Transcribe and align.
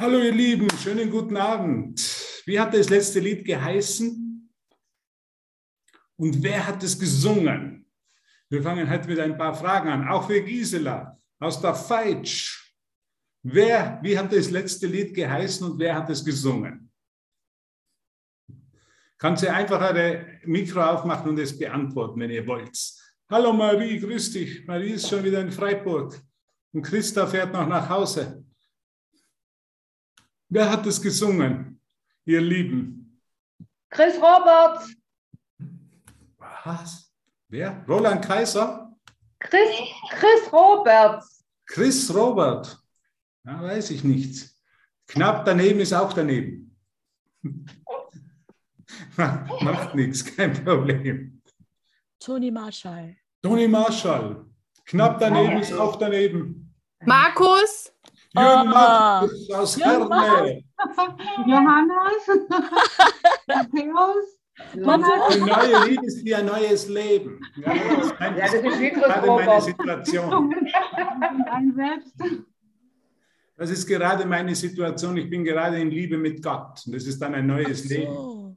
Hallo 0.00 0.18
ihr 0.18 0.32
Lieben, 0.32 0.66
schönen 0.78 1.10
guten 1.10 1.36
Abend. 1.36 2.00
Wie 2.46 2.58
hat 2.58 2.72
das 2.72 2.88
letzte 2.88 3.20
Lied 3.20 3.44
geheißen? 3.44 4.50
Und 6.16 6.42
wer 6.42 6.66
hat 6.66 6.82
es 6.82 6.98
gesungen? 6.98 7.84
Wir 8.48 8.62
fangen 8.62 8.88
heute 8.88 9.06
mit 9.06 9.20
ein 9.20 9.36
paar 9.36 9.54
Fragen 9.54 9.90
an, 9.90 10.08
auch 10.08 10.26
für 10.26 10.40
Gisela 10.40 11.20
aus 11.38 11.60
der 11.60 11.74
Feitsch. 11.74 12.72
Wer, 13.42 14.00
wie 14.02 14.18
hat 14.18 14.32
das 14.32 14.50
letzte 14.50 14.86
Lied 14.86 15.12
geheißen 15.12 15.70
und 15.70 15.78
wer 15.78 15.96
hat 15.96 16.08
es 16.08 16.24
gesungen? 16.24 16.90
Kannst 19.18 19.42
du 19.42 19.52
einfach 19.52 19.82
eure 19.82 20.40
Mikro 20.46 20.80
aufmachen 20.80 21.28
und 21.28 21.38
es 21.38 21.58
beantworten, 21.58 22.20
wenn 22.20 22.30
ihr 22.30 22.46
wollt. 22.46 22.74
Hallo 23.28 23.52
Marie, 23.52 24.00
grüß 24.00 24.32
dich. 24.32 24.66
Marie 24.66 24.92
ist 24.92 25.10
schon 25.10 25.22
wieder 25.22 25.42
in 25.42 25.52
Freiburg 25.52 26.18
und 26.72 26.80
Christa 26.80 27.26
fährt 27.26 27.52
noch 27.52 27.68
nach 27.68 27.86
Hause. 27.86 28.39
Wer 30.52 30.68
hat 30.68 30.84
es 30.86 31.00
gesungen, 31.00 31.80
ihr 32.24 32.40
Lieben? 32.40 33.20
Chris 33.88 34.16
Roberts. 34.16 34.92
Was? 36.64 37.12
Wer? 37.48 37.84
Roland 37.88 38.24
Kaiser? 38.24 38.92
Chris, 39.38 39.70
Chris 40.10 40.52
Roberts. 40.52 41.44
Chris 41.66 42.12
Robert? 42.12 42.76
Ja, 43.44 43.62
weiß 43.62 43.92
ich 43.92 44.02
nicht. 44.02 44.50
Knapp 45.06 45.44
daneben 45.44 45.78
ist 45.78 45.92
auch 45.92 46.12
daneben. 46.12 46.76
Macht 49.16 49.94
nichts, 49.94 50.24
kein 50.24 50.52
Problem. 50.64 51.40
Toni 52.18 52.50
Marshall. 52.50 53.16
Toni 53.40 53.68
Marshall. 53.68 54.44
Knapp 54.84 55.20
daneben 55.20 55.58
ist 55.60 55.72
auch 55.72 55.94
daneben. 55.96 56.74
Markus. 57.04 57.92
Jürgen 58.32 58.60
Oh. 58.60 58.64
Markus 58.64 59.50
aus 59.50 59.80
Herne. 59.80 60.62
Johannes, 61.46 62.26
Matthäus, 63.48 64.38
Eine 64.72 65.46
neue 65.46 65.88
Liebe 65.88 66.06
ist 66.06 66.24
wie 66.24 66.34
ein 66.34 66.46
neues 66.46 66.88
Leben. 66.88 67.40
Ja, 67.56 67.74
das 67.74 68.06
ist, 68.06 68.20
mein, 68.20 68.36
Ja, 68.36 68.44
das 68.44 68.54
ist 68.54 68.94
gerade 68.94 69.26
meine. 69.26 69.60
Situation. 69.60 70.54
ein 71.50 71.74
Selbst. 71.74 72.14
Das 73.56 73.70
ist 73.70 73.86
gerade 73.86 74.24
meine 74.26 74.54
Situation. 74.54 75.16
Ich 75.16 75.28
bin 75.28 75.44
gerade 75.44 75.80
in 75.80 75.90
Liebe 75.90 76.16
mit 76.16 76.42
Gott. 76.42 76.82
Und 76.86 76.94
das 76.94 77.04
ist 77.06 77.20
dann 77.20 77.34
ein 77.34 77.46
neues 77.46 77.84
Leben. 77.88 78.14
So. 78.14 78.56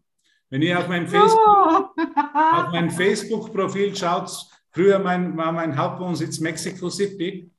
Wenn 0.49 0.61
ihr 0.61 0.77
auf 0.77 0.87
mein 0.87 1.07
Facebook, 1.07 1.95
auf 1.97 2.71
mein 2.71 2.91
Facebook-Profil 2.91 3.95
schaut, 3.95 4.29
früher 4.69 4.99
mein, 4.99 5.35
war 5.35 5.51
mein 5.51 5.75
Hauptwohnsitz 5.75 6.39
Mexico 6.39 6.89
City. 6.89 7.49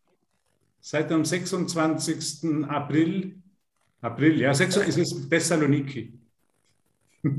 Seit 0.87 1.11
dem 1.11 1.25
26. 1.25 2.67
April, 2.69 3.37
April, 4.03 4.39
ja, 4.39 4.53
26, 4.53 5.03
es 5.03 5.13
ist 5.13 5.31
Thessaloniki. 5.31 6.13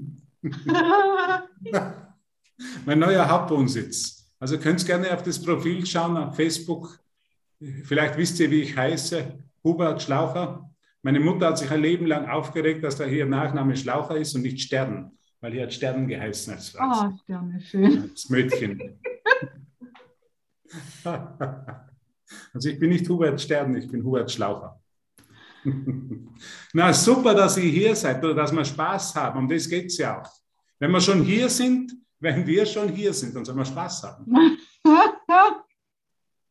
mein 2.85 2.97
neuer 2.97 3.29
Hauptwohnsitz. 3.29 4.33
Also 4.39 4.57
könnt 4.57 4.81
ihr 4.81 4.87
gerne 4.87 5.13
auf 5.13 5.21
das 5.21 5.39
Profil 5.39 5.85
schauen, 5.85 6.17
auf 6.17 6.35
Facebook. 6.35 6.99
Vielleicht 7.83 8.17
wisst 8.17 8.39
ihr, 8.39 8.49
wie 8.49 8.63
ich 8.63 8.75
heiße. 8.75 9.37
Hubert 9.63 10.01
Schlaucher. 10.01 10.67
Meine 11.03 11.19
Mutter 11.19 11.49
hat 11.49 11.59
sich 11.59 11.69
ein 11.69 11.83
Leben 11.83 12.07
lang 12.07 12.27
aufgeregt, 12.27 12.83
dass 12.83 12.97
da 12.97 13.05
hier 13.05 13.27
Nachname 13.27 13.77
Schlaucher 13.77 14.17
ist 14.17 14.33
und 14.33 14.41
nicht 14.41 14.59
Stern, 14.59 15.11
weil 15.39 15.51
hier 15.51 15.61
hat 15.65 15.73
Stern 15.73 16.07
geheißen 16.07 16.51
als, 16.51 16.75
als, 16.75 16.97
Oh, 16.99 17.11
Sterne, 17.23 17.61
schön. 17.61 18.09
als 18.09 18.27
Mädchen. 18.27 18.99
Also 22.53 22.69
ich 22.69 22.79
bin 22.79 22.89
nicht 22.89 23.07
Hubert 23.09 23.39
Stern, 23.39 23.75
ich 23.75 23.87
bin 23.87 24.03
Hubert 24.03 24.31
Schlaucher. 24.31 24.79
Na 26.73 26.93
super, 26.93 27.33
dass 27.33 27.57
ihr 27.57 27.69
hier 27.69 27.95
seid 27.95 28.23
oder 28.23 28.35
dass 28.35 28.51
wir 28.51 28.65
Spaß 28.65 29.15
haben. 29.15 29.39
Um 29.39 29.49
das 29.49 29.67
geht 29.67 29.87
es 29.87 29.97
ja 29.97 30.21
auch. 30.21 30.31
Wenn 30.79 30.91
wir 30.91 31.01
schon 31.01 31.23
hier 31.23 31.49
sind, 31.49 31.91
wenn 32.19 32.45
wir 32.45 32.65
schon 32.65 32.89
hier 32.89 33.13
sind, 33.13 33.35
dann 33.35 33.45
sollen 33.45 33.57
wir 33.57 33.65
Spaß 33.65 34.03
haben. 34.03 34.57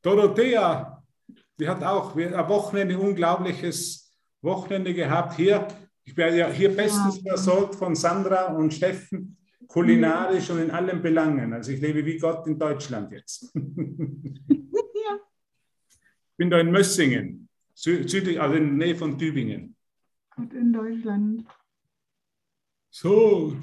Dorothea, 0.03 1.03
die 1.59 1.69
hat 1.69 1.83
auch 1.83 2.15
ein 2.17 2.33
Wochenende, 2.49 2.99
unglaubliches 2.99 4.13
Wochenende 4.43 4.93
gehabt. 4.93 5.37
Hier, 5.37 5.67
ich 6.05 6.17
werde 6.17 6.39
ja 6.39 6.49
hier 6.49 6.75
bestens 6.75 7.21
versorgt 7.27 7.75
von 7.77 7.95
Sandra 7.95 8.53
und 8.53 8.75
Steffen, 8.75 9.39
kulinarisch 9.67 10.51
und 10.51 10.59
in 10.59 10.71
allen 10.71 11.01
Belangen. 11.01 11.53
Also 11.53 11.73
ich 11.73 11.81
lebe 11.81 12.05
wie 12.05 12.19
Gott 12.19 12.47
in 12.47 12.59
Deutschland 12.59 13.13
jetzt. 13.13 13.51
Bin 16.37 16.51
da 16.51 16.59
in 16.59 16.71
Mössingen, 16.73 17.49
sü- 17.77 18.09
südlich, 18.09 18.41
also 18.41 18.55
in 18.57 18.79
der 18.79 18.87
Nähe 18.89 18.97
von 18.97 19.17
Tübingen. 19.19 19.77
Und 20.37 20.53
in 20.53 20.73
Deutschland. 20.73 21.45
So, 22.91 23.57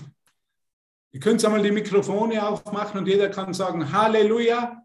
ihr 1.12 1.20
könnt 1.20 1.44
einmal 1.44 1.62
die 1.62 1.72
Mikrofone 1.72 2.46
aufmachen 2.48 3.00
und 3.00 3.08
jeder 3.08 3.30
kann 3.30 3.54
sagen 3.54 3.92
Halleluja. 3.92 4.78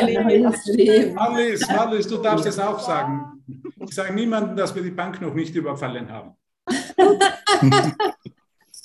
ein 0.00 0.40
neues 0.40 0.66
Leben. 0.66 1.18
Alice, 1.18 1.68
Alice, 1.68 2.06
du 2.06 2.18
darfst 2.18 2.46
es 2.46 2.58
auch 2.60 2.78
sagen. 2.78 3.42
Ich 3.80 3.92
sage 3.92 4.14
niemandem, 4.14 4.56
dass 4.56 4.72
wir 4.72 4.82
die 4.84 4.92
Bank 4.92 5.20
noch 5.20 5.34
nicht 5.34 5.52
überfallen 5.54 6.08
haben. 6.08 6.36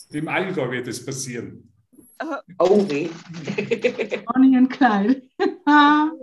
Im 0.09 0.27
Allgäu 0.27 0.71
wird 0.71 0.87
es 0.87 1.05
passieren. 1.05 1.71
Oh 2.57 2.89
weh. 2.89 3.09
Bonnie 4.25 4.57
und 4.57 4.69
Clyde. 4.69 5.21
Ah, 5.65 6.09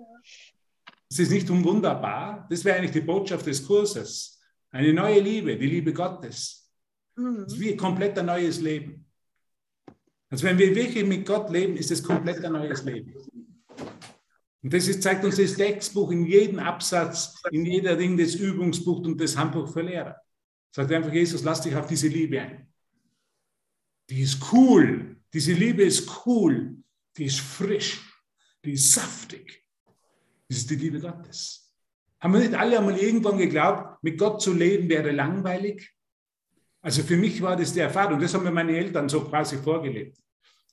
Es 1.09 1.19
ist 1.19 1.31
nicht 1.31 1.49
wunderbar. 1.51 2.47
Das 2.49 2.65
wäre 2.65 2.79
eigentlich 2.79 2.93
die 2.93 3.03
Botschaft 3.03 3.45
des 3.47 3.65
Kurses. 3.67 4.41
Eine 4.71 4.95
neue 4.95 5.21
Liebe, 5.21 5.57
die 5.59 5.67
Liebe 5.67 5.93
Gottes. 5.93 6.73
Mhm. 7.17 7.43
Das 7.45 7.53
ist 7.53 7.61
wie 7.61 7.73
ein 7.73 7.77
komplett 7.77 8.19
ein 8.19 8.27
neues 8.27 8.61
Leben. 8.63 9.02
Also 10.33 10.47
wenn 10.47 10.57
wir 10.57 10.75
wirklich 10.75 11.05
mit 11.05 11.27
Gott 11.27 11.51
leben, 11.51 11.77
ist 11.77 11.91
es 11.91 12.03
komplett 12.03 12.43
ein 12.43 12.55
neues 12.55 12.83
Leben. 12.85 13.13
Und 14.63 14.73
das 14.73 14.89
ist, 14.89 15.03
zeigt 15.03 15.27
uns 15.27 15.37
das 15.37 15.53
Textbuch 15.53 16.11
in 16.11 16.25
jedem 16.25 16.59
Absatz, 16.59 17.35
in 17.51 17.67
jeder 17.67 17.97
Ding, 17.97 18.17
das 18.17 18.35
Übungsbuch 18.37 19.01
und 19.01 19.21
das 19.21 19.37
Handbuch 19.37 19.71
für 19.71 19.83
Lehrer. 19.83 20.17
Sagt 20.75 20.91
einfach 20.91 21.13
Jesus, 21.13 21.43
lass 21.45 21.61
dich 21.61 21.77
auf 21.77 21.87
diese 21.87 22.09
Liebe 22.09 22.41
ein. 22.41 22.67
Die 24.09 24.23
ist 24.23 24.41
cool. 24.55 25.17
Diese 25.35 25.53
Liebe 25.53 25.83
ist 25.83 26.11
cool. 26.25 26.79
Die 27.19 27.27
ist 27.27 27.41
frisch. 27.41 28.01
Die 28.65 28.73
ist 28.73 28.91
saftig. 28.91 29.63
Das 30.49 30.57
ist 30.57 30.71
die 30.71 30.77
Liebe 30.77 30.99
Gottes. 30.99 31.75
Haben 32.21 32.33
wir 32.33 32.41
nicht 32.41 32.55
alle 32.55 32.79
einmal 32.79 32.97
irgendwann 32.97 33.37
geglaubt, 33.37 34.03
mit 34.03 34.17
Gott 34.17 34.41
zu 34.41 34.55
leben 34.55 34.89
wäre 34.89 35.11
langweilig? 35.11 35.93
Also 36.83 37.03
für 37.03 37.17
mich 37.17 37.41
war 37.41 37.57
das 37.57 37.73
die 37.73 37.81
Erfahrung, 37.81 38.21
das 38.21 38.35
haben 38.35 38.45
mir 38.45 38.51
meine 38.51 38.77
Eltern 38.77 39.09
so 39.09 39.21
quasi 39.21 39.57
vorgelebt. 39.57 40.19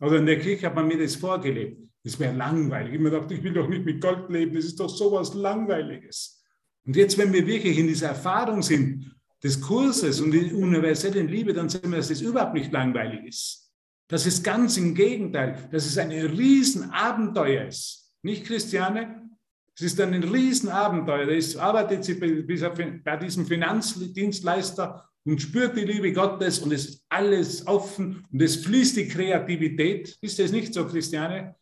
Oder 0.02 0.18
in 0.18 0.26
der 0.26 0.40
Kirche 0.40 0.66
hat 0.66 0.76
man 0.76 0.88
mir 0.88 0.98
das 0.98 1.16
vorgelebt. 1.16 1.88
Das 2.04 2.20
wäre 2.20 2.34
langweilig. 2.34 2.94
Ich 2.94 3.00
mir 3.00 3.12
gedacht, 3.12 3.32
ich 3.32 3.44
will 3.44 3.54
doch 3.54 3.68
nicht 3.68 3.86
mit 3.86 4.02
Gott 4.02 4.30
leben, 4.30 4.56
das 4.56 4.66
ist 4.66 4.80
doch 4.80 4.90
sowas 4.90 5.34
Langweiliges. 5.34 6.42
Und 6.86 6.96
jetzt, 6.96 7.18
wenn 7.18 7.32
wir 7.32 7.46
wirklich 7.46 7.78
in 7.78 7.88
dieser 7.88 8.10
Erfahrung 8.10 8.64
sind, 8.64 9.16
des 9.44 9.62
Kurses 9.62 10.20
und 10.20 10.32
die 10.32 10.54
universellen 10.54 11.28
Liebe, 11.28 11.54
dann 11.54 11.70
sehen 11.70 11.92
wir, 11.92 11.98
dass 11.98 12.10
es 12.10 12.22
überhaupt 12.22 12.54
nicht 12.54 12.72
langweilig 12.72 13.26
ist. 13.26 13.72
Das 14.08 14.26
ist 14.26 14.44
ganz 14.44 14.76
im 14.78 14.96
Gegenteil, 14.96 15.70
dass 15.72 15.86
es 15.86 15.98
ein 15.98 16.12
Riesenabenteuer 16.12 17.68
ist. 17.68 18.12
Nicht, 18.22 18.46
Christiane? 18.46 19.30
Es 19.76 19.82
ist 19.82 20.02
ein 20.02 20.24
Riesenabenteuer. 20.24 21.30
Es 21.30 21.56
arbeitet 21.56 22.04
sie 22.04 22.16
bei 22.16 23.16
diesem 23.18 23.46
Finanzdienstleister 23.46 25.09
und 25.30 25.40
spürt 25.40 25.78
die 25.78 25.86
Liebe 25.86 26.12
Gottes 26.12 26.58
und 26.60 26.72
es 26.72 26.86
ist 26.86 27.06
alles 27.08 27.68
offen 27.68 28.26
und 28.32 28.42
es 28.42 28.56
fließt 28.58 28.98
die 28.98 29.08
Kreativität. 29.08 30.18
Ist 30.22 30.40
das 30.40 30.52
nicht 30.52 30.74
so, 30.74 30.88
Christiane? 30.88 31.56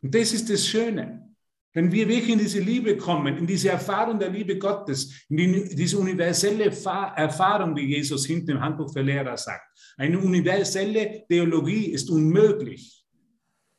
Und 0.00 0.14
das 0.14 0.32
ist 0.32 0.48
das 0.48 0.66
Schöne. 0.66 1.28
Wenn 1.74 1.92
wir 1.92 2.08
wirklich 2.08 2.32
in 2.32 2.38
diese 2.38 2.60
Liebe 2.60 2.96
kommen, 2.96 3.36
in 3.36 3.46
diese 3.46 3.68
Erfahrung 3.68 4.18
der 4.18 4.30
Liebe 4.30 4.56
Gottes, 4.58 5.26
in 5.28 5.36
die, 5.36 5.76
diese 5.76 5.98
universelle 5.98 6.72
Fa 6.72 7.12
Erfahrung, 7.14 7.76
wie 7.76 7.94
Jesus 7.94 8.24
hinten 8.24 8.52
im 8.52 8.60
Handbuch 8.60 8.90
für 8.90 9.02
Lehrer 9.02 9.36
sagt, 9.36 9.66
eine 9.98 10.18
universelle 10.18 11.26
Theologie 11.28 11.92
ist 11.92 12.08
unmöglich. 12.08 13.04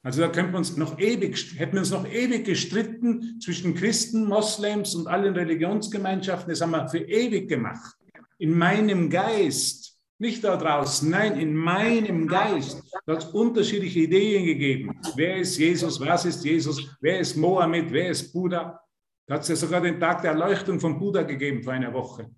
Also 0.03 0.21
da 0.21 0.29
könnte 0.29 0.51
man 0.51 0.59
uns 0.59 0.77
noch 0.77 0.99
ewig, 0.99 1.55
hätten 1.57 1.73
wir 1.73 1.79
uns 1.79 1.91
noch 1.91 2.07
ewig 2.07 2.45
gestritten 2.45 3.41
zwischen 3.41 3.73
Christen, 3.73 4.25
Moslems 4.25 4.93
und 4.93 5.07
allen 5.07 5.33
Religionsgemeinschaften. 5.33 6.51
Das 6.51 6.61
haben 6.61 6.71
wir 6.71 6.87
für 6.87 6.99
ewig 6.99 7.49
gemacht. 7.49 7.98
In 8.39 8.57
meinem 8.57 9.09
Geist, 9.09 9.97
nicht 10.17 10.43
da 10.43 10.57
draußen, 10.57 11.09
nein, 11.09 11.39
in 11.39 11.55
meinem 11.55 12.27
Geist. 12.27 12.83
Hat 13.07 13.19
es 13.19 13.25
unterschiedliche 13.25 13.99
Ideen 14.01 14.45
gegeben. 14.45 14.99
Wer 15.15 15.37
ist 15.37 15.57
Jesus? 15.57 15.99
Was 15.99 16.25
ist 16.25 16.43
Jesus? 16.43 16.97
Wer 16.99 17.19
ist 17.19 17.37
Mohammed? 17.37 17.91
Wer 17.91 18.09
ist 18.09 18.33
Buddha? 18.33 18.81
Da 19.25 19.35
hat 19.35 19.41
es 19.43 19.49
ja 19.49 19.55
sogar 19.55 19.81
den 19.81 19.99
Tag 19.99 20.21
der 20.21 20.31
Erleuchtung 20.31 20.79
von 20.79 20.99
Buddha 20.99 21.21
gegeben 21.23 21.61
vor 21.63 21.73
einer 21.73 21.93
Woche. 21.93 22.29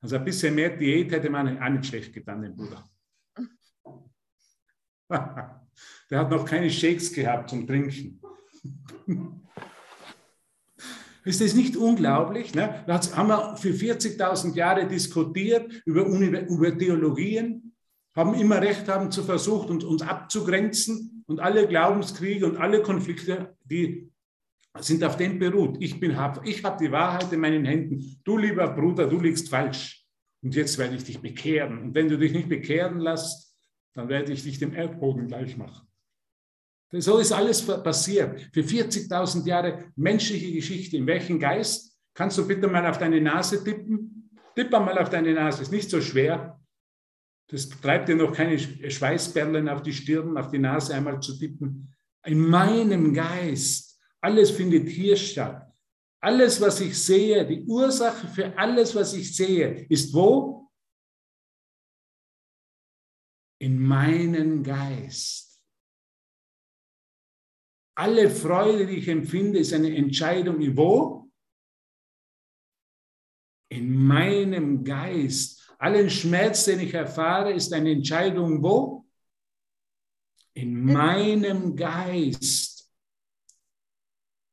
Also 0.00 0.16
ein 0.16 0.24
bisschen 0.24 0.54
mehr 0.54 0.76
Diät 0.76 1.12
hätte 1.12 1.30
man 1.30 1.62
auch 1.62 1.68
nicht 1.68 1.86
schlecht 1.86 2.12
getan, 2.12 2.42
den 2.42 2.56
Buddha. 2.56 2.90
Der 6.10 6.18
hat 6.18 6.30
noch 6.30 6.44
keine 6.44 6.70
Shakes 6.70 7.12
gehabt 7.12 7.50
zum 7.50 7.66
Trinken. 7.66 8.20
Ist 11.24 11.40
das 11.40 11.54
nicht 11.54 11.76
unglaublich? 11.76 12.54
Ne? 12.54 12.82
Da 12.86 13.00
haben 13.14 13.28
wir 13.28 13.56
für 13.56 13.70
40.000 13.70 14.54
Jahre 14.54 14.86
diskutiert 14.88 15.72
über, 15.84 16.04
über 16.04 16.76
Theologien, 16.76 17.74
haben 18.14 18.34
immer 18.34 18.60
Recht 18.60 18.88
haben 18.88 19.10
zu 19.10 19.22
versucht, 19.22 19.70
uns, 19.70 19.84
uns 19.84 20.02
abzugrenzen 20.02 21.24
und 21.26 21.40
alle 21.40 21.66
Glaubenskriege 21.66 22.44
und 22.44 22.56
alle 22.56 22.82
Konflikte, 22.82 23.56
die 23.64 24.10
sind 24.78 25.04
auf 25.04 25.16
dem 25.16 25.38
beruht. 25.38 25.76
Ich, 25.80 26.00
bin, 26.00 26.16
ich 26.44 26.64
habe 26.64 26.84
die 26.84 26.92
Wahrheit 26.92 27.32
in 27.32 27.40
meinen 27.40 27.64
Händen. 27.64 28.20
Du, 28.24 28.38
lieber 28.38 28.68
Bruder, 28.68 29.06
du 29.06 29.20
liegst 29.20 29.48
falsch. 29.48 30.04
Und 30.42 30.54
jetzt 30.54 30.76
werde 30.78 30.96
ich 30.96 31.04
dich 31.04 31.20
bekehren. 31.20 31.78
Und 31.78 31.94
wenn 31.94 32.08
du 32.08 32.18
dich 32.18 32.32
nicht 32.32 32.48
bekehren 32.48 32.98
lässt, 32.98 33.56
dann 33.94 34.08
werde 34.08 34.32
ich 34.32 34.42
dich 34.42 34.58
dem 34.58 34.74
Erdboden 34.74 35.28
gleich 35.28 35.56
machen. 35.56 35.86
So 36.92 37.18
ist 37.18 37.32
alles 37.32 37.66
passiert. 37.66 38.50
Für 38.52 38.60
40.000 38.60 39.46
Jahre 39.46 39.92
menschliche 39.96 40.52
Geschichte. 40.52 40.98
In 40.98 41.06
welchem 41.06 41.38
Geist? 41.38 41.96
Kannst 42.14 42.36
du 42.36 42.46
bitte 42.46 42.68
mal 42.68 42.86
auf 42.86 42.98
deine 42.98 43.20
Nase 43.20 43.64
tippen? 43.64 44.30
Tipp 44.54 44.70
mal 44.70 44.98
auf 44.98 45.08
deine 45.08 45.32
Nase. 45.32 45.62
Ist 45.62 45.72
nicht 45.72 45.88
so 45.88 46.02
schwer. 46.02 46.60
Das 47.48 47.68
treibt 47.68 48.08
dir 48.08 48.16
noch 48.16 48.32
keine 48.32 48.58
Schweißperlen 48.58 49.68
auf 49.68 49.82
die 49.82 49.92
Stirn, 49.92 50.36
auf 50.36 50.48
die 50.48 50.58
Nase 50.58 50.94
einmal 50.94 51.20
zu 51.20 51.38
tippen. 51.38 51.94
In 52.26 52.40
meinem 52.40 53.14
Geist. 53.14 53.98
Alles 54.20 54.50
findet 54.50 54.88
hier 54.88 55.16
statt. 55.16 55.72
Alles, 56.20 56.60
was 56.60 56.80
ich 56.80 57.02
sehe, 57.02 57.44
die 57.46 57.64
Ursache 57.64 58.28
für 58.28 58.56
alles, 58.56 58.94
was 58.94 59.12
ich 59.14 59.34
sehe, 59.34 59.86
ist 59.88 60.14
wo? 60.14 60.70
In 63.58 63.78
meinem 63.78 64.62
Geist. 64.62 65.51
Alle 67.94 68.30
Freude, 68.30 68.86
die 68.86 68.96
ich 68.96 69.08
empfinde, 69.08 69.58
ist 69.58 69.72
eine 69.72 69.94
Entscheidung, 69.94 70.58
wo? 70.76 71.30
In 73.68 74.06
meinem 74.06 74.82
Geist. 74.84 75.74
Allen 75.78 76.08
Schmerz, 76.08 76.64
den 76.64 76.80
ich 76.80 76.94
erfahre, 76.94 77.52
ist 77.52 77.72
eine 77.72 77.90
Entscheidung, 77.90 78.62
wo? 78.62 79.06
In 80.54 80.84
meinem 80.84 81.74
Geist. 81.74 82.90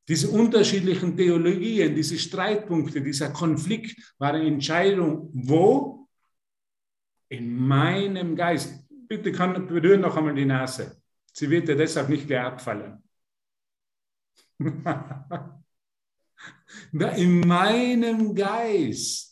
Diese 0.07 0.29
unterschiedlichen 0.29 1.15
Theologien, 1.15 1.95
diese 1.95 2.17
Streitpunkte, 2.17 3.01
dieser 3.01 3.31
Konflikt 3.31 4.15
war 4.17 4.33
eine 4.33 4.47
Entscheidung, 4.47 5.29
wo? 5.33 6.07
In 7.29 7.55
meinem 7.55 8.35
Geist. 8.35 8.85
Bitte 8.89 9.31
berühren 9.31 10.01
noch 10.01 10.17
einmal 10.17 10.33
die 10.33 10.45
Nase. 10.45 11.01
Sie 11.31 11.49
wird 11.49 11.69
ja 11.69 11.75
deshalb 11.75 12.09
nicht 12.09 12.27
gleich 12.27 12.41
abfallen. 12.41 13.03
In 14.59 14.83
meinem 17.47 18.35
Geist. 18.35 19.29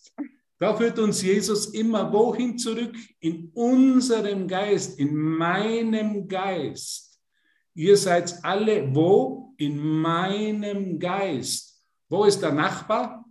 Da 0.59 0.75
führt 0.75 0.97
uns 0.97 1.21
Jesus 1.21 1.67
immer 1.67 2.11
wohin 2.11 2.57
zurück? 2.57 2.95
In 3.19 3.51
unserem 3.53 4.47
Geist, 4.47 4.99
in 4.99 5.15
meinem 5.15 6.27
Geist. 6.27 7.21
Ihr 7.75 7.95
seid 7.95 8.43
alle 8.43 8.93
wo? 8.95 9.53
In 9.57 9.77
meinem 9.77 10.97
Geist. 10.97 11.79
Wo 12.09 12.25
ist 12.25 12.41
der 12.41 12.53
Nachbar? 12.53 13.23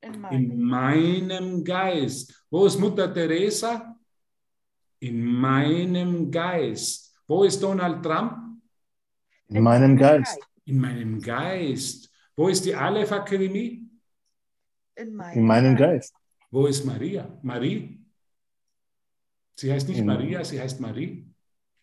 In 0.00 0.24
In 0.30 0.60
meinem 0.60 1.62
Geist. 1.62 2.44
Wo 2.50 2.66
ist 2.66 2.80
Mutter 2.80 3.12
Teresa? 3.12 3.96
In 5.00 5.24
meinem 5.24 6.30
Geist. 6.30 7.14
Wo 7.28 7.44
ist 7.44 7.62
Donald 7.62 8.02
Trump? 8.02 8.32
In 9.48 9.62
meinem 9.62 9.96
Geist. 9.96 10.47
In 10.68 10.78
meinem 10.78 11.20
Geist. 11.20 12.10
Wo 12.36 12.48
ist 12.48 12.64
die 12.64 12.74
Aleph 12.74 13.10
Akademie? 13.10 13.88
In 14.96 15.18
In 15.34 15.46
meinem 15.46 15.74
Geist. 15.76 16.12
Wo 16.50 16.66
ist 16.66 16.84
Maria? 16.84 17.38
Marie? 17.42 17.98
Sie 19.56 19.72
heißt 19.72 19.88
nicht 19.88 19.98
In- 19.98 20.06
Maria, 20.06 20.44
sie 20.44 20.60
heißt 20.60 20.78
Marie. 20.80 21.26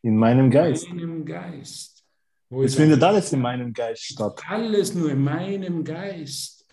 In 0.04 0.16
meinem 0.18 0.52
Geist. 0.52 0.86
In 0.88 0.96
meinem 0.98 1.26
Geist. 1.26 2.06
Wo 2.50 2.62
Es 2.62 2.72
ist 2.72 2.78
findet 2.78 3.02
alles 3.04 3.34
in 3.34 3.42
meinem 3.42 3.74
Geist 3.74 4.04
statt. 4.04 4.40
alles 4.48 4.94
nur 4.94 5.10
in 5.12 5.22
meinem 5.24 5.84
Geist. 5.84 6.66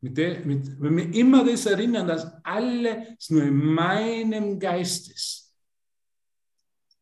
Mit 0.00 0.16
der, 0.16 0.44
mit, 0.46 0.80
wenn 0.80 0.96
wir 0.96 1.12
immer 1.12 1.44
das 1.44 1.66
erinnern, 1.66 2.06
dass 2.06 2.24
alles 2.44 3.28
nur 3.30 3.42
in 3.42 3.56
meinem 3.56 4.60
Geist 4.60 5.10
ist. 5.10 5.52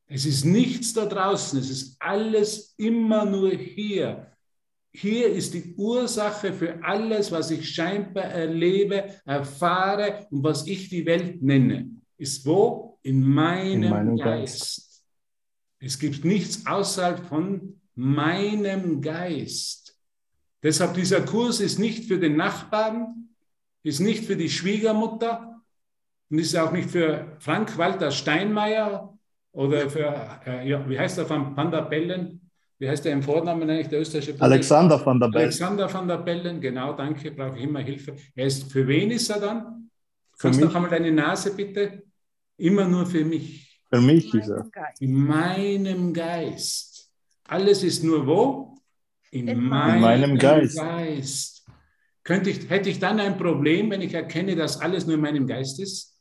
Es 0.07 0.25
ist 0.25 0.45
nichts 0.45 0.95
da 0.95 1.05
draußen, 1.05 1.59
es 1.59 1.69
ist 1.69 1.97
alles 2.01 2.75
immer 2.79 3.27
nur 3.27 3.51
hier. 3.51 4.33
Hier 4.99 5.29
ist 5.29 5.53
die 5.53 5.75
Ursache 5.77 6.55
für 6.55 6.83
alles, 6.83 7.31
was 7.31 7.51
ich 7.51 7.69
scheinbar 7.69 8.25
erlebe, 8.25 9.05
erfahre 9.27 10.27
und 10.31 10.43
was 10.43 10.67
ich 10.67 10.89
die 10.89 11.05
Welt 11.05 11.43
nenne. 11.43 11.91
Ist 12.17 12.47
wo? 12.47 12.99
In 13.03 13.23
meinem, 13.23 13.83
In 13.83 13.91
meinem 13.91 14.17
Geist. 14.17 14.63
Geist. 14.63 15.05
Es 15.81 15.99
gibt 15.99 16.25
nichts 16.25 16.67
außerhalb 16.67 17.27
von 17.27 17.79
meinem 17.95 19.03
Geist. 19.03 19.99
Deshalb 20.63 20.95
dieser 20.95 21.21
Kurs 21.21 21.61
ist 21.61 21.79
nicht 21.79 22.07
für 22.07 22.19
den 22.19 22.37
Nachbarn, 22.37 23.29
ist 23.83 24.01
nicht 24.01 24.25
für 24.25 24.37
die 24.37 24.49
Schwiegermutter 24.49 25.63
und 26.31 26.39
ist 26.39 26.57
auch 26.57 26.73
nicht 26.73 26.91
für 26.91 27.37
Frank 27.39 27.77
Walter 27.77 28.11
Steinmeier 28.11 29.15
oder 29.53 29.91
für, 29.91 30.41
äh, 30.47 30.67
ja, 30.67 30.89
wie 30.89 30.99
heißt 30.99 31.19
er 31.19 31.27
von 31.27 31.55
Van 31.55 31.71
der 31.71 31.83
Bellen? 31.83 32.46
Wie 32.79 32.89
heißt 32.89 33.07
er 33.07 33.13
im 33.13 33.23
Vornamen 33.23 33.69
eigentlich, 33.71 33.89
der 33.89 34.01
österreichische 34.01 34.33
Politiker? 34.33 34.53
Alexander 34.53 35.05
van 35.07 35.19
der 35.19 35.29
Bellen. 35.29 35.45
Alexander 35.45 35.93
van 35.93 36.09
der 36.09 36.19
Bellen, 36.19 36.61
genau, 36.61 36.93
danke, 36.93 37.31
brauche 37.31 37.57
ich 37.57 37.65
immer 37.65 37.81
Hilfe. 37.81 38.15
Er 38.35 38.47
ist, 38.47 38.71
für 38.71 38.87
wen 38.87 39.11
ist 39.11 39.31
er 39.31 39.41
dann? 39.41 39.91
Für 40.35 40.49
Kannst 40.49 40.61
du 40.61 40.65
mich. 40.65 40.75
noch 40.75 40.77
einmal 40.77 40.91
deine 40.91 41.11
Nase 41.13 41.55
bitte? 41.55 42.03
Immer 42.59 42.87
nur 42.87 43.07
für 43.07 43.25
mich. 43.25 43.81
Für 43.91 44.01
mich 44.01 44.33
ist 44.35 44.49
er. 44.49 44.69
In 45.01 45.15
meinem 45.15 46.13
Geist. 46.13 47.11
Alles 47.49 47.83
ist 47.83 48.03
nur 48.05 48.27
wo? 48.27 48.79
In, 49.31 49.49
In 49.49 49.63
meinem, 49.63 50.01
meinem 50.01 50.39
Geist. 50.39 50.77
Geist. 50.77 51.67
Könnte 52.25 52.51
ich, 52.51 52.69
hätte 52.69 52.91
ich 52.91 52.99
dann 52.99 53.21
ein 53.21 53.39
Problem, 53.39 53.91
wenn 53.91 54.03
ich 54.03 54.13
erkenne, 54.13 54.55
dass 54.57 54.81
alles 54.81 55.07
nur 55.07 55.15
in 55.15 55.21
meinem 55.21 55.47
Geist 55.47 55.81
ist? 55.81 56.21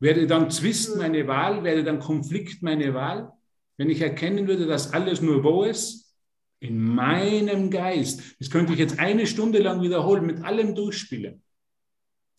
Wäre 0.00 0.26
dann 0.26 0.50
Zwist 0.50 0.96
meine 0.96 1.26
Wahl? 1.26 1.64
Wäre 1.64 1.82
dann 1.84 2.00
Konflikt 2.00 2.62
meine 2.62 2.92
Wahl? 2.94 3.32
Wenn 3.78 3.88
ich 3.88 4.02
erkennen 4.02 4.46
würde, 4.46 4.66
dass 4.66 4.92
alles 4.92 5.22
nur 5.22 5.42
wo 5.44 5.62
ist? 5.62 6.12
In 6.60 6.78
meinem 6.78 7.70
Geist. 7.70 8.20
Das 8.40 8.50
könnte 8.50 8.72
ich 8.72 8.78
jetzt 8.78 8.98
eine 8.98 9.26
Stunde 9.26 9.60
lang 9.60 9.80
wiederholen, 9.80 10.26
mit 10.26 10.42
allem 10.42 10.74
durchspielen. 10.74 11.42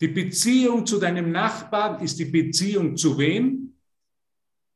Die 0.01 0.09
Beziehung 0.09 0.85
zu 0.85 0.99
deinem 0.99 1.31
Nachbarn 1.31 2.03
ist 2.03 2.19
die 2.19 2.25
Beziehung 2.25 2.95
zu 2.95 3.17
wem? 3.17 3.73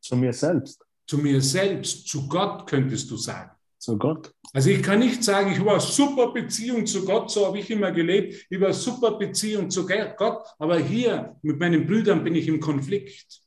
Zu 0.01 0.15
mir 0.15 0.33
selbst. 0.33 0.81
Zu 1.05 1.17
mir 1.17 1.41
selbst, 1.41 2.07
zu 2.07 2.27
Gott 2.27 2.65
könntest 2.67 3.11
du 3.11 3.17
sagen. 3.17 3.51
Zu 3.77 3.97
Gott. 3.97 4.33
Also 4.53 4.69
ich 4.69 4.81
kann 4.81 4.99
nicht 4.99 5.21
sagen, 5.23 5.51
ich 5.51 5.59
habe 5.59 5.71
eine 5.71 5.81
super 5.81 6.31
Beziehung 6.31 6.85
zu 6.85 7.03
Gott, 7.03 7.29
so 7.29 7.45
habe 7.45 7.59
ich 7.59 7.69
immer 7.69 7.91
gelebt. 7.91 8.45
Ich 8.49 8.57
eine 8.57 8.73
super 8.73 9.17
Beziehung 9.17 9.69
zu 9.69 9.85
Gott, 9.85 10.45
aber 10.57 10.79
hier 10.79 11.35
mit 11.41 11.59
meinen 11.59 11.85
Brüdern 11.85 12.23
bin 12.23 12.35
ich 12.35 12.47
im 12.47 12.61
Konflikt. 12.61 13.42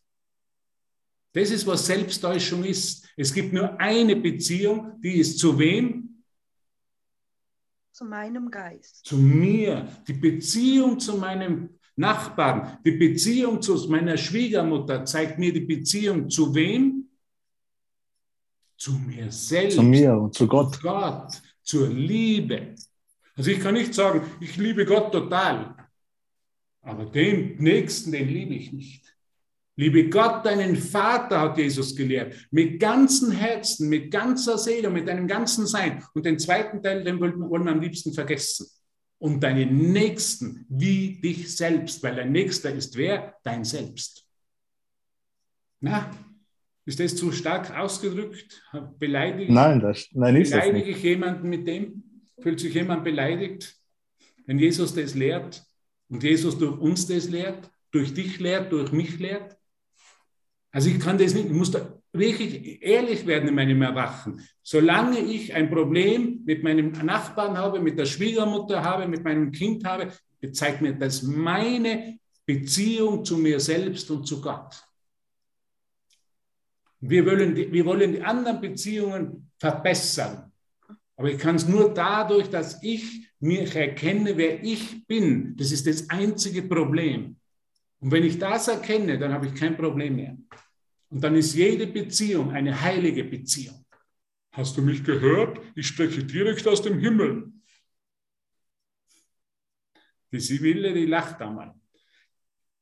Das 1.37 1.51
ist, 1.51 1.67
was 1.67 1.85
Selbsttäuschung 1.85 2.65
ist. 2.65 3.07
Es 3.15 3.35
gibt 3.35 3.53
nur 3.53 3.79
eine 3.79 4.17
Beziehung, 4.17 4.99
die 5.03 5.19
ist 5.19 5.39
zu 5.39 5.59
wem? 5.59 6.23
Zu 7.93 8.07
meinem 8.07 8.51
Geist. 8.51 9.05
Zu 9.05 9.19
mir. 9.19 9.87
Die 10.09 10.15
Beziehung 10.15 10.99
zu 10.99 11.19
meinem 11.19 11.79
Nachbarn, 11.95 12.79
die 12.87 12.93
Beziehung 12.93 13.61
zu 13.61 13.75
meiner 13.91 14.17
Schwiegermutter 14.17 15.05
zeigt 15.05 15.39
mir 15.39 15.53
die 15.53 15.61
Beziehung 15.61 16.31
zu 16.31 16.55
wem? 16.55 17.11
Zu 18.79 18.93
mir 18.93 19.31
selbst. 19.31 19.77
Zu 19.77 19.83
mir 19.83 20.17
und 20.17 20.35
zu 20.35 20.49
Gott. 20.49 20.81
Gott, 20.81 21.43
zur 21.63 21.89
Liebe. 21.89 22.77
Also 23.35 23.51
ich 23.51 23.61
kann 23.61 23.75
nicht 23.75 23.93
sagen, 23.93 24.23
ich 24.41 24.57
liebe 24.57 24.87
Gott 24.87 25.13
total, 25.13 25.77
aber 26.81 27.05
den 27.05 27.59
Nächsten, 27.59 28.13
den 28.13 28.27
liebe 28.27 28.55
ich 28.55 28.73
nicht. 28.73 29.16
Liebe 29.79 30.09
Gott, 30.09 30.47
deinen 30.47 30.75
Vater, 30.75 31.41
hat 31.41 31.59
Jesus 31.59 31.95
gelehrt, 31.95 32.35
mit 32.51 32.81
ganzem 32.81 33.31
Herzen, 33.31 33.91
mit 33.91 34.11
ganzer 34.11 34.57
Seele, 34.57 34.89
mit 34.89 35.07
deinem 35.07 35.29
ganzen 35.29 35.67
Sein. 35.67 36.03
Und 36.15 36.25
den 36.25 36.39
zweiten 36.39 36.83
Teil, 36.83 37.05
den 37.05 37.21
wollen 37.21 37.67
wir 37.67 37.73
am 37.73 37.81
liebsten 37.81 38.15
vergessen. 38.15 38.67
Und 39.19 39.43
deinen 39.43 39.93
Nächsten 39.93 40.65
wie 40.71 41.21
dich 41.21 41.55
selbst, 41.55 42.03
weil 42.03 42.17
dein 42.17 42.33
Nächster 42.33 42.73
ist 42.73 42.97
wer? 42.97 43.35
Dein 43.45 43.65
Selbst. 43.65 44.27
Na, 45.81 46.11
ist 46.87 47.01
das 47.01 47.17
zu 47.17 47.31
stark 47.33 47.77
ausgedrückt? 47.77 48.63
Beleidige 48.99 49.45
ich 49.45 49.51
Nein, 49.51 49.81
das, 49.81 50.09
nein, 50.13 50.37
ist 50.37 50.53
das 50.53 50.61
Beleidige 50.61 50.87
nicht. 50.87 50.97
ich 50.99 51.03
jemanden 51.03 51.49
mit 51.49 51.67
dem? 51.67 52.03
Fühlt 52.41 52.61
sich 52.61 52.73
jemand 52.73 53.05
beleidigt, 53.05 53.77
wenn 54.47 54.59
Jesus 54.59 54.95
das 54.95 55.15
lehrt 55.15 55.63
und 56.09 56.23
Jesus 56.23 56.57
durch 56.57 56.79
uns 56.79 57.07
das 57.07 57.29
lehrt, 57.29 57.71
durch 57.91 58.15
dich 58.15 58.39
lehrt, 58.39 58.73
durch 58.73 58.93
mich 58.93 59.19
lehrt? 59.19 59.56
Also 60.77 60.91
ich 60.91 61.01
kann 61.01 61.17
das 61.17 61.33
nicht, 61.33 61.47
ich 61.47 61.53
muss 61.55 61.71
da 61.71 62.03
wirklich 62.13 62.83
ehrlich 62.83 63.27
werden 63.27 63.49
in 63.49 63.55
meinem 63.55 63.81
Erwachen. 63.81 64.47
Solange 64.63 65.21
ich 65.21 65.55
ein 65.55 65.71
Problem 65.71 66.43
mit 66.45 66.63
meinem 66.63 66.93
Nachbarn 66.93 67.57
habe, 67.57 67.81
mit 67.81 67.99
der 67.99 68.05
Schwiegermutter 68.05 68.85
habe, 68.85 69.09
mit 69.09 69.25
meinem 69.25 69.53
Kind 69.53 69.87
habe, 69.87 70.13
zeigt 70.53 70.83
mir 70.83 70.93
das 70.93 71.23
meine 71.23 72.19
Beziehung 72.45 73.25
zu 73.25 73.39
mir 73.39 73.59
selbst 73.59 74.11
und 74.11 74.27
zu 74.27 74.39
Gott. 74.43 74.87
Wir 77.01 77.25
wollen, 77.25 77.55
die, 77.55 77.73
wir 77.73 77.87
wollen 77.87 78.13
die 78.13 78.23
anderen 78.23 78.61
Beziehungen 78.61 79.51
verbessern. 79.59 80.53
Aber 81.17 81.31
ich 81.31 81.39
kann 81.39 81.57
es 81.57 81.67
nur 81.67 81.95
dadurch, 81.95 82.51
dass 82.51 82.83
ich 82.83 83.31
mich 83.41 83.75
erkenne, 83.75 84.37
wer 84.37 84.63
ich 84.63 85.07
bin. 85.07 85.57
Das 85.57 85.73
ist 85.73 85.87
das 85.87 86.11
einzige 86.11 86.61
Problem. 86.65 87.37
Und 87.99 88.11
wenn 88.11 88.25
ich 88.25 88.39
das 88.39 88.69
erkenne, 88.69 89.19
dann 89.19 89.33
habe 89.33 89.47
ich 89.47 89.55
kein 89.55 89.75
Problem 89.75 90.17
mehr. 90.17 90.37
Und 91.11 91.23
dann 91.23 91.37
ist 91.37 91.55
jede 91.55 91.87
Beziehung 91.87 92.51
eine 92.53 92.81
heilige 92.81 93.25
Beziehung. 93.25 93.85
Hast 94.53 94.77
du 94.77 94.83
mich 94.83 95.05
gehört? 95.05 95.61
Ich 95.75 95.87
spreche 95.87 96.25
direkt 96.25 96.67
aus 96.67 96.83
dem 96.83 96.99
Himmel. 96.99 97.53
Die 100.33 100.41
Sibylle, 100.41 100.93
die 100.93 101.07
lacht 101.07 101.41
einmal. 101.41 101.75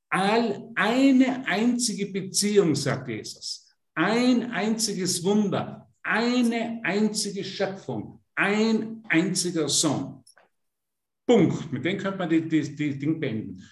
All, 0.08 0.70
eine 0.76 1.46
einzige 1.46 2.06
Beziehung, 2.06 2.74
sagt 2.74 3.08
Jesus. 3.08 3.68
Ein 3.94 4.50
einziges 4.52 5.22
Wunder. 5.24 5.92
Eine 6.02 6.80
einzige 6.84 7.42
Schöpfung. 7.42 8.22
Ein 8.34 9.02
einziger 9.08 9.68
Sohn. 9.68 10.22
Punkt. 11.26 11.72
Mit 11.72 11.84
dem 11.84 11.98
könnte 11.98 12.18
man 12.18 12.28
die, 12.28 12.48
die, 12.48 12.74
die 12.74 12.98
Ding 12.98 13.18
beenden. 13.18 13.62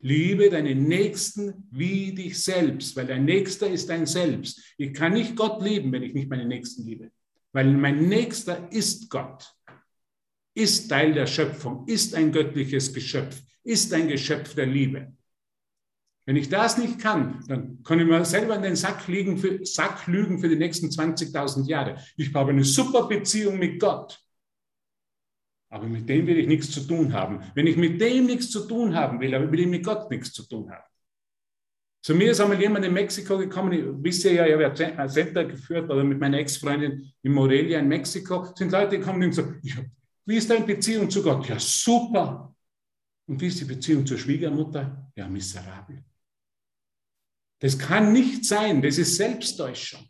Liebe 0.00 0.48
deinen 0.48 0.84
Nächsten 0.84 1.68
wie 1.70 2.12
dich 2.14 2.42
selbst, 2.42 2.94
weil 2.96 3.06
dein 3.06 3.24
Nächster 3.24 3.68
ist 3.68 3.88
dein 3.88 4.06
Selbst. 4.06 4.62
Ich 4.76 4.94
kann 4.94 5.14
nicht 5.14 5.34
Gott 5.34 5.60
lieben, 5.62 5.90
wenn 5.92 6.04
ich 6.04 6.14
nicht 6.14 6.30
meinen 6.30 6.48
Nächsten 6.48 6.84
liebe, 6.84 7.10
weil 7.52 7.72
mein 7.72 8.08
Nächster 8.08 8.70
ist 8.72 9.10
Gott, 9.10 9.52
ist 10.54 10.88
Teil 10.88 11.14
der 11.14 11.26
Schöpfung, 11.26 11.86
ist 11.88 12.14
ein 12.14 12.30
göttliches 12.30 12.92
Geschöpf, 12.92 13.42
ist 13.64 13.92
ein 13.92 14.08
Geschöpf 14.08 14.54
der 14.54 14.66
Liebe. 14.66 15.12
Wenn 16.26 16.36
ich 16.36 16.48
das 16.48 16.76
nicht 16.76 16.98
kann, 16.98 17.42
dann 17.48 17.82
kann 17.82 17.98
ich 17.98 18.06
mir 18.06 18.24
selber 18.24 18.54
in 18.54 18.62
den 18.62 18.76
Sack, 18.76 19.08
liegen 19.08 19.38
für, 19.38 19.64
Sack 19.64 20.06
lügen 20.06 20.38
für 20.38 20.48
die 20.48 20.56
nächsten 20.56 20.88
20.000 20.88 21.66
Jahre. 21.66 21.96
Ich 22.16 22.34
habe 22.34 22.50
eine 22.50 22.64
super 22.64 23.08
Beziehung 23.08 23.58
mit 23.58 23.80
Gott. 23.80 24.20
Aber 25.70 25.86
mit 25.86 26.08
dem 26.08 26.26
will 26.26 26.38
ich 26.38 26.46
nichts 26.46 26.70
zu 26.70 26.80
tun 26.80 27.12
haben. 27.12 27.42
Wenn 27.54 27.66
ich 27.66 27.76
mit 27.76 28.00
dem 28.00 28.26
nichts 28.26 28.50
zu 28.50 28.66
tun 28.66 28.94
haben 28.94 29.20
will, 29.20 29.34
aber 29.34 29.50
will 29.52 29.60
ich 29.60 29.66
mit 29.66 29.84
Gott 29.84 30.10
nichts 30.10 30.32
zu 30.32 30.42
tun 30.48 30.70
haben. 30.70 30.84
Zu 32.02 32.14
mir 32.14 32.30
ist 32.30 32.40
einmal 32.40 32.60
jemand 32.60 32.84
in 32.84 32.94
Mexiko 32.94 33.36
gekommen, 33.36 33.72
ich 33.72 33.84
wisse 34.02 34.32
ja, 34.32 34.46
ich 34.46 34.54
habe 34.54 34.98
ein 34.98 35.08
Center 35.10 35.44
geführt 35.44 35.90
oder 35.90 36.04
mit 36.04 36.18
meiner 36.18 36.38
Ex-Freundin 36.38 37.12
in 37.22 37.32
Morelia 37.32 37.80
in 37.80 37.88
Mexiko, 37.88 38.46
sind 38.54 38.72
Leute 38.72 38.98
gekommen 38.98 39.22
und 39.22 39.30
gesagt, 39.30 39.62
wie 40.24 40.36
ist 40.36 40.48
deine 40.48 40.64
Beziehung 40.64 41.10
zu 41.10 41.22
Gott? 41.22 41.48
Ja, 41.48 41.58
super. 41.58 42.54
Und 43.26 43.40
wie 43.40 43.48
ist 43.48 43.60
die 43.60 43.64
Beziehung 43.64 44.06
zur 44.06 44.16
Schwiegermutter? 44.16 45.10
Ja, 45.16 45.28
miserabel. 45.28 46.04
Das 47.58 47.78
kann 47.78 48.12
nicht 48.12 48.44
sein, 48.44 48.80
das 48.80 48.96
ist 48.96 49.16
Selbsttäuschung. 49.16 50.08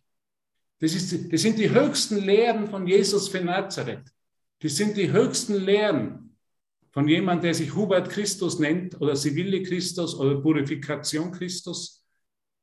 Das, 0.81 0.95
ist, 0.95 1.33
das 1.33 1.43
sind 1.43 1.59
die 1.59 1.71
höchsten 1.71 2.19
Lehren 2.19 2.69
von 2.69 2.87
Jesus 2.87 3.29
von 3.29 3.45
Nazareth. 3.47 4.13
Das 4.61 4.77
sind 4.77 4.97
die 4.97 5.11
höchsten 5.13 5.55
Lehren 5.55 6.37
von 6.91 7.07
jemandem, 7.07 7.43
der 7.43 7.55
sich 7.55 7.75
Hubert 7.75 8.11
Christus 8.11 8.59
nennt 8.59 9.01
oder 9.01 9.15
Sibille 9.15 9.63
Christus 9.63 10.15
oder 10.15 10.41
Purificación 10.41 11.31
Christus. 11.31 12.05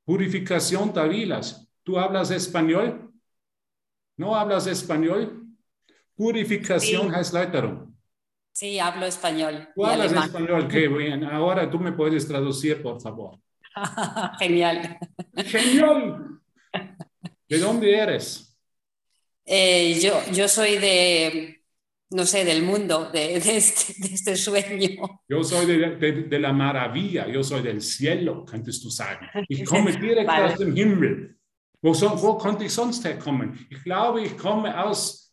Purificación 0.05 0.93
Tavilas. 0.93 1.67
¿Tú 1.83 1.97
hablas 1.97 2.31
español? 2.31 3.11
¿No 4.17 4.35
hablas 4.35 4.67
español? 4.67 5.45
Purificación 6.15 7.09
sí. 7.09 7.15
heißt 7.15 7.33
Läuterung. 7.33 7.95
Sí, 8.51 8.79
hablo 8.79 9.05
español. 9.05 9.67
Tú 9.75 9.85
hablas 9.85 10.07
alemán. 10.07 10.25
español, 10.29 10.67
qué 10.67 10.87
bien. 10.99 11.23
Ahora 11.25 11.69
tú 11.69 11.79
me 11.79 11.91
puedes 11.91 12.27
traducir, 12.27 12.81
por 12.81 13.01
favor. 13.01 13.37
Genial. 14.39 14.97
Genial. 15.45 16.39
¿De 17.49 17.59
dónde 17.59 17.93
eres? 17.95 18.57
Eh, 19.45 19.99
yo, 20.01 20.19
yo 20.31 20.47
soy 20.47 20.77
de, 20.77 21.54
no 22.11 22.25
sé, 22.25 22.45
del 22.45 22.63
mundo, 22.63 23.09
de, 23.11 23.39
de, 23.39 23.57
este, 23.57 23.93
de 23.97 24.13
este, 24.13 24.35
sueño. 24.35 25.21
Yo 25.27 25.43
soy 25.43 25.65
de, 25.65 26.11
de, 26.29 26.39
la 26.39 26.53
maravilla, 26.53 27.27
yo 27.27 27.43
soy 27.43 27.61
del 27.61 27.81
cielo, 27.81 28.45
könntest 28.45 28.83
du 28.83 28.89
sagen. 28.89 29.27
Ich 29.47 29.65
komme 29.65 29.91
direkt 29.91 30.27
vale. 30.27 30.53
aus 30.53 30.57
dem 30.57 30.75
Himmel. 30.75 31.35
Wo, 31.81 31.93
wo 31.93 32.37
konnte 32.37 32.65
ich 32.65 32.73
sonst 32.73 33.03
herkommen? 33.03 33.65
Ich 33.69 33.83
glaube, 33.83 34.21
ich 34.21 34.37
komme 34.37 34.83
aus 34.83 35.25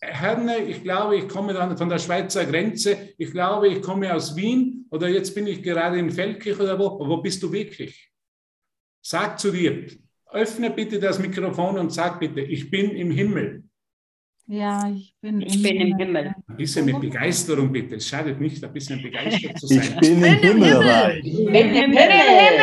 Herne, 0.00 0.58
ich 0.58 0.82
glaube, 0.82 1.16
ich 1.16 1.28
komme 1.28 1.52
dann 1.52 1.76
von 1.76 1.88
der 1.88 1.98
Schweizer 1.98 2.44
Grenze, 2.44 3.14
ich 3.16 3.30
glaube, 3.30 3.68
ich 3.68 3.80
komme 3.80 4.12
aus 4.14 4.36
Wien 4.36 4.86
oder 4.90 5.08
jetzt 5.08 5.34
bin 5.34 5.46
ich 5.46 5.62
gerade 5.62 5.98
in 5.98 6.10
Feldkirch 6.10 6.60
oder 6.60 6.78
wo. 6.78 6.98
Wo 6.98 7.18
bist 7.18 7.42
du 7.42 7.52
wirklich? 7.52 8.10
Sag 9.02 9.38
zu 9.38 9.50
dir, 9.50 9.86
öffne 10.30 10.70
bitte 10.70 10.98
das 10.98 11.18
Mikrofon 11.18 11.78
und 11.78 11.90
sag 11.90 12.20
bitte, 12.20 12.40
ich 12.40 12.70
bin 12.70 12.90
im 12.90 13.10
Himmel. 13.10 13.64
Ja, 14.46 14.90
ich 14.90 15.14
bin, 15.20 15.40
ich 15.40 15.56
im, 15.56 15.62
bin 15.62 15.76
im 15.80 15.96
Himmel. 15.96 16.34
Ein 16.46 16.56
bisschen 16.56 16.84
mit 16.84 17.00
Begeisterung 17.00 17.72
bitte. 17.72 17.96
Es 17.96 18.06
schadet 18.06 18.38
nicht, 18.40 18.62
ein 18.62 18.72
bisschen 18.72 19.02
begeistert 19.02 19.58
zu 19.58 19.66
sein. 19.66 19.80
Ich 19.80 19.96
bin 20.00 20.22
im 20.22 20.62
Himmel. 20.62 21.20
Ich 21.22 21.36
bin 21.46 21.54
im 21.54 21.92
Himmel. 21.92 22.58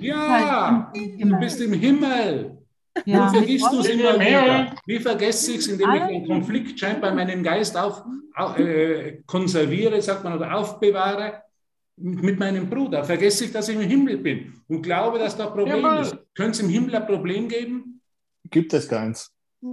Ja, 0.00 0.92
du 0.92 1.38
bist 1.38 1.60
im 1.60 1.72
Himmel. 1.74 2.58
Ja. 3.04 3.32
Wie 3.32 3.38
vergisst 3.38 3.72
du 3.72 3.80
es 3.80 3.86
immer 3.88 4.18
wieder? 4.18 4.74
Wie 4.86 4.98
vergesse 4.98 5.52
ich 5.52 5.58
es, 5.58 5.66
indem 5.68 5.94
ich 5.94 6.02
einen 6.02 6.26
Konflikt 6.26 6.80
scheinbar 6.80 7.14
meinen 7.14 7.42
Geist 7.42 7.76
auf, 7.76 8.02
auf 8.34 8.58
äh, 8.58 9.22
konserviere, 9.26 10.00
sagt 10.00 10.24
man, 10.24 10.34
oder 10.34 10.56
aufbewahre 10.56 11.42
mit 11.96 12.38
meinem 12.38 12.68
Bruder? 12.68 13.04
Vergesse 13.04 13.44
ich, 13.44 13.52
dass 13.52 13.68
ich 13.68 13.76
im 13.76 13.82
Himmel 13.82 14.18
bin 14.18 14.54
und 14.66 14.82
glaube, 14.82 15.18
dass 15.18 15.36
da 15.36 15.48
ein 15.48 15.52
Problem 15.52 15.82
ja, 15.82 16.00
ist. 16.00 16.16
Könnte 16.34 16.52
es 16.52 16.60
im 16.60 16.68
Himmel 16.68 16.96
ein 16.96 17.06
Problem 17.06 17.48
geben? 17.48 18.00
Gibt 18.50 18.72
es 18.72 18.88
keins. 18.88 19.30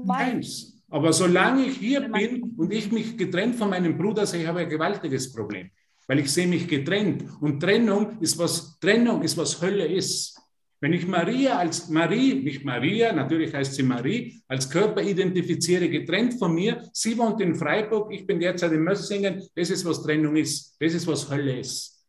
Keins. 0.08 0.73
Aber 0.94 1.12
solange 1.12 1.66
ich 1.66 1.78
hier 1.78 2.02
bin 2.02 2.54
und 2.56 2.72
ich 2.72 2.92
mich 2.92 3.18
getrennt 3.18 3.56
von 3.56 3.72
meinem 3.72 3.98
Bruder 3.98 4.28
sehe, 4.28 4.48
habe 4.48 4.60
ich 4.60 4.66
ein 4.66 4.70
gewaltiges 4.70 5.34
Problem. 5.34 5.72
Weil 6.08 6.20
ich 6.20 6.32
sehe 6.32 6.46
mich 6.46 6.68
getrennt. 6.68 7.24
Und 7.42 7.60
Trennung 7.60 8.20
ist 8.20 8.38
was, 8.38 8.78
Trennung 8.80 9.24
ist, 9.24 9.36
was 9.36 9.60
Hölle 9.60 9.88
ist. 9.88 10.40
Wenn 10.80 10.94
ich 10.94 11.08
Maria 11.08 11.58
als 11.58 11.90
Marie, 11.90 12.36
nicht 12.36 12.64
Maria, 12.64 13.12
natürlich 13.12 13.56
heißt 13.56 13.74
sie 13.74 13.82
Marie, 13.82 14.40
als 14.48 14.70
Körper 14.70 15.02
identifiziere, 15.02 15.90
getrennt 15.90 16.36
von 16.38 16.54
mir, 16.54 16.88
sie 16.94 17.18
wohnt 17.18 17.42
in 17.42 17.56
Freiburg, 17.56 18.14
ich 18.14 18.28
bin 18.28 18.40
derzeit 18.40 18.74
in 18.74 18.84
Mössingen, 18.84 19.42
das 19.56 19.72
ist, 19.72 19.84
was 19.86 20.04
Trennung 20.04 20.36
ist, 20.36 20.78
das 20.80 20.94
ist, 20.94 21.08
was 21.08 21.28
Hölle 21.28 21.58
ist. 21.58 22.06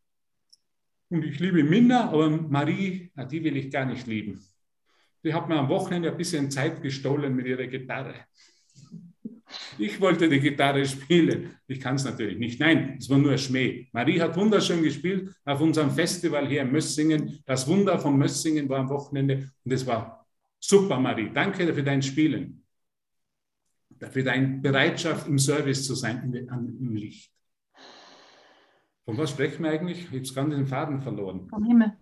Und 1.08 1.24
ich 1.24 1.40
liebe 1.40 1.64
Minna, 1.64 2.10
aber 2.10 2.28
Marie, 2.28 3.10
na, 3.14 3.24
die 3.24 3.42
will 3.42 3.56
ich 3.56 3.70
gar 3.70 3.86
nicht 3.86 4.06
lieben. 4.06 4.44
Die 5.24 5.32
hat 5.32 5.48
mir 5.48 5.56
am 5.56 5.70
Wochenende 5.70 6.10
ein 6.10 6.18
bisschen 6.18 6.50
Zeit 6.50 6.82
gestohlen 6.82 7.34
mit 7.34 7.46
ihrer 7.46 7.66
Gitarre. 7.66 8.26
Ich 9.78 10.00
wollte 10.00 10.28
die 10.28 10.40
Gitarre 10.40 10.84
spielen. 10.86 11.56
Ich 11.66 11.80
kann 11.80 11.96
es 11.96 12.04
natürlich 12.04 12.38
nicht. 12.38 12.60
Nein, 12.60 12.96
es 12.98 13.08
war 13.10 13.18
nur 13.18 13.36
Schmäh. 13.36 13.88
Marie 13.92 14.20
hat 14.20 14.36
wunderschön 14.36 14.82
gespielt 14.82 15.34
auf 15.44 15.60
unserem 15.60 15.90
Festival 15.90 16.46
hier 16.46 16.62
in 16.62 16.72
Mössingen. 16.72 17.40
Das 17.44 17.66
Wunder 17.66 17.98
von 17.98 18.16
Mössingen 18.16 18.68
war 18.68 18.80
am 18.80 18.88
Wochenende 18.88 19.50
und 19.64 19.72
es 19.72 19.86
war 19.86 20.26
super, 20.60 20.98
Marie. 21.00 21.30
Danke 21.32 21.72
für 21.74 21.82
dein 21.82 22.02
Spielen. 22.02 22.62
Für 24.10 24.22
deine 24.22 24.58
Bereitschaft, 24.58 25.28
im 25.28 25.38
Service 25.38 25.86
zu 25.86 25.94
sein, 25.94 26.32
im 26.32 26.94
Licht. 26.94 27.30
Von 29.04 29.18
was 29.18 29.30
sprechen 29.30 29.62
wir 29.62 29.70
eigentlich? 29.70 30.00
Ich 30.00 30.06
habe 30.08 30.18
es 30.18 30.34
gerade 30.34 30.50
den 30.50 30.66
Faden 30.66 31.00
verloren. 31.00 31.48
Vom 31.48 31.64
Himmel. 31.64 31.92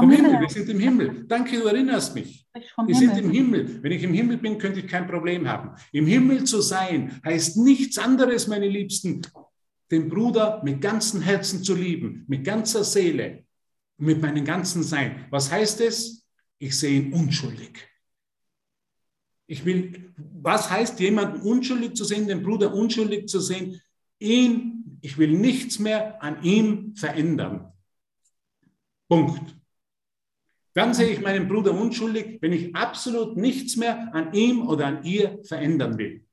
Vom, 0.00 0.10
Himmel. 0.10 0.30
Himmel. 0.30 0.40
Wir 0.40 0.48
sind 0.48 0.68
im 0.68 0.80
Himmel. 0.80 1.24
Danke, 1.26 1.58
du 1.58 1.66
erinnerst 1.66 2.14
mich. 2.14 2.46
Wir 2.86 2.94
sind 2.94 3.16
im 3.16 3.30
Himmel. 3.30 3.82
Wenn 3.82 3.92
ich 3.92 4.02
im 4.02 4.12
Himmel 4.12 4.38
bin, 4.38 4.58
könnte 4.58 4.80
ich 4.80 4.86
kein 4.86 5.06
Problem 5.06 5.46
haben. 5.46 5.70
Im 5.92 6.06
Himmel 6.06 6.44
zu 6.44 6.60
sein 6.60 7.20
heißt 7.24 7.56
nichts 7.58 7.98
anderes, 7.98 8.46
meine 8.48 8.68
Liebsten, 8.68 9.22
den 9.90 10.08
Bruder 10.08 10.62
mit 10.64 10.80
ganzem 10.80 11.20
Herzen 11.20 11.62
zu 11.62 11.74
lieben, 11.74 12.24
mit 12.28 12.44
ganzer 12.44 12.84
Seele, 12.84 13.44
mit 13.98 14.20
meinem 14.20 14.44
ganzen 14.44 14.82
Sein. 14.82 15.26
Was 15.30 15.50
heißt 15.50 15.80
es? 15.80 16.26
Ich 16.58 16.78
sehe 16.78 17.00
ihn 17.00 17.12
unschuldig. 17.12 17.86
Ich 19.46 19.64
will, 19.64 20.12
was 20.16 20.70
heißt 20.70 21.00
jemanden 21.00 21.40
unschuldig 21.40 21.94
zu 21.94 22.04
sehen, 22.04 22.28
den 22.28 22.42
Bruder 22.42 22.72
unschuldig 22.72 23.26
zu 23.26 23.40
sehen? 23.40 23.80
Ihn, 24.18 24.98
ich 25.00 25.18
will 25.18 25.32
nichts 25.32 25.78
mehr 25.78 26.22
an 26.22 26.42
ihm 26.42 26.94
verändern. 26.94 27.72
Punkt. 29.08 29.59
Dann 30.74 30.94
sehe 30.94 31.08
ich 31.08 31.20
meinen 31.20 31.48
Bruder 31.48 31.72
unschuldig, 31.72 32.38
wenn 32.40 32.52
ich 32.52 32.74
absolut 32.74 33.36
nichts 33.36 33.76
mehr 33.76 34.14
an 34.14 34.32
ihm 34.32 34.66
oder 34.66 34.86
an 34.86 35.04
ihr 35.04 35.40
verändern 35.42 35.98
will. 35.98 36.24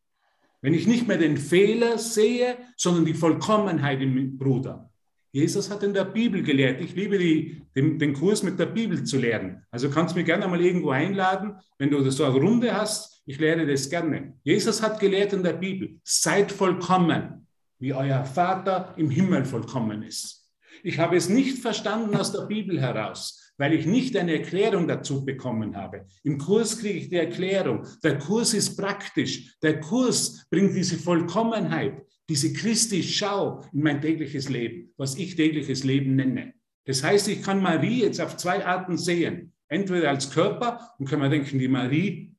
Wenn 0.62 0.74
ich 0.74 0.88
nicht 0.88 1.08
mehr 1.08 1.18
den 1.18 1.38
Fehler 1.38 1.98
sehe, 1.98 2.58
sondern 2.76 3.06
die 3.06 3.14
Vollkommenheit 3.14 4.02
im 4.02 4.38
Bruder. 4.38 4.90
Jesus 5.32 5.70
hat 5.70 5.84
in 5.84 5.94
der 5.94 6.06
Bibel 6.06 6.42
gelehrt. 6.42 6.82
Ich 6.82 6.96
liebe 6.96 7.18
die, 7.18 7.62
den, 7.76 8.00
den, 8.00 8.14
Kurs 8.14 8.42
mit 8.44 8.58
der 8.58 8.66
Bibel 8.66 9.04
zu 9.04 9.20
lernen. 9.20 9.64
Also 9.70 9.90
kannst 9.90 10.16
du 10.16 10.18
mich 10.18 10.26
gerne 10.26 10.48
mal 10.48 10.62
irgendwo 10.62 10.90
einladen, 10.90 11.56
wenn 11.78 11.92
du 11.92 12.10
so 12.10 12.24
eine 12.24 12.36
Runde 12.36 12.74
hast. 12.74 13.22
Ich 13.26 13.38
lehre 13.40 13.66
das 13.68 13.90
gerne. 13.90 14.34
Jesus 14.44 14.82
hat 14.82 15.00
gelehrt 15.00 15.34
in 15.34 15.44
der 15.44 15.54
Bibel, 15.54 16.00
seid 16.04 16.52
vollkommen, 16.52 17.46
wie 17.78 17.94
euer 17.94 18.26
Vater 18.26 18.94
im 18.98 19.10
Himmel 19.10 19.46
vollkommen 19.46 20.02
ist. 20.02 20.50
Ich 20.82 20.98
habe 20.98 21.18
es 21.18 21.28
nicht 21.28 21.60
verstanden 21.60 22.16
aus 22.16 22.32
der 22.32 22.46
Bibel 22.46 22.80
heraus, 22.80 23.47
weil 23.58 23.74
ich 23.74 23.86
nicht 23.86 24.16
eine 24.16 24.34
Erklärung 24.34 24.88
dazu 24.88 25.26
bekommen 25.26 25.76
habe. 25.76 26.06
Im 26.24 26.38
Kurs 26.38 26.80
kriege 26.80 27.00
ich 27.00 27.10
die 27.10 27.16
Erklärung. 27.16 27.86
Der 28.04 28.20
Kurs 28.20 28.54
ist 28.54 28.78
praktisch. 28.78 29.58
Der 29.62 29.80
Kurs 29.80 30.46
bringt 30.50 30.76
diese 30.76 30.98
Vollkommenheit, 30.98 32.06
diese 32.30 32.54
Christi 32.54 33.04
Schau 33.04 33.64
in 33.74 33.82
mein 33.82 34.02
tägliches 34.02 34.50
Leben, 34.50 34.94
was 34.98 35.18
ich 35.18 35.36
tägliches 35.36 35.84
Leben 35.84 36.16
nenne. 36.16 36.54
Das 36.86 37.04
heißt, 37.04 37.28
ich 37.28 37.42
kann 37.42 37.62
Marie 37.62 38.02
jetzt 38.02 38.22
auf 38.22 38.38
zwei 38.38 38.66
Arten 38.66 38.98
sehen. 38.98 39.54
Entweder 39.68 40.10
als 40.10 40.32
Körper 40.32 40.92
und 40.98 41.10
kann 41.10 41.20
man 41.20 41.30
denken, 41.30 41.60
die 41.60 41.68
Marie, 41.68 42.36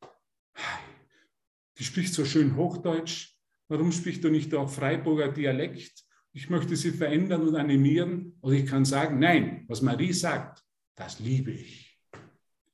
die 1.79 1.85
spricht 1.85 2.15
so 2.15 2.25
schön 2.25 2.57
Hochdeutsch. 2.57 3.35
Warum 3.69 3.93
spricht 3.93 4.25
du 4.25 4.31
nicht 4.31 4.55
auch 4.55 4.71
Freiburger 4.71 5.29
Dialekt? 5.29 6.05
Ich 6.33 6.49
möchte 6.49 6.77
sie 6.77 6.93
verändern 6.93 7.47
und 7.47 7.57
animieren. 7.57 8.39
Oder 8.41 8.55
ich 8.55 8.67
kann 8.67 8.87
sagen, 8.87 9.19
nein, 9.19 9.65
was 9.69 9.83
Marie 9.83 10.15
sagt, 10.15 10.65
das 10.99 11.21
liebe 11.21 11.53
ich. 11.53 11.97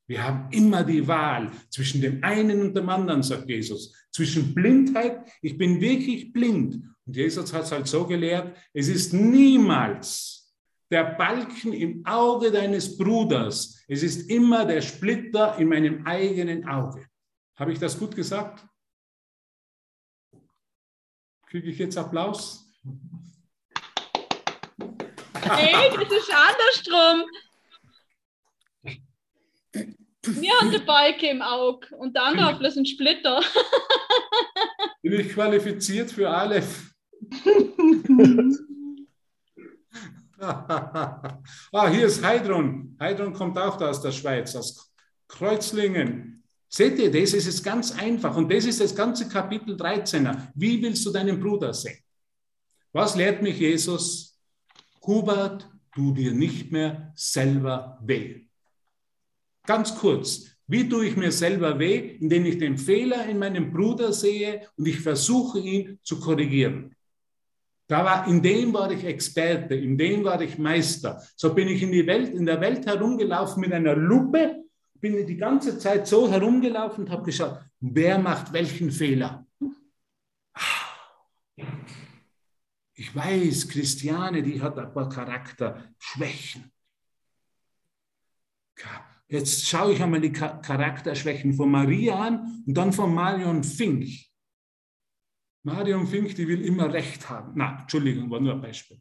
Wir 0.07 0.23
haben 0.23 0.51
immer 0.51 0.83
die 0.85 1.07
Wahl 1.07 1.51
zwischen 1.71 2.01
dem 2.01 2.23
einen 2.23 2.61
und 2.61 2.75
dem 2.75 2.89
anderen, 2.89 3.23
sagt 3.23 3.49
Jesus. 3.49 3.95
Zwischen 4.11 4.55
Blindheit, 4.55 5.31
ich 5.41 5.57
bin 5.57 5.81
wirklich 5.81 6.33
blind. 6.33 6.83
Und 7.07 7.17
Jesus 7.17 7.53
hat 7.53 7.65
es 7.65 7.73
halt 7.73 7.87
so 7.87 8.07
gelehrt, 8.07 8.57
es 8.73 8.89
ist 8.89 9.13
niemals 9.13 10.55
der 10.91 11.05
Balken 11.05 11.73
im 11.73 12.05
Auge 12.05 12.51
deines 12.51 12.97
Bruders. 12.97 13.83
Es 13.89 14.03
ist 14.03 14.31
immer 14.31 14.65
der 14.65 14.83
Splitter 14.83 15.57
in 15.59 15.69
meinem 15.69 16.07
eigenen 16.07 16.69
Auge. 16.69 17.07
Habe 17.57 17.73
ich 17.73 17.79
das 17.79 17.99
gut 17.99 18.15
gesagt? 18.15 18.67
Kriege 21.47 21.71
ich 21.71 21.79
jetzt 21.79 21.97
Applaus? 21.97 22.71
Hey, 25.43 25.91
das 25.95 26.11
ist 26.11 26.33
andersrum. 26.33 27.29
Wir 30.27 30.53
haben 30.61 30.71
den 30.71 30.85
Balken 30.87 31.27
im 31.27 31.43
Auge 31.43 31.95
und 31.97 32.15
der 32.15 32.25
andere 32.25 32.47
hat 32.47 32.65
einen 32.65 32.87
Splitter. 32.87 33.41
Bin 35.03 35.21
ich 35.21 35.31
qualifiziert 35.31 36.11
für 36.11 36.31
Aleph? 36.31 36.93
ah, 40.41 41.89
hier 41.91 42.07
ist 42.07 42.25
Heidrun. 42.25 42.97
Heidrun 42.99 43.33
kommt 43.33 43.59
auch 43.59 43.77
da 43.77 43.91
aus 43.91 44.01
der 44.01 44.13
Schweiz, 44.13 44.57
aus 44.57 44.93
Kreuzlingen. 45.29 46.43
Seht 46.69 46.99
ihr, 46.99 47.11
das 47.11 47.35
ist 47.35 47.47
es 47.47 47.63
ganz 47.63 47.93
einfach. 47.93 48.37
Und 48.37 48.51
das 48.53 48.65
ist 48.65 48.81
das 48.81 48.95
ganze 48.95 49.29
Kapitel 49.29 49.77
13er. 49.77 50.49
Wie 50.55 50.83
willst 50.83 51.05
du 51.07 51.11
deinen 51.11 51.39
Bruder 51.39 51.73
sehen? 51.73 51.99
Was 52.93 53.15
lehrt 53.15 53.43
mich 53.43 53.59
Jesus? 53.59 54.41
Hubert, 55.07 55.69
tu 55.95 56.13
dir 56.13 56.33
nicht 56.33 56.73
mehr 56.73 57.13
selber 57.15 57.99
weh. 58.03 58.44
Ganz 59.67 59.95
kurz, 59.95 60.55
wie 60.67 60.89
tue 60.89 61.07
ich 61.07 61.17
mir 61.17 61.33
selber 61.33 61.79
weh, 61.79 62.17
indem 62.21 62.45
ich 62.45 62.59
den 62.59 62.77
Fehler 62.79 63.27
in 63.27 63.39
meinem 63.39 63.73
Bruder 63.73 64.13
sehe 64.13 64.69
und 64.77 64.87
ich 64.87 65.01
versuche, 65.01 65.59
ihn 65.59 65.99
zu 66.03 66.21
korrigieren. 66.21 66.95
Da 67.87 68.05
war, 68.05 68.27
in 68.29 68.43
dem 68.43 68.73
war 68.73 68.91
ich 68.91 69.05
Experte, 69.05 69.75
in 69.75 69.99
dem 69.99 70.25
war 70.25 70.41
ich 70.41 70.59
Meister. 70.59 71.23
So 71.37 71.55
bin 71.55 71.69
ich 71.69 71.83
in, 71.83 71.93
die 71.93 72.07
Welt, 72.07 72.35
in 72.35 72.47
der 72.47 72.61
Welt 72.61 72.87
herumgelaufen 72.87 73.61
mit 73.61 73.73
einer 73.73 73.95
Lupe, 73.95 74.65
bin 74.95 75.27
die 75.27 75.37
ganze 75.37 75.79
Zeit 75.79 76.07
so 76.07 76.31
herumgelaufen 76.31 77.05
und 77.05 77.11
habe 77.11 77.25
geschaut, 77.25 77.61
wer 77.81 78.19
macht 78.19 78.53
welchen 78.55 78.91
Fehler. 78.91 79.47
Ich 82.95 83.15
weiß, 83.15 83.69
Christiane, 83.69 84.43
die 84.43 84.63
hat 84.63 84.79
ein 84.79 84.93
paar 84.95 85.11
Charakterschwächen. 85.11 86.73
Jetzt 89.35 89.67
schaue 89.67 89.93
ich 89.93 90.01
einmal 90.01 90.21
die 90.21 90.31
Charakterschwächen 90.31 91.55
von 91.55 91.69
Maria 91.69 92.21
an 92.21 92.63
und 92.69 92.75
dann 92.75 92.93
von 92.93 93.13
Marion 93.13 93.65
Fink. 93.65 94.09
Marion 95.65 96.07
Fink, 96.07 96.37
die 96.37 96.47
will 96.47 96.65
immer 96.65 96.93
Recht 96.93 97.29
haben. 97.29 97.51
Na, 97.57 97.81
Entschuldigung, 97.81 98.31
war 98.31 98.39
nur 98.39 98.53
ein 98.53 98.61
Beispiel. 98.61 98.97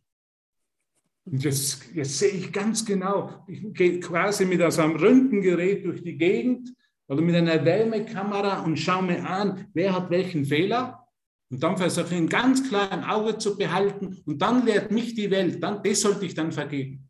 Und 1.25 1.43
jetzt, 1.43 1.85
jetzt 1.93 2.17
sehe 2.17 2.31
ich 2.31 2.51
ganz 2.51 2.83
genau, 2.83 3.45
ich 3.47 3.61
gehe 3.75 3.99
quasi 3.99 4.45
mit 4.45 4.59
so 4.71 4.81
einem 4.81 4.95
Röntgengerät 4.95 5.85
durch 5.85 6.01
die 6.01 6.17
Gegend 6.17 6.73
oder 7.07 7.21
mit 7.21 7.35
einer 7.35 7.63
Wärmekamera 7.63 8.63
und 8.63 8.79
schaue 8.79 9.03
mir 9.03 9.29
an, 9.29 9.67
wer 9.75 9.93
hat 9.93 10.09
welchen 10.09 10.45
Fehler. 10.45 11.07
Und 11.51 11.61
dann 11.61 11.77
versuche 11.77 12.07
ich 12.07 12.19
ihn 12.19 12.27
ganz 12.27 12.67
klar 12.67 12.91
im 12.91 13.03
Auge 13.03 13.37
zu 13.37 13.55
behalten 13.55 14.17
und 14.25 14.41
dann 14.41 14.65
lehrt 14.65 14.89
mich 14.89 15.13
die 15.13 15.29
Welt, 15.29 15.61
dann, 15.61 15.83
das 15.83 16.01
sollte 16.01 16.25
ich 16.25 16.33
dann 16.33 16.51
vergeben. 16.51 17.07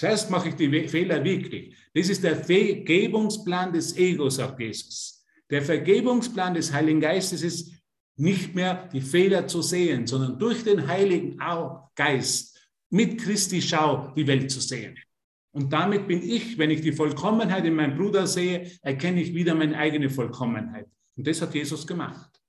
Zuerst 0.00 0.30
mache 0.30 0.48
ich 0.48 0.54
die 0.54 0.88
Fehler 0.88 1.22
wirklich. 1.22 1.76
Das 1.92 2.08
ist 2.08 2.24
der 2.24 2.34
Vergebungsplan 2.34 3.70
des 3.70 3.94
Egos, 3.98 4.36
sagt 4.36 4.58
Jesus. 4.58 5.26
Der 5.50 5.60
Vergebungsplan 5.60 6.54
des 6.54 6.72
Heiligen 6.72 7.00
Geistes 7.02 7.42
ist 7.42 7.70
nicht 8.16 8.54
mehr 8.54 8.88
die 8.94 9.02
Fehler 9.02 9.46
zu 9.46 9.60
sehen, 9.60 10.06
sondern 10.06 10.38
durch 10.38 10.64
den 10.64 10.86
Heiligen 10.86 11.36
Geist 11.94 12.58
mit 12.88 13.20
Christi 13.20 13.60
Schau 13.60 14.14
die 14.16 14.26
Welt 14.26 14.50
zu 14.50 14.62
sehen. 14.62 14.96
Und 15.52 15.70
damit 15.70 16.08
bin 16.08 16.22
ich, 16.22 16.56
wenn 16.56 16.70
ich 16.70 16.80
die 16.80 16.92
Vollkommenheit 16.92 17.66
in 17.66 17.74
meinem 17.74 17.98
Bruder 17.98 18.26
sehe, 18.26 18.70
erkenne 18.80 19.20
ich 19.20 19.34
wieder 19.34 19.54
meine 19.54 19.76
eigene 19.76 20.08
Vollkommenheit. 20.08 20.86
Und 21.14 21.26
das 21.26 21.42
hat 21.42 21.54
Jesus 21.54 21.86
gemacht. 21.86 22.40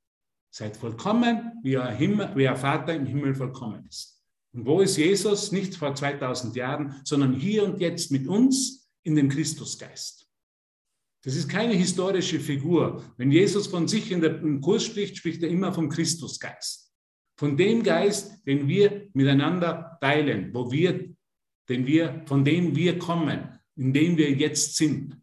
Seid 0.52 0.78
vollkommen, 0.78 1.60
wie 1.64 1.78
euer, 1.78 1.92
Himmel, 1.92 2.32
wie 2.34 2.48
euer 2.48 2.56
Vater 2.56 2.96
im 2.96 3.06
Himmel 3.06 3.36
vollkommen 3.36 3.86
ist. 3.90 4.21
Und 4.54 4.66
wo 4.66 4.82
ist 4.82 4.98
Jesus? 4.98 5.52
Nicht 5.52 5.76
vor 5.76 5.96
2000 5.96 6.56
Jahren, 6.56 7.02
sondern 7.04 7.34
hier 7.34 7.64
und 7.64 7.80
jetzt 7.80 8.12
mit 8.12 8.28
uns 8.28 8.90
in 9.04 9.16
dem 9.16 9.30
Christusgeist. 9.30 10.28
Das 11.24 11.36
ist 11.36 11.48
keine 11.48 11.74
historische 11.74 12.40
Figur. 12.40 13.04
Wenn 13.18 13.32
Jesus 13.32 13.68
von 13.68 13.88
sich 13.88 14.12
in 14.12 14.22
dem 14.22 14.60
Kurs 14.60 14.86
spricht, 14.86 15.18
spricht 15.18 15.44
er 15.44 15.50
immer 15.50 15.72
vom 15.72 15.90
Christusgeist. 15.90 16.92
Von 17.38 17.58
dem 17.58 17.84
Geist, 17.84 18.46
den 18.46 18.68
wir 18.68 19.10
miteinander 19.14 19.98
teilen, 20.02 20.54
wo 20.54 20.72
wir, 20.72 21.16
den 21.70 21.86
wir, 21.86 22.24
von 22.26 22.44
dem 22.44 22.76
wir 22.76 22.98
kommen, 23.00 23.60
in 23.76 23.94
dem 23.94 24.18
wir 24.18 24.32
jetzt 24.32 24.76
sind. 24.76 25.22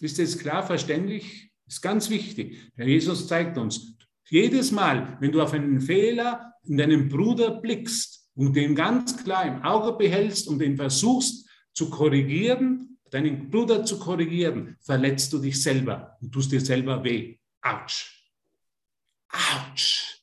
Ist 0.00 0.18
das 0.18 0.38
klar 0.38 0.66
verständlich? 0.66 1.52
Ist 1.66 1.80
ganz 1.80 2.10
wichtig. 2.10 2.72
Denn 2.76 2.88
Jesus 2.88 3.26
zeigt 3.26 3.56
uns, 3.56 3.93
jedes 4.28 4.72
Mal, 4.72 5.16
wenn 5.20 5.32
du 5.32 5.40
auf 5.42 5.52
einen 5.52 5.80
Fehler 5.80 6.54
in 6.64 6.76
deinen 6.76 7.08
Bruder 7.08 7.60
blickst 7.60 8.30
und 8.34 8.54
den 8.54 8.74
ganz 8.74 9.22
klar 9.22 9.46
im 9.46 9.62
Auge 9.62 9.96
behältst 9.96 10.48
und 10.48 10.58
den 10.58 10.76
versuchst 10.76 11.48
zu 11.72 11.90
korrigieren, 11.90 12.98
deinen 13.10 13.50
Bruder 13.50 13.84
zu 13.84 13.98
korrigieren, 13.98 14.76
verletzt 14.80 15.32
du 15.32 15.38
dich 15.38 15.62
selber 15.62 16.16
und 16.20 16.32
tust 16.32 16.50
dir 16.52 16.60
selber 16.60 17.04
weh. 17.04 17.38
Autsch. 17.62 18.32
Autsch. 19.28 20.22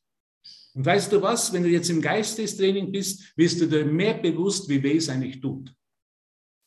Und 0.74 0.86
weißt 0.86 1.12
du 1.12 1.22
was, 1.22 1.52
wenn 1.54 1.64
du 1.64 1.70
jetzt 1.70 1.90
im 1.90 2.02
Geistestraining 2.02 2.92
bist, 2.92 3.34
wirst 3.38 3.60
du 3.62 3.68
dir 3.68 3.86
mehr 3.86 4.16
bewusst, 4.16 4.70
wie 4.70 4.82
weh 4.82 4.98
es 4.98 5.10
eigentlich 5.10 5.42
tut. 5.42 5.74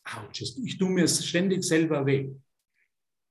Autsch, 0.04 0.42
ich 0.62 0.78
tue 0.78 0.90
mir 0.90 1.08
ständig 1.08 1.64
selber 1.64 2.04
weh. 2.04 2.30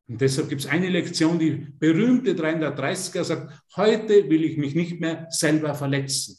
Und 0.07 0.19
deshalb 0.19 0.49
gibt 0.49 0.61
es 0.61 0.67
eine 0.67 0.89
Lektion, 0.89 1.39
die 1.39 1.51
berühmte 1.51 2.33
330er 2.33 3.23
sagt, 3.23 3.63
heute 3.75 4.29
will 4.29 4.43
ich 4.43 4.57
mich 4.57 4.75
nicht 4.75 4.99
mehr 4.99 5.27
selber 5.29 5.73
verletzen. 5.75 6.37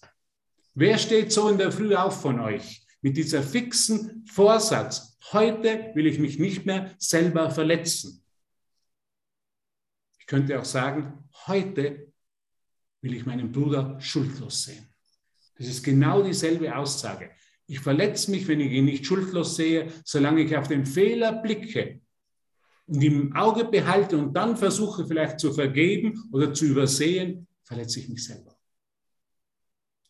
Wer 0.75 0.99
steht 0.99 1.33
so 1.33 1.49
in 1.49 1.59
der 1.59 1.73
Früh 1.73 1.95
auf 1.95 2.21
von 2.21 2.41
euch 2.41 2.85
mit 3.01 3.17
dieser 3.17 3.43
fixen 3.43 4.25
Vorsatz, 4.27 5.17
heute 5.33 5.93
will 5.95 6.07
ich 6.07 6.19
mich 6.19 6.39
nicht 6.39 6.67
mehr 6.67 6.95
selber 6.99 7.51
verletzen? 7.51 8.23
Ich 10.19 10.27
könnte 10.27 10.59
auch 10.59 10.65
sagen, 10.65 11.29
heute 11.47 12.13
will 13.03 13.15
ich 13.15 13.27
meinen 13.27 13.53
Bruder 13.53 14.01
schuldlos 14.01 14.65
sehen. 14.65 14.89
Das 15.57 15.69
ist 15.69 15.85
genau 15.85 16.23
dieselbe 16.23 16.75
Aussage. 16.75 17.31
Ich 17.67 17.81
verletze 17.81 18.31
mich, 18.31 18.49
wenn 18.49 18.61
ich 18.61 18.73
ihn 18.73 18.87
nicht 18.87 19.07
schuldlos 19.07 19.57
sehe, 19.57 19.93
solange 20.05 20.43
ich 20.43 20.57
auf 20.57 20.69
den 20.69 20.85
Fehler 20.85 21.33
blicke, 21.33 22.01
im 22.87 23.35
Auge 23.35 23.65
behalte 23.65 24.19
und 24.19 24.35
dann 24.35 24.57
versuche 24.57 25.07
vielleicht 25.07 25.41
zu 25.41 25.53
vergeben 25.53 26.23
oder 26.33 26.53
zu 26.53 26.67
übersehen, 26.67 27.47
verletze 27.63 28.01
ich 28.01 28.09
mich 28.09 28.25
selber. 28.25 28.55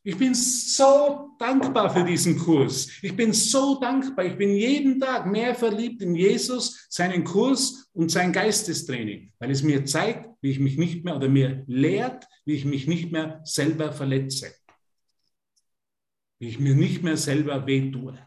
Ich 0.07 0.19
bin 0.19 0.35
so 0.35 1.31
dankbar 1.39 1.89
für 1.89 2.05
diesen 2.05 2.39
Kurs. 2.39 2.91
Ich 3.01 3.17
bin 3.17 3.33
so 3.33 3.81
dankbar. 3.81 4.27
Ich 4.27 4.37
bin 4.37 4.51
jeden 4.51 5.01
Tag 5.01 5.25
mehr 5.27 5.55
verliebt 5.55 6.03
in 6.03 6.15
Jesus, 6.15 6.87
seinen 6.91 7.25
Kurs 7.25 7.89
und 7.95 8.11
sein 8.11 8.31
Geistestraining, 8.31 9.33
weil 9.39 9.51
es 9.51 9.63
mir 9.63 9.83
zeigt, 9.87 10.29
wie 10.43 10.51
ich 10.51 10.59
mich 10.59 10.77
nicht 10.77 11.07
mehr 11.07 11.17
oder 11.17 11.31
mir 11.31 11.65
lehrt, 11.67 12.27
wie 12.45 12.53
ich 12.53 12.67
mich 12.67 12.87
nicht 12.87 13.13
mehr 13.13 13.41
selber 13.45 13.93
verletze. 13.93 14.53
Wie 16.39 16.49
ich 16.49 16.59
mir 16.59 16.75
nicht 16.75 17.03
mehr 17.03 17.17
selber 17.17 17.67
wehtue. 17.67 18.19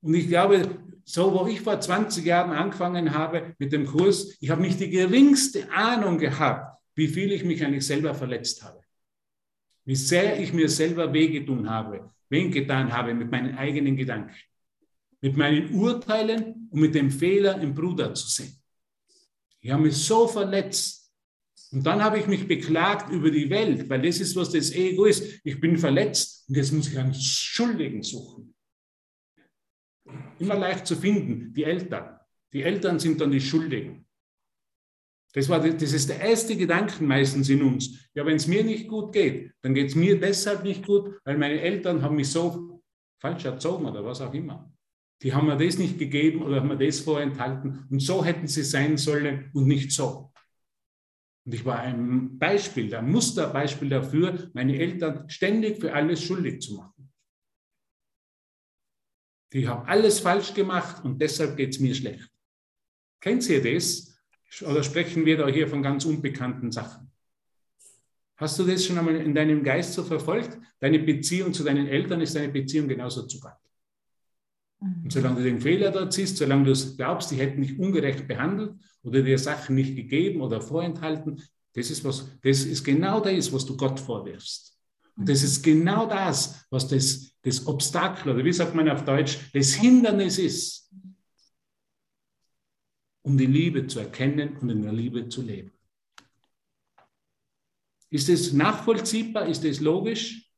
Und 0.00 0.14
ich 0.14 0.28
glaube, 0.28 0.81
so 1.04 1.32
wo 1.32 1.46
ich 1.46 1.60
vor 1.60 1.80
20 1.80 2.24
Jahren 2.24 2.52
angefangen 2.52 3.14
habe 3.14 3.54
mit 3.58 3.72
dem 3.72 3.86
Kurs, 3.86 4.36
ich 4.40 4.50
habe 4.50 4.62
nicht 4.62 4.80
die 4.80 4.90
geringste 4.90 5.70
Ahnung 5.72 6.18
gehabt, 6.18 6.80
wie 6.94 7.08
viel 7.08 7.32
ich 7.32 7.44
mich 7.44 7.64
eigentlich 7.64 7.86
selber 7.86 8.14
verletzt 8.14 8.62
habe. 8.62 8.80
Wie 9.84 9.96
sehr 9.96 10.38
ich 10.40 10.52
mir 10.52 10.68
selber 10.68 11.12
wehgetun 11.12 11.68
habe, 11.68 12.10
wehgetan 12.28 12.92
habe 12.92 13.14
mit 13.14 13.30
meinen 13.30 13.56
eigenen 13.56 13.96
Gedanken, 13.96 14.34
mit 15.20 15.36
meinen 15.36 15.74
Urteilen 15.74 16.68
und 16.70 16.80
mit 16.80 16.94
dem 16.94 17.10
Fehler 17.10 17.60
im 17.60 17.74
Bruder 17.74 18.14
zu 18.14 18.28
sehen. 18.28 18.56
Ich 19.60 19.70
habe 19.70 19.82
mich 19.82 19.96
so 19.96 20.28
verletzt. 20.28 21.00
Und 21.70 21.86
dann 21.86 22.04
habe 22.04 22.18
ich 22.18 22.26
mich 22.26 22.46
beklagt 22.46 23.10
über 23.10 23.30
die 23.30 23.48
Welt, 23.48 23.88
weil 23.88 24.02
das 24.02 24.20
ist, 24.20 24.36
was 24.36 24.50
das 24.50 24.72
Ego 24.72 25.06
ist. 25.06 25.40
Ich 25.42 25.58
bin 25.58 25.78
verletzt 25.78 26.44
und 26.48 26.56
jetzt 26.56 26.72
muss 26.72 26.88
ich 26.88 26.98
einen 26.98 27.14
Schuldigen 27.14 28.02
suchen. 28.02 28.54
Immer 30.42 30.56
leicht 30.56 30.88
zu 30.88 30.96
finden, 30.96 31.52
die 31.54 31.62
Eltern. 31.62 32.18
Die 32.52 32.64
Eltern 32.64 32.98
sind 32.98 33.20
dann 33.20 33.30
die 33.30 33.40
Schuldigen. 33.40 34.04
Das, 35.32 35.48
war, 35.48 35.60
das 35.60 35.92
ist 35.92 36.08
der 36.08 36.20
erste 36.20 36.56
Gedanke 36.56 37.02
meistens 37.04 37.48
in 37.48 37.62
uns. 37.62 38.10
Ja, 38.12 38.26
wenn 38.26 38.36
es 38.36 38.48
mir 38.48 38.64
nicht 38.64 38.88
gut 38.88 39.12
geht, 39.12 39.52
dann 39.62 39.72
geht 39.72 39.90
es 39.90 39.94
mir 39.94 40.18
deshalb 40.18 40.64
nicht 40.64 40.84
gut, 40.84 41.20
weil 41.24 41.38
meine 41.38 41.60
Eltern 41.60 42.02
haben 42.02 42.16
mich 42.16 42.30
so 42.30 42.82
falsch 43.20 43.44
erzogen 43.44 43.86
oder 43.86 44.04
was 44.04 44.20
auch 44.20 44.34
immer. 44.34 44.68
Die 45.22 45.32
haben 45.32 45.46
mir 45.46 45.56
das 45.56 45.78
nicht 45.78 45.98
gegeben 45.98 46.42
oder 46.42 46.56
haben 46.56 46.68
mir 46.68 46.76
das 46.76 46.98
vorenthalten. 46.98 47.86
Und 47.88 48.00
so 48.00 48.24
hätten 48.24 48.48
sie 48.48 48.64
sein 48.64 48.96
sollen 48.96 49.50
und 49.54 49.68
nicht 49.68 49.92
so. 49.92 50.32
Und 51.44 51.54
ich 51.54 51.64
war 51.64 51.78
ein 51.78 52.36
Beispiel, 52.38 52.92
ein 52.94 53.10
Musterbeispiel 53.10 53.88
dafür, 53.88 54.50
meine 54.54 54.76
Eltern 54.76 55.28
ständig 55.28 55.78
für 55.78 55.94
alles 55.94 56.22
schuldig 56.22 56.60
zu 56.60 56.74
machen. 56.74 56.91
Die 59.52 59.68
haben 59.68 59.86
alles 59.86 60.20
falsch 60.20 60.54
gemacht 60.54 61.04
und 61.04 61.20
deshalb 61.20 61.56
geht 61.56 61.70
es 61.70 61.80
mir 61.80 61.94
schlecht. 61.94 62.30
Kennt 63.20 63.48
ihr 63.48 63.62
das? 63.62 64.16
Oder 64.62 64.82
sprechen 64.82 65.24
wir 65.24 65.36
da 65.36 65.48
hier 65.48 65.68
von 65.68 65.82
ganz 65.82 66.04
unbekannten 66.04 66.72
Sachen? 66.72 67.10
Hast 68.36 68.58
du 68.58 68.64
das 68.64 68.84
schon 68.84 68.98
einmal 68.98 69.16
in 69.16 69.34
deinem 69.34 69.62
Geist 69.62 69.92
so 69.92 70.02
verfolgt? 70.02 70.58
Deine 70.80 70.98
Beziehung 70.98 71.52
zu 71.52 71.62
deinen 71.62 71.86
Eltern 71.86 72.20
ist 72.20 72.34
deine 72.34 72.52
Beziehung 72.52 72.88
genauso 72.88 73.26
zu 73.26 73.38
Gott. 73.38 73.52
Und 74.80 75.12
solange 75.12 75.36
du 75.36 75.44
den 75.44 75.60
Fehler 75.60 75.92
dort 75.92 76.12
siehst, 76.12 76.38
solange 76.38 76.64
du 76.64 76.96
glaubst, 76.96 77.30
die 77.30 77.36
hätten 77.36 77.62
dich 77.62 77.78
ungerecht 77.78 78.26
behandelt 78.26 78.74
oder 79.04 79.22
dir 79.22 79.38
Sachen 79.38 79.76
nicht 79.76 79.94
gegeben 79.94 80.40
oder 80.40 80.60
vorenthalten, 80.60 81.40
das 81.74 81.90
ist, 81.90 82.04
was, 82.04 82.28
das 82.42 82.64
ist 82.64 82.82
genau 82.82 83.20
das, 83.20 83.52
was 83.52 83.64
du 83.64 83.76
Gott 83.76 84.00
vorwirfst. 84.00 84.76
Und 85.16 85.28
das 85.28 85.42
ist 85.42 85.62
genau 85.62 86.06
das, 86.06 86.66
was 86.68 86.88
das, 86.88 87.31
das 87.42 87.66
Obstakel 87.66 88.32
oder 88.32 88.44
wie 88.44 88.52
sagt 88.52 88.74
man 88.74 88.88
auf 88.88 89.04
Deutsch, 89.04 89.38
das 89.52 89.74
Hindernis 89.74 90.38
ist, 90.38 90.90
um 93.22 93.36
die 93.36 93.46
Liebe 93.46 93.86
zu 93.86 94.00
erkennen 94.00 94.56
und 94.58 94.70
in 94.70 94.82
der 94.82 94.92
Liebe 94.92 95.28
zu 95.28 95.42
leben. 95.42 95.72
Ist 98.10 98.28
es 98.28 98.52
nachvollziehbar? 98.52 99.46
Ist 99.46 99.64
es 99.64 99.80
logisch? 99.80 100.48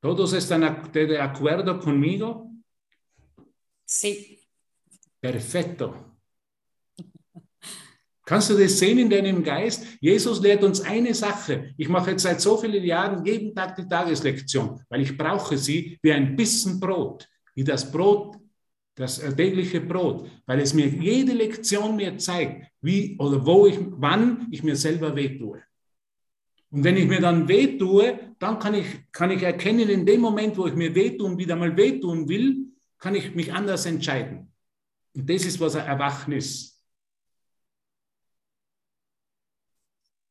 ¿Todos 0.00 0.32
están 0.32 0.90
de 0.92 1.20
acuerdo 1.20 1.78
conmigo? 1.78 2.50
Sí. 3.84 4.40
Perfetto. 5.20 6.09
Kannst 8.30 8.48
du 8.48 8.54
das 8.56 8.78
sehen 8.78 8.96
in 8.98 9.10
deinem 9.10 9.42
Geist? 9.42 9.84
Jesus 10.00 10.40
lehrt 10.40 10.62
uns 10.62 10.80
eine 10.82 11.12
Sache. 11.14 11.74
Ich 11.76 11.88
mache 11.88 12.12
jetzt 12.12 12.22
seit 12.22 12.40
so 12.40 12.56
vielen 12.56 12.84
Jahren 12.84 13.26
jeden 13.26 13.52
Tag 13.52 13.74
die 13.74 13.88
Tageslektion, 13.88 14.80
weil 14.88 15.00
ich 15.00 15.18
brauche 15.18 15.58
sie 15.58 15.98
wie 16.00 16.12
ein 16.12 16.36
Bissen 16.36 16.78
Brot, 16.78 17.28
wie 17.56 17.64
das 17.64 17.90
Brot, 17.90 18.36
das 18.94 19.18
tägliche 19.34 19.80
Brot, 19.80 20.30
weil 20.46 20.60
es 20.60 20.72
mir 20.72 20.86
jede 20.86 21.32
Lektion 21.32 21.96
mir 21.96 22.16
zeigt, 22.18 22.70
wie 22.80 23.16
oder 23.18 23.44
wo 23.44 23.66
ich, 23.66 23.80
wann 23.80 24.46
ich 24.52 24.62
mir 24.62 24.76
selber 24.76 25.16
wehtue. 25.16 25.60
Und 26.70 26.84
wenn 26.84 26.98
ich 26.98 27.08
mir 27.08 27.20
dann 27.20 27.48
wehtue, 27.48 28.36
dann 28.38 28.60
kann 28.60 28.74
ich, 28.74 28.86
kann 29.10 29.32
ich 29.32 29.42
erkennen, 29.42 29.88
in 29.88 30.06
dem 30.06 30.20
Moment, 30.20 30.56
wo 30.56 30.68
ich 30.68 30.76
mir 30.76 30.94
wehtun, 30.94 31.36
wieder 31.36 31.56
mal 31.56 31.76
wehtun 31.76 32.28
will, 32.28 32.68
kann 32.96 33.16
ich 33.16 33.34
mich 33.34 33.52
anders 33.52 33.86
entscheiden. 33.86 34.52
Und 35.16 35.28
das 35.28 35.44
ist, 35.44 35.58
was 35.58 35.74
ein 35.74 35.88
Erwachen 35.88 36.32
ist. 36.32 36.79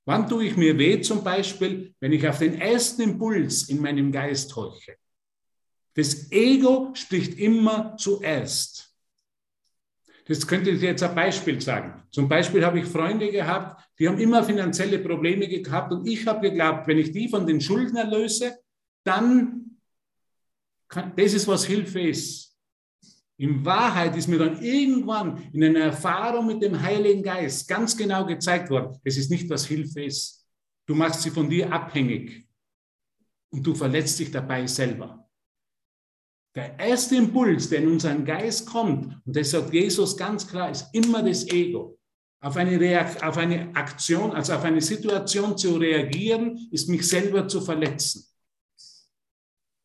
Wann 0.09 0.27
tue 0.27 0.45
ich 0.45 0.57
mir 0.57 0.75
weh 0.75 0.99
zum 1.01 1.23
Beispiel, 1.23 1.93
wenn 1.99 2.11
ich 2.11 2.27
auf 2.27 2.39
den 2.39 2.59
ersten 2.59 3.03
Impuls 3.03 3.69
in 3.69 3.79
meinem 3.79 4.11
Geist 4.11 4.55
horche? 4.55 4.95
Das 5.93 6.31
Ego 6.31 6.89
spricht 6.95 7.37
immer 7.37 7.95
zuerst. 7.95 8.91
Das 10.25 10.47
könnte 10.47 10.71
ich 10.71 10.81
jetzt 10.81 11.03
ein 11.03 11.13
Beispiel 11.13 11.61
sagen. 11.61 12.01
Zum 12.09 12.27
Beispiel 12.27 12.65
habe 12.65 12.79
ich 12.79 12.85
Freunde 12.85 13.29
gehabt, 13.29 13.87
die 13.99 14.07
haben 14.07 14.17
immer 14.17 14.43
finanzielle 14.43 14.97
Probleme 14.97 15.47
gehabt 15.47 15.91
und 15.91 16.07
ich 16.07 16.25
habe 16.25 16.49
geglaubt, 16.49 16.87
wenn 16.87 16.97
ich 16.97 17.11
die 17.11 17.29
von 17.29 17.45
den 17.45 17.61
Schulden 17.61 17.97
erlöse, 17.97 18.57
dann, 19.03 19.77
kann, 20.87 21.13
das 21.17 21.33
ist, 21.33 21.47
was 21.47 21.65
Hilfe 21.65 22.01
ist. 22.01 22.48
In 23.39 23.63
Wahrheit 23.63 24.17
ist 24.17 24.27
mir 24.27 24.37
dann 24.37 24.61
irgendwann 24.61 25.41
in 25.53 25.63
einer 25.63 25.79
Erfahrung 25.79 26.45
mit 26.45 26.61
dem 26.61 26.81
Heiligen 26.81 27.23
Geist 27.23 27.69
ganz 27.69 27.95
genau 27.95 28.25
gezeigt 28.25 28.69
worden, 28.69 28.99
es 29.05 29.15
ist 29.15 29.31
nicht, 29.31 29.49
was 29.49 29.65
Hilfe 29.65 30.03
ist. 30.03 30.45
Du 30.85 30.93
machst 30.93 31.21
sie 31.21 31.29
von 31.29 31.49
dir 31.49 31.71
abhängig 31.71 32.45
und 33.49 33.65
du 33.65 33.73
verletzt 33.73 34.19
dich 34.19 34.29
dabei 34.29 34.67
selber. 34.67 35.25
Der 36.53 36.77
erste 36.77 37.15
Impuls, 37.15 37.69
der 37.69 37.79
in 37.79 37.91
unseren 37.93 38.25
Geist 38.25 38.65
kommt, 38.65 39.05
und 39.25 39.35
das 39.35 39.51
sagt 39.51 39.73
Jesus 39.73 40.17
ganz 40.17 40.45
klar, 40.45 40.71
ist 40.71 40.87
immer 40.91 41.23
das 41.23 41.47
Ego. 41.47 41.97
Auf 42.41 42.57
eine, 42.57 42.77
Reakt 42.77 43.23
auf 43.23 43.37
eine 43.37 43.73
Aktion, 43.73 44.31
also 44.31 44.53
auf 44.53 44.63
eine 44.65 44.81
Situation 44.81 45.57
zu 45.57 45.77
reagieren, 45.77 46.67
ist 46.71 46.89
mich 46.89 47.07
selber 47.07 47.47
zu 47.47 47.61
verletzen. 47.61 48.28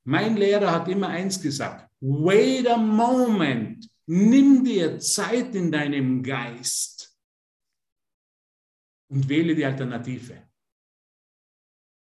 Mein 0.05 0.37
Lehrer 0.37 0.71
hat 0.71 0.89
immer 0.89 1.09
eins 1.09 1.41
gesagt, 1.41 1.91
wait 2.01 2.69
a 2.69 2.77
moment, 2.77 3.89
nimm 4.07 4.63
dir 4.63 4.99
Zeit 4.99 5.55
in 5.55 5.73
deinem 5.73 6.23
Geist 6.23 7.19
und 9.09 9.29
wähle 9.29 9.55
die 9.55 9.65
Alternative. 9.65 10.47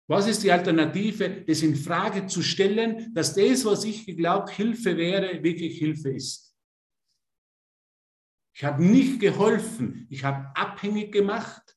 Was 0.06 0.28
ist 0.28 0.42
die 0.42 0.52
Alternative? 0.52 1.44
Das 1.44 1.62
in 1.62 1.74
Frage 1.74 2.26
zu 2.28 2.40
stellen, 2.40 3.12
dass 3.14 3.34
das, 3.34 3.64
was 3.64 3.84
ich 3.84 4.06
geglaubt 4.06 4.50
Hilfe 4.50 4.96
wäre, 4.96 5.42
wirklich 5.42 5.78
Hilfe 5.78 6.10
ist. 6.10 6.56
Ich 8.54 8.64
habe 8.64 8.82
nicht 8.82 9.20
geholfen, 9.20 10.06
ich 10.08 10.24
habe 10.24 10.56
abhängig 10.56 11.12
gemacht 11.12 11.76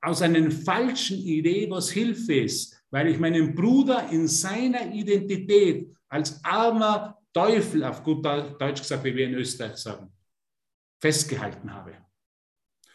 aus 0.00 0.22
einer 0.22 0.50
falschen 0.50 1.18
Idee, 1.18 1.68
was 1.70 1.90
Hilfe 1.90 2.34
ist 2.34 2.73
weil 2.94 3.08
ich 3.08 3.18
meinen 3.18 3.56
Bruder 3.56 4.08
in 4.10 4.28
seiner 4.28 4.94
Identität 4.94 5.92
als 6.08 6.44
armer 6.44 7.18
Teufel, 7.32 7.82
auf 7.82 8.04
gut 8.04 8.24
Deutsch 8.24 8.82
gesagt, 8.82 9.02
wie 9.02 9.16
wir 9.16 9.26
in 9.26 9.34
Österreich 9.34 9.78
sagen, 9.78 10.12
festgehalten 11.02 11.74
habe. 11.74 11.96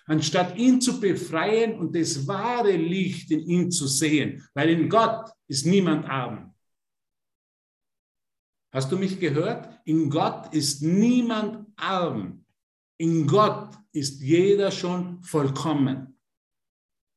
Anstatt 0.05 0.57
ihn 0.57 0.79
zu 0.79 1.01
befreien 1.01 1.77
und 1.77 1.93
das 1.93 2.25
wahre 2.25 2.71
Licht 2.77 3.29
in 3.31 3.41
ihm 3.41 3.71
zu 3.71 3.87
sehen, 3.87 4.41
weil 4.53 4.69
in 4.69 4.87
Gott 4.87 5.31
ist 5.49 5.65
niemand 5.65 6.05
arm. 6.05 6.55
Hast 8.71 8.89
du 8.93 8.97
mich 8.97 9.19
gehört? 9.19 9.81
In 9.83 10.09
Gott 10.09 10.53
ist 10.53 10.81
niemand 10.81 11.67
arm. 11.75 12.45
In 12.97 13.27
Gott 13.27 13.77
ist 13.91 14.21
jeder 14.21 14.71
schon 14.71 15.21
vollkommen. 15.23 16.18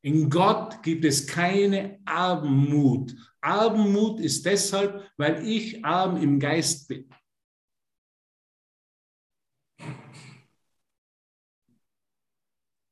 In 0.03 0.29
Gott 0.29 0.83
gibt 0.83 1.05
es 1.05 1.27
keine 1.27 2.01
Armut. 2.05 3.15
Armut 3.41 4.21
ist 4.21 4.45
deshalb, 4.45 5.09
weil 5.17 5.47
ich 5.47 5.85
arm 5.85 6.17
im 6.17 6.41
Geist 6.41 6.88
bin. 6.88 7.09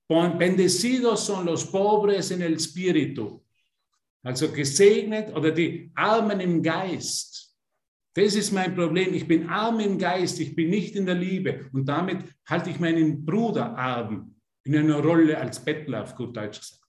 Bendecidos 0.08 1.26
son 1.26 1.46
los 1.46 1.70
pobres 1.70 2.30
en 2.32 2.42
el 2.42 2.54
espíritu. 2.54 3.44
Also 4.24 4.50
gesegnet 4.50 5.34
oder 5.34 5.52
die 5.52 5.92
Armen 5.94 6.40
im 6.40 6.62
Geist. 6.62 7.56
Das 8.14 8.34
ist 8.34 8.50
mein 8.50 8.74
Problem. 8.74 9.14
Ich 9.14 9.26
bin 9.26 9.48
arm 9.48 9.78
im 9.78 9.98
Geist, 9.98 10.40
ich 10.40 10.54
bin 10.56 10.70
nicht 10.70 10.96
in 10.96 11.06
der 11.06 11.14
Liebe. 11.14 11.70
Und 11.72 11.86
damit 11.86 12.24
halte 12.44 12.70
ich 12.70 12.80
meinen 12.80 13.24
Bruder 13.24 13.76
arm 13.76 14.34
in 14.64 14.76
einer 14.76 14.98
Rolle 14.98 15.38
als 15.38 15.64
Bettler, 15.64 16.02
auf 16.02 16.16
gut 16.16 16.36
Deutsch 16.36 16.58
gesagt 16.58 16.79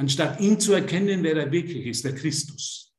anstatt 0.00 0.40
ihn 0.40 0.58
zu 0.58 0.72
erkennen, 0.72 1.22
wer 1.22 1.36
er 1.36 1.52
wirklich 1.52 1.84
ist, 1.86 2.06
der 2.06 2.14
Christus. 2.14 2.94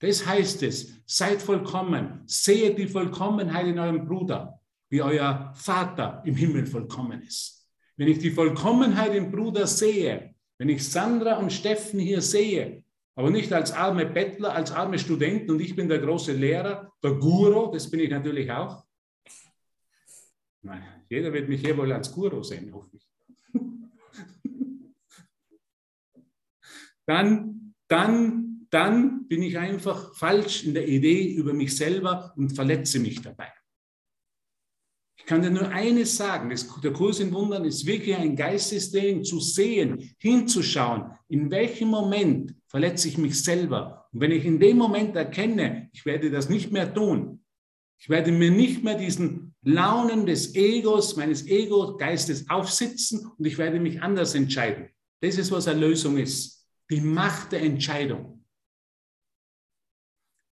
Das 0.00 0.26
heißt 0.26 0.62
es, 0.64 1.02
seid 1.06 1.40
vollkommen, 1.40 2.24
seht 2.26 2.76
die 2.76 2.88
Vollkommenheit 2.88 3.66
in 3.66 3.78
eurem 3.78 4.06
Bruder, 4.06 4.60
wie 4.90 5.00
euer 5.00 5.52
Vater 5.54 6.22
im 6.26 6.36
Himmel 6.36 6.66
vollkommen 6.66 7.22
ist. 7.22 7.66
wenn 7.96 8.08
ich 8.08 8.18
die 8.18 8.30
Vollkommenheit 8.30 9.14
im 9.14 9.30
Bruder 9.30 9.66
sehe, 9.66 10.34
wenn 10.58 10.68
ich 10.68 10.88
Sandra 10.88 11.36
und 11.38 11.52
Steffen 11.52 12.00
hier 12.00 12.20
sehe, 12.20 12.84
aber 13.14 13.30
nicht 13.30 13.52
als 13.52 13.70
arme 13.72 14.06
Bettler, 14.06 14.54
als 14.54 14.72
arme 14.72 14.98
Studenten 14.98 15.52
und 15.52 15.60
ich 15.60 15.76
bin 15.76 15.88
der 15.88 16.00
große 16.00 16.32
Lehrer, 16.32 16.92
der 17.02 17.12
Guru, 17.12 17.70
das 17.72 17.90
bin 17.90 18.00
ich 18.00 18.10
natürlich 18.10 18.50
auch. 18.50 18.84
Nein, 20.62 20.82
jeder 21.08 21.32
wird 21.32 21.48
mich 21.48 21.60
hier 21.60 21.76
wohl 21.76 21.92
als 21.92 22.10
Guru 22.10 22.42
sehen, 22.42 22.72
hoffe 22.74 22.96
ich. 22.96 23.11
Dann, 27.06 27.74
dann, 27.88 28.66
dann 28.70 29.26
bin 29.28 29.42
ich 29.42 29.58
einfach 29.58 30.14
falsch 30.14 30.64
in 30.64 30.74
der 30.74 30.88
Idee 30.88 31.34
über 31.34 31.52
mich 31.52 31.76
selber 31.76 32.32
und 32.36 32.50
verletze 32.50 32.98
mich 32.98 33.20
dabei. 33.20 33.52
Ich 35.22 35.26
kann 35.26 35.42
dir 35.42 35.50
nur 35.50 35.68
eines 35.68 36.16
sagen, 36.16 36.52
der 36.82 36.92
Kurs 36.92 37.20
in 37.20 37.32
Wundern 37.32 37.64
ist 37.64 37.86
wirklich 37.86 38.16
ein 38.16 38.34
Geistestraining, 38.34 39.22
zu 39.22 39.38
sehen, 39.38 40.14
hinzuschauen, 40.18 41.12
in 41.28 41.48
welchem 41.48 41.88
Moment 41.88 42.56
verletze 42.66 43.06
ich 43.06 43.18
mich 43.18 43.40
selber. 43.40 44.08
Und 44.12 44.20
wenn 44.20 44.32
ich 44.32 44.44
in 44.44 44.58
dem 44.58 44.78
Moment 44.78 45.14
erkenne, 45.14 45.90
ich 45.92 46.04
werde 46.04 46.28
das 46.28 46.48
nicht 46.48 46.72
mehr 46.72 46.92
tun, 46.92 47.44
ich 48.00 48.08
werde 48.08 48.32
mir 48.32 48.50
nicht 48.50 48.82
mehr 48.82 48.96
diesen 48.96 49.54
Launen 49.62 50.26
des 50.26 50.56
Egos, 50.56 51.14
meines 51.16 51.46
Ego-Geistes 51.46 52.50
aufsitzen 52.50 53.24
und 53.38 53.44
ich 53.46 53.58
werde 53.58 53.78
mich 53.78 54.02
anders 54.02 54.34
entscheiden. 54.34 54.88
Das 55.20 55.38
ist, 55.38 55.52
was 55.52 55.68
Erlösung 55.68 56.16
ist. 56.18 56.61
Die 56.92 57.00
Macht 57.00 57.52
der 57.52 57.62
Entscheidung. 57.62 58.44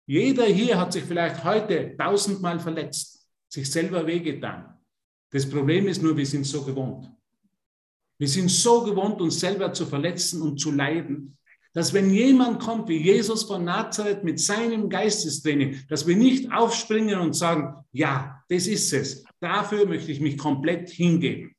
Jeder 0.07 0.45
hier 0.45 0.79
hat 0.79 0.93
sich 0.93 1.03
vielleicht 1.03 1.43
heute 1.43 1.97
tausendmal 1.97 2.61
verletzt 2.61 3.29
sich 3.49 3.69
selber 3.69 4.07
wehgetan. 4.07 4.79
Das 5.33 5.51
Problem 5.51 5.89
ist 5.89 6.01
nur, 6.01 6.17
wir 6.17 6.27
sind 6.27 6.45
so 6.45 6.65
gewohnt. 6.65 7.11
Wir 8.21 8.29
sind 8.29 8.53
so 8.53 8.85
gewohnt, 8.85 9.21
uns 9.21 9.41
selber 9.41 9.73
zu 9.73 9.85
verletzen 9.85 10.41
und 10.41 10.61
zu 10.61 10.71
leiden, 10.71 11.37
dass 11.73 11.93
wenn 11.93 12.09
jemand 12.09 12.61
kommt 12.61 12.89
wie 12.89 13.03
Jesus 13.03 13.43
von 13.43 13.65
Nazareth 13.65 14.23
mit 14.23 14.39
seinem 14.39 14.89
Geistestraining, 14.89 15.89
dass 15.89 16.07
wir 16.07 16.15
nicht 16.15 16.53
aufspringen 16.53 17.19
und 17.19 17.33
sagen, 17.33 17.85
ja, 17.91 18.45
das 18.49 18.69
ist 18.69 18.93
es. 18.93 19.25
Dafür 19.41 19.87
möchte 19.87 20.13
ich 20.13 20.21
mich 20.21 20.39
komplett 20.39 20.89
hingeben. 20.89 21.53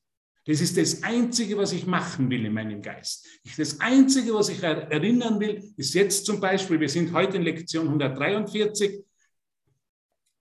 Das 0.49 0.62
ist 0.62 0.77
das 0.77 1.03
Einzige, 1.03 1.55
was 1.57 1.73
ich 1.73 1.85
machen 1.85 2.27
will 2.27 2.43
in 2.43 2.53
meinem 2.53 2.81
Geist. 2.81 3.23
Das 3.55 3.79
Einzige, 3.79 4.33
was 4.33 4.49
ich 4.49 4.63
erinnern 4.63 5.39
will, 5.39 5.63
ist 5.77 5.93
jetzt 5.93 6.25
zum 6.25 6.39
Beispiel, 6.39 6.79
wir 6.79 6.89
sind 6.89 7.13
heute 7.13 7.38
in 7.38 7.43
Lektion 7.43 7.85
143, 7.85 8.99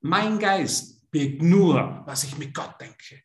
mein 0.01 0.39
Geist 0.39 1.11
bewegt 1.11 1.43
nur, 1.43 2.05
was 2.07 2.25
ich 2.25 2.39
mit 2.39 2.55
Gott 2.55 2.81
denke. 2.81 3.23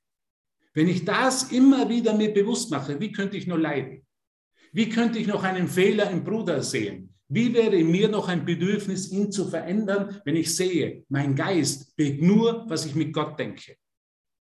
Wenn 0.74 0.90
ich 0.90 1.06
das 1.06 1.54
immer 1.54 1.88
wieder 1.88 2.18
mir 2.18 2.34
bewusst 2.34 2.70
mache, 2.70 3.00
wie 3.00 3.14
könnte 3.14 3.38
ich 3.38 3.48
nur 3.48 3.60
leiden? 3.60 4.06
Wie 4.74 4.90
könnte 4.90 5.20
ich 5.20 5.28
noch 5.28 5.44
einen 5.44 5.70
Fehler 5.70 6.12
im 6.12 6.26
Bruder 6.26 6.62
sehen? 6.62 7.14
Wie 7.30 7.54
wäre 7.54 7.82
mir 7.82 8.10
noch 8.10 8.28
ein 8.28 8.44
Bedürfnis, 8.44 9.10
ihn 9.10 9.32
zu 9.32 9.48
verändern, 9.48 10.20
wenn 10.26 10.36
ich 10.36 10.54
sehe, 10.54 11.06
mein 11.08 11.34
Geist 11.34 11.96
bewegt 11.96 12.22
nur, 12.22 12.66
was 12.68 12.86
ich 12.86 12.94
mit 12.94 13.14
Gott 13.14 13.40
denke? 13.40 13.78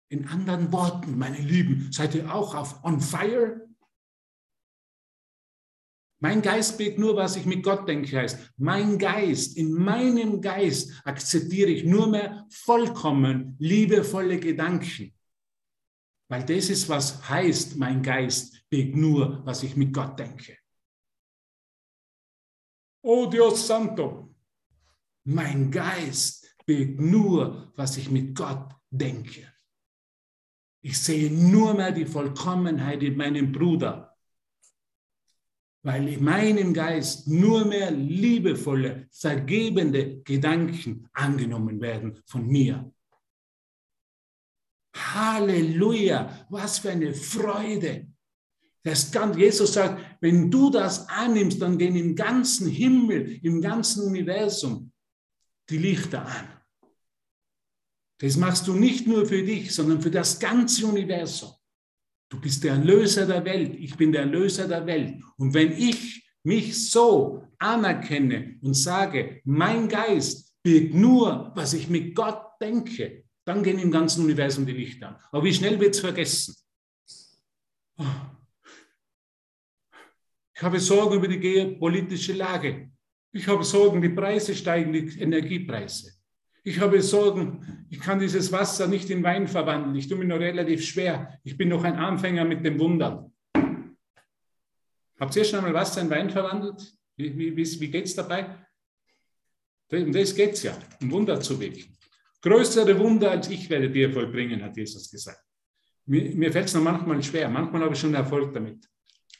In 0.09 0.29
anderen 0.29 0.73
Worten, 0.73 1.19
meine 1.19 1.39
Lieben, 1.39 1.91
seid 1.93 2.15
ihr 2.15 2.33
auch 2.33 2.55
auf 2.55 2.85
on 2.85 3.01
fire? 3.01 3.61
Mein 6.21 6.41
Geist 6.41 6.79
bewegt 6.79 6.99
nur, 6.99 7.17
was 7.17 7.37
ich 7.37 7.45
mit 7.45 7.63
Gott 7.63 7.87
denke, 7.87 8.19
heißt, 8.19 8.55
mein 8.57 8.99
Geist, 8.99 9.59
in 9.59 9.73
meinem 9.73 10.41
Geist 10.41 11.03
akzeptiere 11.05 11.71
ich 11.71 11.85
nur 11.85 12.07
mehr 12.07 12.47
vollkommen 12.49 13.57
liebevolle 13.59 14.41
Gedanken. 14.41 15.15
Weil 16.29 16.45
das 16.45 16.71
ist, 16.71 16.89
was 16.89 17.29
heißt, 17.29 17.77
mein 17.77 18.03
Geist 18.03 18.65
bewegt 18.71 18.97
nur, 18.97 19.45
was 19.45 19.63
ich 19.63 19.77
mit 19.77 19.93
Gott 19.93 20.19
denke. 20.19 20.57
Oh 23.03 23.27
Dios 23.27 23.67
Santo, 23.67 24.35
mein 25.25 25.71
Geist 25.71 26.57
bewegt 26.65 27.01
nur, 27.01 27.71
was 27.77 27.99
ich 27.99 28.11
mit 28.11 28.35
Gott 28.35 28.75
denke. 28.91 29.54
Ich 30.85 30.99
sehe 30.99 31.31
nur 31.31 31.75
mehr 31.75 31.93
die 31.93 32.07
Vollkommenheit 32.07 33.03
in 33.03 33.17
meinem 33.17 33.51
Bruder 33.51 34.15
weil 35.85 36.09
in 36.09 36.25
meinem 36.25 36.73
Geist 36.73 37.29
nur 37.29 37.67
mehr 37.67 37.91
liebevolle, 37.91 39.07
vergebende 39.11 40.23
Gedanken 40.23 41.07
angenommen 41.13 41.81
werden 41.81 42.19
von 42.25 42.47
mir. 42.47 42.91
Halleluja, 44.97 46.47
was 46.49 46.79
für 46.79 46.91
eine 46.91 47.13
Freude. 47.13 48.09
Das 48.83 49.13
kann, 49.13 49.39
Jesus 49.39 49.75
sagt, 49.75 50.03
wenn 50.23 50.51
du 50.51 50.71
das 50.71 51.07
annimmst, 51.09 51.61
dann 51.61 51.77
gehen 51.77 51.97
im 51.97 52.17
ganzen 52.17 52.69
Himmel, 52.69 53.39
im 53.43 53.61
ganzen 53.61 54.07
Universum 54.07 54.91
die 55.69 55.79
Lichter 55.79 56.27
an. 56.27 56.54
Das 58.19 58.37
machst 58.37 58.67
du 58.67 58.75
nicht 58.75 59.07
nur 59.07 59.27
für 59.27 59.43
dich, 59.43 59.75
sondern 59.75 60.01
für 60.01 60.11
das 60.11 60.39
ganze 60.39 60.87
Universum. 60.87 61.51
Du 62.31 62.41
bist 62.41 62.65
der 62.65 62.73
Erlöser 62.73 63.27
der 63.27 63.45
Welt. 63.45 63.77
Ich 63.79 63.97
bin 63.97 64.13
der 64.13 64.23
Erlöser 64.23 64.67
der 64.67 64.87
Welt. 64.87 65.23
Und 65.37 65.55
wenn 65.55 65.73
ich 65.73 66.25
mich 66.43 66.91
so 66.91 67.47
anerkenne 67.59 68.59
und 68.63 68.75
sage, 68.75 69.41
mein 69.45 69.89
Geist 69.89 70.55
birgt 70.63 70.95
nur, 70.95 71.53
was 71.55 71.75
ich 71.75 71.89
mit 71.89 72.15
Gott 72.15 72.43
denke, 72.61 73.25
dann 73.45 73.63
gehen 73.63 73.79
im 73.79 73.91
ganzen 73.91 74.25
Universum 74.25 74.65
die 74.65 74.73
Lichter 74.73 75.09
an. 75.09 75.17
Aber 75.31 75.45
wie 75.45 75.53
schnell 75.53 75.79
wird 75.79 75.95
es 75.95 76.01
vergessen? 76.01 76.55
Ich 80.55 80.63
habe 80.63 80.81
Sorgen 80.81 81.17
über 81.17 81.29
die 81.29 81.41
geopolitische 81.41 82.33
Lage. 82.33 82.91
Ich 83.33 83.47
habe 83.47 83.65
Sorgen, 83.65 84.01
die 84.01 84.09
Preise 84.09 84.55
steigen, 84.55 84.93
die 84.93 85.19
Energiepreise. 85.21 86.14
Ich 86.67 86.81
habe 86.81 87.03
Sorgen, 87.03 87.87
ich 87.91 88.01
kann 88.01 88.19
dieses 88.19 88.51
Wasser 88.51 88.87
nicht 88.87 89.11
in 89.11 89.23
Wein 89.23 89.47
verwandeln. 89.47 89.95
Ich 89.97 90.09
tue 90.09 90.17
mir 90.17 90.25
nur 90.25 90.41
relativ 90.41 90.83
schwer. 90.83 91.39
Ich 91.45 91.59
bin 91.59 91.69
noch 91.69 91.85
ein 91.85 91.97
Anfänger 91.97 92.47
mit 92.47 92.65
dem 92.65 92.79
Wunder. 92.81 93.31
Habt 95.21 95.37
ihr 95.37 95.45
schon 95.45 95.59
einmal 95.59 95.75
Wasser 95.75 96.01
in 96.01 96.09
Wein 96.09 96.31
verwandelt? 96.31 96.83
Wie, 97.17 97.37
wie, 97.37 97.55
wie, 97.55 97.81
wie 97.81 97.91
geht 97.91 98.07
es 98.07 98.15
dabei? 98.15 98.67
Um 99.93 100.11
das 100.11 100.35
geht 100.35 100.55
es 100.55 100.63
ja, 100.63 100.77
um 101.03 101.11
Wunder 101.11 101.39
zu 101.39 101.61
wirken. 101.61 101.97
Größere 102.41 102.99
Wunder 102.99 103.31
als 103.31 103.51
ich 103.51 103.69
werde 103.69 103.91
dir 103.91 104.11
vollbringen, 104.11 104.63
hat 104.63 104.75
Jesus 104.75 105.11
gesagt. 105.11 105.45
Mir, 106.07 106.35
mir 106.35 106.51
fällt 106.51 106.67
es 106.67 106.75
noch 106.75 106.83
manchmal 106.83 107.23
schwer. 107.23 107.51
Manchmal 107.51 107.83
habe 107.83 107.95
ich 107.95 108.01
schon 108.01 108.15
Erfolg 108.15 108.55
damit. 108.55 108.89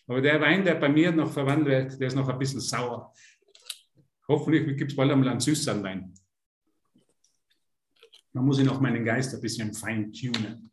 Aber 0.07 0.21
der 0.21 0.39
Wein, 0.43 0.63
der 0.63 0.75
bei 0.75 0.91
mir 0.91 1.11
noch 1.11 1.33
verwandelt 1.33 1.91
wird, 1.91 2.01
der 2.01 2.09
ist 2.09 2.15
noch 2.17 2.29
ein 2.29 2.39
bisschen 2.39 2.61
sauer. 2.61 3.15
Hoffentlich 4.29 4.77
gibt 4.77 4.91
es 4.91 4.97
bald 4.97 5.11
einmal 5.11 5.31
einen 5.31 5.41
süßeren 5.41 5.83
Wein. 5.83 6.13
Man 8.35 8.47
muss 8.47 8.59
ich 8.59 8.67
noch 8.67 8.81
meinen 8.81 9.05
Geist 9.05 9.33
ein 9.33 9.41
bisschen 9.41 9.73
feintunen. 9.73 10.71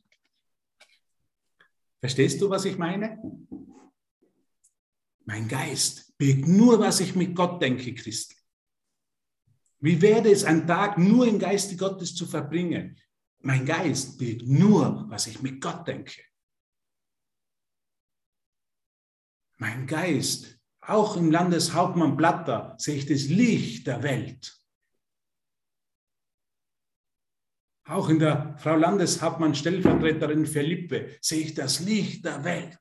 Verstehst 2.00 2.42
du, 2.42 2.50
was 2.50 2.66
ich 2.66 2.78
meine? 2.78 3.22
Mein 5.26 5.48
Geist 5.48 6.18
birgt 6.18 6.48
nur, 6.48 6.80
was 6.80 7.00
ich 7.00 7.16
mit 7.16 7.36
Gott 7.36 7.62
denke, 7.62 7.94
Christ. 7.94 8.36
Wie 9.80 10.02
werde 10.02 10.32
es, 10.32 10.44
einen 10.44 10.66
Tag 10.66 10.98
nur 10.98 11.28
im 11.28 11.38
Geiste 11.38 11.76
Gottes 11.76 12.16
zu 12.16 12.26
verbringen? 12.26 12.98
Mein 13.40 13.66
Geist 13.66 14.18
birgt 14.18 14.48
nur, 14.48 15.06
was 15.10 15.28
ich 15.28 15.42
mit 15.44 15.62
Gott 15.62 15.88
denke. 15.88 16.22
Mein 19.58 19.86
Geist, 19.86 20.60
auch 20.82 21.16
im 21.16 21.30
Landeshauptmann 21.30 22.18
Blatter, 22.18 22.76
sehe 22.80 22.96
ich 22.96 23.06
das 23.06 23.26
Licht 23.26 23.86
der 23.86 24.02
Welt. 24.02 24.61
Auch 27.86 28.10
in 28.10 28.20
der 28.20 28.56
Frau 28.60 28.76
Landeshauptmann 28.76 29.56
Stellvertreterin 29.56 30.46
Felipe 30.46 31.18
sehe 31.20 31.42
ich 31.42 31.54
das 31.54 31.80
Licht 31.80 32.24
der 32.26 32.44
Welt. 32.44 32.78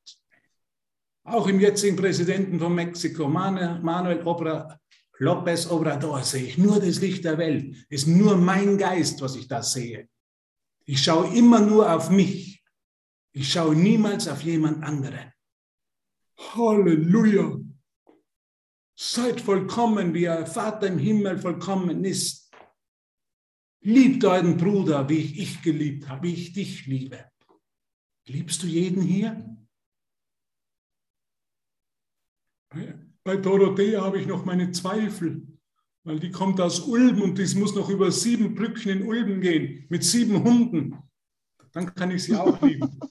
Auch 1.24 1.46
im 1.46 1.60
jetzigen 1.60 1.96
Präsidenten 1.96 2.58
von 2.58 2.74
Mexiko, 2.74 3.28
Manuel 3.28 4.26
Obra, 4.26 4.78
López 5.18 5.70
Obrador, 5.70 6.22
sehe 6.22 6.44
ich 6.44 6.58
nur 6.58 6.80
das 6.80 7.00
Licht 7.00 7.24
der 7.24 7.38
Welt. 7.38 7.76
Es 7.88 8.02
ist 8.02 8.08
nur 8.08 8.36
mein 8.36 8.78
Geist, 8.78 9.20
was 9.20 9.36
ich 9.36 9.46
da 9.46 9.62
sehe. 9.62 10.08
Ich 10.84 11.02
schaue 11.02 11.34
immer 11.36 11.60
nur 11.60 11.92
auf 11.92 12.10
mich. 12.10 12.62
Ich 13.32 13.52
schaue 13.52 13.76
niemals 13.76 14.28
auf 14.28 14.42
jemand 14.42 14.82
anderen. 14.82 15.32
Halleluja. 16.36 17.58
Seid 18.96 19.40
vollkommen, 19.40 20.12
wie 20.14 20.28
euer 20.28 20.46
Vater 20.46 20.88
im 20.88 20.98
Himmel 20.98 21.38
vollkommen 21.38 22.04
ist. 22.04 22.49
Lieb 23.82 24.20
deinen 24.20 24.56
Bruder, 24.56 25.08
wie 25.08 25.18
ich, 25.18 25.38
ich 25.38 25.62
geliebt 25.62 26.08
habe, 26.08 26.28
wie 26.28 26.34
ich 26.34 26.52
dich 26.52 26.86
liebe. 26.86 27.24
Liebst 28.26 28.62
du 28.62 28.66
jeden 28.66 29.02
hier? 29.02 29.56
Bei 33.24 33.36
Dorothea 33.36 34.02
habe 34.02 34.20
ich 34.20 34.26
noch 34.26 34.44
meine 34.44 34.70
Zweifel, 34.70 35.46
weil 36.04 36.20
die 36.20 36.30
kommt 36.30 36.60
aus 36.60 36.80
Ulm 36.80 37.22
und 37.22 37.38
die 37.38 37.58
muss 37.58 37.74
noch 37.74 37.88
über 37.88 38.12
sieben 38.12 38.54
Brücken 38.54 38.90
in 38.90 39.02
Ulm 39.02 39.40
gehen 39.40 39.86
mit 39.88 40.04
sieben 40.04 40.44
Hunden. 40.44 40.96
Dann 41.72 41.94
kann 41.94 42.10
ich 42.10 42.24
sie 42.24 42.36
auch 42.36 42.60
lieben. 42.62 43.00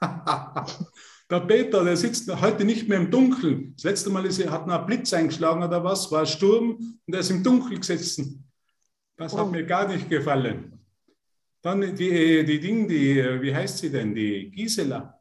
Der 1.30 1.40
Peter, 1.40 1.84
der 1.84 1.96
sitzt 1.96 2.28
heute 2.40 2.64
nicht 2.64 2.88
mehr 2.88 2.98
im 2.98 3.10
Dunkeln. 3.10 3.72
Das 3.76 3.84
letzte 3.84 4.10
Mal 4.10 4.26
ist, 4.26 4.40
er 4.40 4.50
hat 4.50 4.68
ein 4.68 4.86
Blitz 4.86 5.12
eingeschlagen 5.12 5.62
oder 5.62 5.82
was, 5.84 6.10
war 6.10 6.26
Sturm 6.26 6.72
und 7.06 7.14
er 7.14 7.20
ist 7.20 7.30
im 7.30 7.42
Dunkeln 7.44 7.78
gesessen. 7.80 8.44
Das 9.16 9.32
hat 9.36 9.46
Oh. 9.46 9.50
mir 9.50 9.64
gar 9.64 9.86
nicht 9.86 10.08
gefallen. 10.10 10.72
Dann 11.62 11.82
die, 11.94 12.44
die 12.44 12.58
Dinge, 12.58 12.88
die, 12.88 13.16
wie 13.42 13.54
heißt 13.54 13.78
sie 13.78 13.90
denn, 13.90 14.14
die 14.14 14.50
Gisela. 14.50 15.20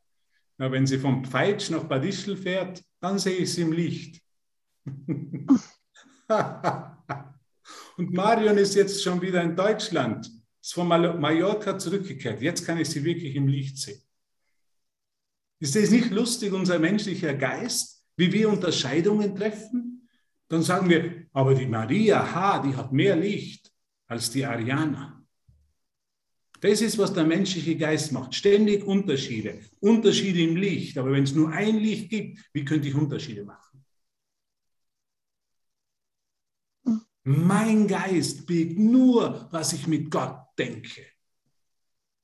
Na, 0.58 0.72
wenn 0.72 0.88
sie 0.88 0.98
vom 0.98 1.24
Pfeitsch 1.24 1.69
nach 1.69 1.84
Bad 1.84 2.04
Ischl 2.06 2.36
fährt, 2.38 2.82
dann 3.02 3.19
sehe 3.19 3.36
ich 3.38 3.54
sie 3.54 3.62
im 3.62 3.72
Licht. 3.74 4.22
Und 7.98 8.13
Marion 8.13 8.58
ist 8.58 8.76
jetzt 8.76 9.04
schon 9.04 9.22
wieder 9.22 9.41
in 9.43 9.56
Deutschland, 9.56 10.32
ist 10.62 10.74
von 10.74 10.88
Mal- 10.88 11.19
Mallorca 11.19 11.78
zurückgekehrt. 11.78 12.41
Jetzt 12.41 12.65
kann 12.65 12.78
ich 12.80 12.89
sie 12.89 13.04
wirklich 13.04 13.36
im 13.36 13.48
Licht 13.48 13.78
sehen. 13.78 14.02
Ist 15.60 15.76
es 15.76 15.91
nicht 15.91 16.12
lustig, 16.12 16.54
unser 16.54 16.80
menschlicher 16.80 17.34
Geist, 17.34 18.06
wie 18.15 18.32
wir 18.32 18.50
Unterscheidungen 18.50 19.36
treffen? 19.36 20.10
Dann 20.48 20.63
sagen 20.63 20.89
wir, 20.89 21.28
aber 21.34 21.54
die 21.54 21.67
Maria, 21.67 22.34
ha, 22.34 22.60
die 22.60 22.76
hat 22.76 22.91
mehr 22.91 23.15
Licht 23.15 23.72
als 24.08 24.32
die 24.32 24.45
Ariana. 24.45 25.19
Das 26.62 26.82
ist, 26.82 26.98
was 26.98 27.13
der 27.13 27.24
menschliche 27.24 27.78
Geist 27.78 28.12
macht. 28.12 28.36
Ständig 28.36 28.84
Unterschiede. 28.84 29.62
Unterschiede 29.80 30.41
im 30.41 30.58
Licht. 30.58 30.98
Aber 30.98 31.12
wenn 31.12 31.24
es 31.24 31.34
nur 31.34 31.50
ein 31.52 31.78
Licht 31.78 32.10
gibt, 32.10 32.39
wie 32.54 32.65
könnte 32.65 32.89
ich 32.89 32.95
Unterschiede 32.95 33.45
machen? 33.45 33.86
Mein 37.24 37.88
Geist 37.88 38.45
birgt 38.48 38.78
nur, 38.78 39.48
was 39.52 39.74
ich 39.74 39.88
mit 39.88 40.10
Gott 40.10 40.38
denke. 40.58 41.06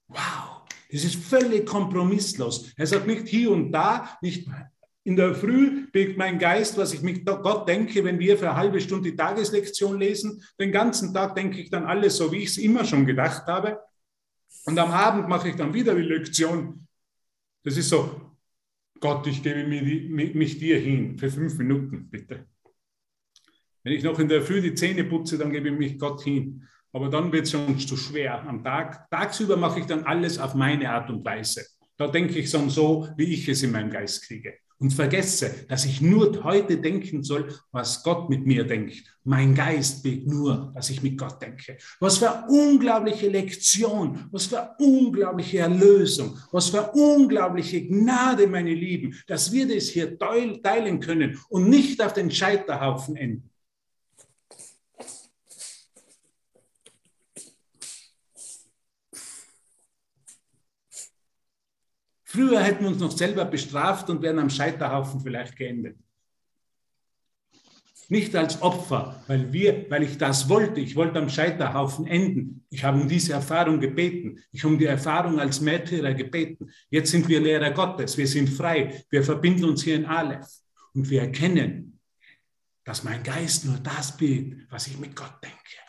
Wow, 0.08 0.55
das 0.92 1.04
ist 1.04 1.16
völlig 1.16 1.66
kompromisslos. 1.66 2.72
Er 2.78 2.88
sagt 2.88 3.08
nicht 3.08 3.28
hier 3.28 3.52
und 3.52 3.72
da, 3.72 4.18
nicht 4.22 4.48
in 5.04 5.16
der 5.16 5.36
Früh 5.36 5.88
birgt 5.92 6.18
mein 6.18 6.40
Geist, 6.40 6.78
was 6.78 6.94
ich 6.94 7.02
mit 7.02 7.26
Gott 7.26 7.68
denke, 7.68 8.04
wenn 8.04 8.18
wir 8.18 8.38
für 8.38 8.50
eine 8.50 8.58
halbe 8.58 8.82
Stunde 8.82 9.12
die 9.12 9.16
Tageslektion 9.16 10.00
lesen. 10.00 10.44
Den 10.60 10.72
ganzen 10.72 11.14
Tag 11.14 11.36
denke 11.36 11.62
ich 11.62 11.70
dann 11.70 11.86
alles 11.86 12.18
so, 12.18 12.32
wie 12.32 12.40
ich 12.40 12.50
es 12.50 12.58
immer 12.58 12.84
schon 12.86 13.06
gedacht 13.06 13.46
habe. 13.46 13.80
Und 14.66 14.80
am 14.80 14.90
Abend 14.92 15.30
mache 15.30 15.50
ich 15.50 15.56
dann 15.56 15.74
wieder 15.74 15.94
die 15.94 16.02
Lektion. 16.02 16.88
Das 17.64 17.78
ist 17.78 17.90
so, 17.90 18.20
Gott, 19.00 19.28
ich 19.28 19.44
gebe 19.44 19.64
mich 19.68 20.58
dir 20.58 20.80
hin 20.80 21.20
für 21.20 21.30
fünf 21.30 21.56
Minuten, 21.60 22.10
bitte. 22.10 22.48
Wenn 23.84 23.94
ich 23.94 24.04
noch 24.04 24.18
in 24.18 24.28
der 24.28 24.42
Früh 24.42 24.62
die 24.62 24.74
Zähne 24.74 25.04
putze, 25.04 25.38
dann 25.38 25.52
gebe 25.52 25.70
ich 25.70 25.78
mich 25.78 26.00
Gott 26.00 26.24
hin. 26.24 26.68
Aber 26.96 27.10
dann 27.10 27.30
wird 27.34 27.44
es 27.44 27.52
schon 27.52 27.78
zu 27.78 27.98
schwer. 27.98 28.42
Am 28.48 28.64
Tag, 28.64 29.10
tagsüber 29.10 29.58
mache 29.58 29.82
ich 29.82 29.86
dann 29.86 30.06
alles 30.06 30.40
auf 30.40 30.56
meine 30.56 30.90
Art 30.90 31.10
und 31.10 31.26
Weise. 31.26 31.66
Da 31.98 32.08
denke 32.08 32.40
ich 32.40 32.50
dann 32.50 32.70
so, 32.70 33.10
wie 33.18 33.34
ich 33.34 33.50
es 33.50 33.64
in 33.64 33.74
meinem 33.74 33.90
Geist 33.90 34.26
kriege. 34.26 34.54
Und 34.78 34.92
vergesse, 34.92 35.66
dass 35.68 35.84
ich 35.84 36.00
nur 36.00 36.42
heute 36.46 36.78
denken 36.78 37.22
soll, 37.22 37.54
was 37.74 38.02
Gott 38.02 38.30
mit 38.30 38.46
mir 38.46 38.64
denkt. 38.64 39.04
Mein 39.26 39.54
Geist 39.54 40.04
birgt 40.04 40.26
nur, 40.26 40.72
dass 40.74 40.90
ich 40.90 41.04
mit 41.04 41.18
Gott 41.18 41.42
denke. 41.42 41.78
Was 42.00 42.20
für 42.20 42.32
eine 42.32 42.48
unglaubliche 42.48 43.28
Lektion, 43.28 44.30
was 44.32 44.46
für 44.46 44.62
eine 44.62 44.76
unglaubliche 44.80 45.58
Erlösung, 45.60 46.38
was 46.54 46.70
für 46.70 46.82
eine 46.82 46.92
unglaubliche 46.94 47.86
Gnade, 47.86 48.48
meine 48.48 48.74
Lieben, 48.74 49.14
dass 49.28 49.52
wir 49.52 49.68
das 49.68 49.90
hier 49.90 50.18
teil- 50.18 50.62
teilen 50.62 51.02
können 51.02 51.38
und 51.50 51.70
nicht 51.70 52.02
auf 52.02 52.14
den 52.14 52.32
Scheiterhaufen 52.32 53.18
enden. 53.18 53.50
Früher 62.36 62.62
hätten 62.62 62.84
wir 62.84 62.90
uns 62.90 63.00
noch 63.00 63.16
selber 63.16 63.46
bestraft 63.46 64.10
und 64.10 64.22
wären 64.22 64.40
am 64.40 64.50
Scheiterhaufen 64.50 65.22
vielleicht 65.22 65.56
geendet. 65.56 65.98
Nicht 68.10 68.36
als 68.36 68.62
Opfer, 68.62 69.24
weil, 69.28 69.54
wir, 69.54 69.90
weil 69.90 70.04
ich 70.04 70.18
das 70.18 70.50
wollte. 70.50 70.82
Ich 70.82 70.98
wollte 70.98 71.18
am 71.18 71.30
Scheiterhaufen 71.30 72.06
enden. 72.06 72.66
Ich 72.70 72.84
habe 72.84 73.00
um 73.00 73.08
diese 73.08 73.32
Erfahrung 73.32 73.80
gebeten. 73.80 74.44
Ich 74.52 74.64
habe 74.64 74.74
um 74.74 74.80
die 74.80 74.86
Erfahrung 74.86 75.40
als 75.40 75.62
Märtyrer 75.62 76.14
gebeten. 76.14 76.70
Jetzt 76.90 77.12
sind 77.12 77.26
wir 77.30 77.40
Lehrer 77.40 77.72
Gottes. 77.72 78.18
Wir 78.18 78.28
sind 78.28 78.50
frei. 78.50 79.06
Wir 79.10 79.24
verbinden 79.24 79.64
uns 79.64 79.84
hier 79.84 79.96
in 79.96 80.06
Aleph. 80.06 80.46
Und 80.94 81.10
wir 81.10 81.22
erkennen, 81.22 82.00
dass 82.84 83.06
mein 83.06 83.24
Geist 83.24 83.64
nur 83.64 83.78
das 83.78 84.18
birgt, 84.18 84.70
was 84.70 84.88
ich 84.88 85.00
mit 85.00 85.16
Gott 85.16 85.42
denke. 85.42 85.85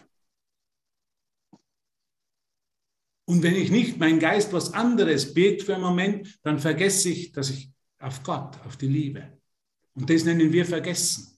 Und 3.27 3.43
wenn 3.43 3.57
ich 3.57 3.71
nicht 3.71 3.99
mein 3.99 4.19
Geist 4.19 4.53
was 4.53 4.73
anderes 4.73 5.35
birgt 5.35 5.65
für 5.65 5.75
einen 5.75 5.83
Moment, 5.83 6.39
dann 6.43 6.59
vergesse 6.59 7.11
ich, 7.11 7.33
dass 7.33 7.51
ich 7.51 7.71
auf 7.99 8.23
Gott, 8.23 8.57
auf 8.65 8.77
die 8.77 8.89
Liebe. 8.89 9.25
Und 9.95 10.09
das 10.09 10.25
nennen 10.25 10.53
wir 10.53 10.65
vergessen. 10.65 11.37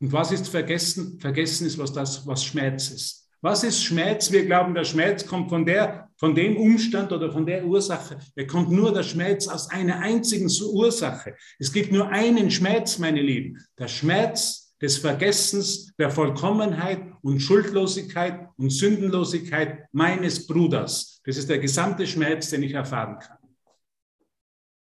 Und 0.00 0.12
was 0.12 0.32
ist 0.32 0.48
vergessen? 0.48 1.18
Vergessen 1.18 1.66
ist 1.66 1.78
was 1.78 1.92
das, 1.92 2.26
was 2.26 2.44
Schmerz 2.44 2.90
ist. 2.90 3.22
Was 3.40 3.64
ist 3.64 3.82
Schmerz? 3.82 4.30
Wir 4.30 4.46
glauben, 4.46 4.74
der 4.74 4.84
Schmerz 4.84 5.26
kommt 5.26 5.48
von 5.48 5.64
der, 5.64 6.08
von 6.16 6.34
dem 6.34 6.56
Umstand 6.56 7.10
oder 7.10 7.32
von 7.32 7.46
der 7.46 7.64
Ursache. 7.64 8.18
Er 8.36 8.46
kommt 8.46 8.70
nur 8.70 8.92
der 8.92 9.02
Schmerz 9.02 9.48
aus 9.48 9.70
einer 9.70 9.98
einzigen 9.98 10.48
Ursache. 10.72 11.34
Es 11.58 11.72
gibt 11.72 11.90
nur 11.90 12.08
einen 12.08 12.50
Schmerz, 12.50 12.98
meine 12.98 13.20
Lieben. 13.20 13.58
Der 13.78 13.88
Schmerz 13.88 14.61
des 14.82 14.98
Vergessens, 14.98 15.94
der 15.96 16.10
Vollkommenheit 16.10 17.00
und 17.22 17.38
Schuldlosigkeit 17.40 18.48
und 18.56 18.70
Sündenlosigkeit 18.70 19.86
meines 19.92 20.46
Bruders. 20.46 21.20
Das 21.24 21.36
ist 21.36 21.48
der 21.48 21.60
gesamte 21.60 22.04
Schmerz, 22.06 22.50
den 22.50 22.64
ich 22.64 22.72
erfahren 22.72 23.18
kann. 23.20 23.38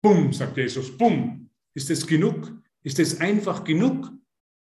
Bumm, 0.02 0.32
sagt 0.32 0.56
Jesus, 0.56 0.98
bumm. 0.98 1.50
Ist 1.74 1.90
es 1.90 2.08
genug? 2.08 2.52
Ist 2.82 3.00
es 3.00 3.20
einfach 3.20 3.66
genug? 3.66 4.10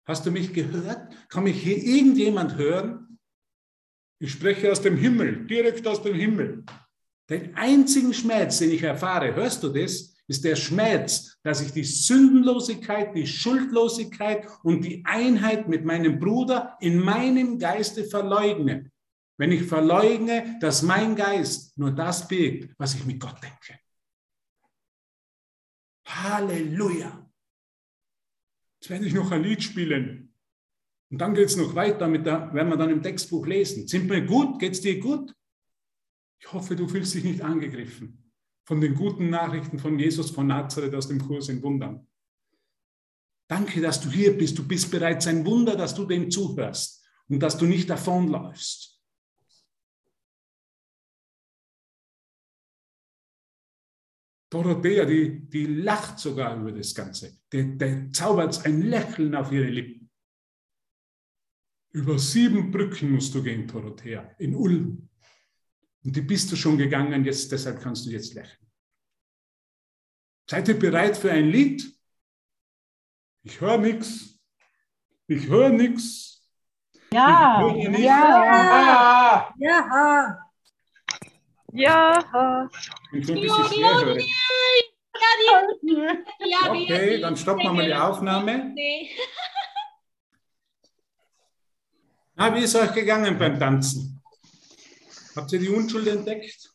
Hast 0.05 0.25
du 0.25 0.31
mich 0.31 0.53
gehört? 0.53 1.13
Kann 1.27 1.43
mich 1.43 1.61
hier 1.61 1.77
irgendjemand 1.77 2.55
hören? 2.55 3.19
Ich 4.19 4.31
spreche 4.31 4.71
aus 4.71 4.81
dem 4.81 4.95
Himmel, 4.95 5.45
direkt 5.45 5.85
aus 5.85 6.01
dem 6.01 6.15
Himmel. 6.15 6.63
Den 7.29 7.55
einzigen 7.55 8.13
Schmerz, 8.13 8.59
den 8.59 8.71
ich 8.71 8.83
erfahre, 8.83 9.35
hörst 9.35 9.63
du 9.63 9.69
das? 9.69 10.14
Ist 10.27 10.43
der 10.43 10.55
Schmerz, 10.55 11.37
dass 11.43 11.61
ich 11.61 11.71
die 11.71 11.83
Sündenlosigkeit, 11.83 13.15
die 13.15 13.27
Schuldlosigkeit 13.27 14.47
und 14.63 14.81
die 14.81 15.05
Einheit 15.05 15.67
mit 15.67 15.85
meinem 15.85 16.19
Bruder 16.19 16.77
in 16.79 16.99
meinem 16.99 17.59
Geiste 17.59 18.05
verleugne. 18.05 18.91
Wenn 19.37 19.51
ich 19.51 19.63
verleugne, 19.63 20.57
dass 20.61 20.81
mein 20.81 21.15
Geist 21.15 21.77
nur 21.77 21.91
das 21.91 22.27
birgt, 22.27 22.73
was 22.79 22.95
ich 22.95 23.05
mit 23.05 23.19
Gott 23.19 23.35
denke. 23.43 23.79
Halleluja. 26.07 27.29
Jetzt 28.79 28.89
werde 28.89 29.05
ich 29.05 29.13
noch 29.13 29.31
ein 29.31 29.43
Lied 29.43 29.61
spielen. 29.61 30.33
Und 31.11 31.19
dann 31.19 31.35
geht 31.35 31.49
es 31.49 31.57
noch 31.57 31.75
weiter, 31.75 32.07
mit 32.07 32.25
der, 32.25 32.51
werden 32.53 32.69
wir 32.69 32.77
dann 32.77 32.89
im 32.89 33.03
Textbuch 33.03 33.45
lesen. 33.45 33.87
Sind 33.87 34.09
wir 34.09 34.21
gut? 34.21 34.59
Geht 34.59 34.73
es 34.73 34.81
dir 34.81 34.99
gut? 34.99 35.35
Ich 36.39 36.51
hoffe, 36.51 36.75
du 36.75 36.87
fühlst 36.87 37.13
dich 37.13 37.23
nicht 37.23 37.41
angegriffen 37.41 38.24
von 38.65 38.81
den 38.81 38.95
guten 38.95 39.29
Nachrichten 39.29 39.79
von 39.79 39.97
Jesus 39.97 40.31
von 40.31 40.47
Nazareth 40.47 40.95
aus 40.95 41.07
dem 41.07 41.19
Kurs 41.19 41.49
in 41.49 41.61
Wundern. 41.61 42.07
Danke, 43.47 43.79
dass 43.79 44.01
du 44.01 44.09
hier 44.09 44.35
bist. 44.35 44.57
Du 44.57 44.67
bist 44.67 44.89
bereits 44.89 45.27
ein 45.27 45.45
Wunder, 45.45 45.75
dass 45.75 45.93
du 45.93 46.05
dem 46.05 46.31
zuhörst 46.31 47.07
und 47.27 47.39
dass 47.39 47.57
du 47.57 47.65
nicht 47.65 47.89
davonläufst. 47.89 48.99
Dorothea, 54.49 55.05
die, 55.05 55.47
die 55.47 55.65
lacht 55.65 56.17
sogar 56.17 56.57
über 56.59 56.71
das 56.71 56.95
Ganze. 56.95 57.37
Der, 57.51 57.63
der 57.63 58.11
zaubert 58.11 58.65
ein 58.65 58.83
Lächeln 58.83 59.35
auf 59.35 59.51
ihre 59.51 59.69
Lippen. 59.69 60.09
Über 61.91 62.17
sieben 62.17 62.71
Brücken 62.71 63.11
musst 63.11 63.33
du 63.35 63.43
gehen, 63.43 63.67
Dorothea, 63.67 64.35
in 64.39 64.55
Ulm. 64.55 65.09
Und 66.03 66.15
die 66.15 66.21
bist 66.21 66.51
du 66.51 66.55
schon 66.55 66.77
gegangen, 66.77 67.25
jetzt, 67.25 67.51
deshalb 67.51 67.81
kannst 67.81 68.05
du 68.05 68.11
jetzt 68.11 68.33
lächeln. 68.33 68.64
Seid 70.47 70.67
ihr 70.67 70.77
bereit 70.79 71.17
für 71.17 71.31
ein 71.31 71.49
Lied? 71.49 71.83
Ich 73.43 73.59
höre 73.61 73.77
nichts. 73.77 74.39
Ich 75.27 75.47
höre 75.47 75.69
nichts. 75.69 76.43
Ja, 77.11 77.65
Ich 77.67 77.83
höre 77.85 77.89
nicht. 77.91 77.99
ja, 78.01 79.51
ja. 79.59 80.39
Ja. 81.73 82.69
Und 83.11 83.25
so 83.25 83.33
ein 83.33 83.41
bisschen 83.41 83.65
schwer 83.65 83.95
höre. 84.05 84.19
Ja, 86.45 86.69
Okay, 86.69 87.19
dann 87.21 87.37
stoppen 87.37 87.63
wir 87.63 87.73
mal 87.73 87.85
die 87.85 87.93
Aufnahme. 87.95 88.75
Na, 92.35 92.53
wie 92.53 92.63
ist 92.63 92.75
euch 92.75 92.93
gegangen 92.93 93.37
beim 93.39 93.57
Tanzen? 93.57 94.21
Habt 95.35 95.51
ihr 95.53 95.59
die 95.59 95.69
Unschuld 95.69 96.07
entdeckt? 96.07 96.69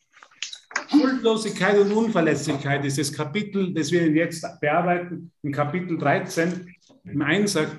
Schuldlosigkeit 0.91 1.77
und 1.77 1.91
Unverletzlichkeit 1.91 2.83
ist 2.85 2.97
das 2.97 3.13
Kapitel, 3.13 3.73
das 3.73 3.91
wir 3.91 4.09
jetzt 4.09 4.45
bearbeiten, 4.59 5.31
in 5.41 5.51
Kapitel 5.53 5.97
13. 5.97 6.75
Im 7.05 7.21
1 7.21 7.53
sagt, 7.53 7.77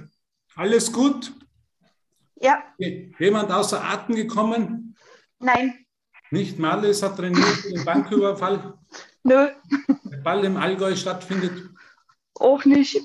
alles 0.55 0.91
gut? 0.91 1.33
Ja. 2.37 2.65
Jemand 3.19 3.51
außer 3.51 3.85
Atem 3.85 4.17
gekommen? 4.17 4.97
Nein. 5.39 5.75
Nicht 6.31 6.59
mal 6.59 6.73
alles 6.73 7.03
hat 7.03 7.17
trainiert 7.17 7.65
den 7.71 7.85
Banküberfall? 7.85 8.79
Nö, 9.25 9.49
der 10.05 10.17
Ball 10.19 10.45
im 10.45 10.57
Allgäu 10.57 10.97
stattfindet. 10.97 11.71
auch 12.35 12.65
nicht. 12.65 12.99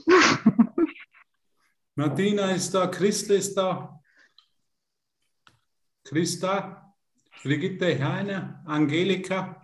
Martina 1.96 2.52
ist 2.52 2.74
da, 2.74 2.88
Christel 2.88 3.38
ist 3.38 3.56
da, 3.56 4.00
Christa, 6.06 6.96
Brigitte 7.44 8.04
Heine, 8.04 8.64
Angelika, 8.66 9.62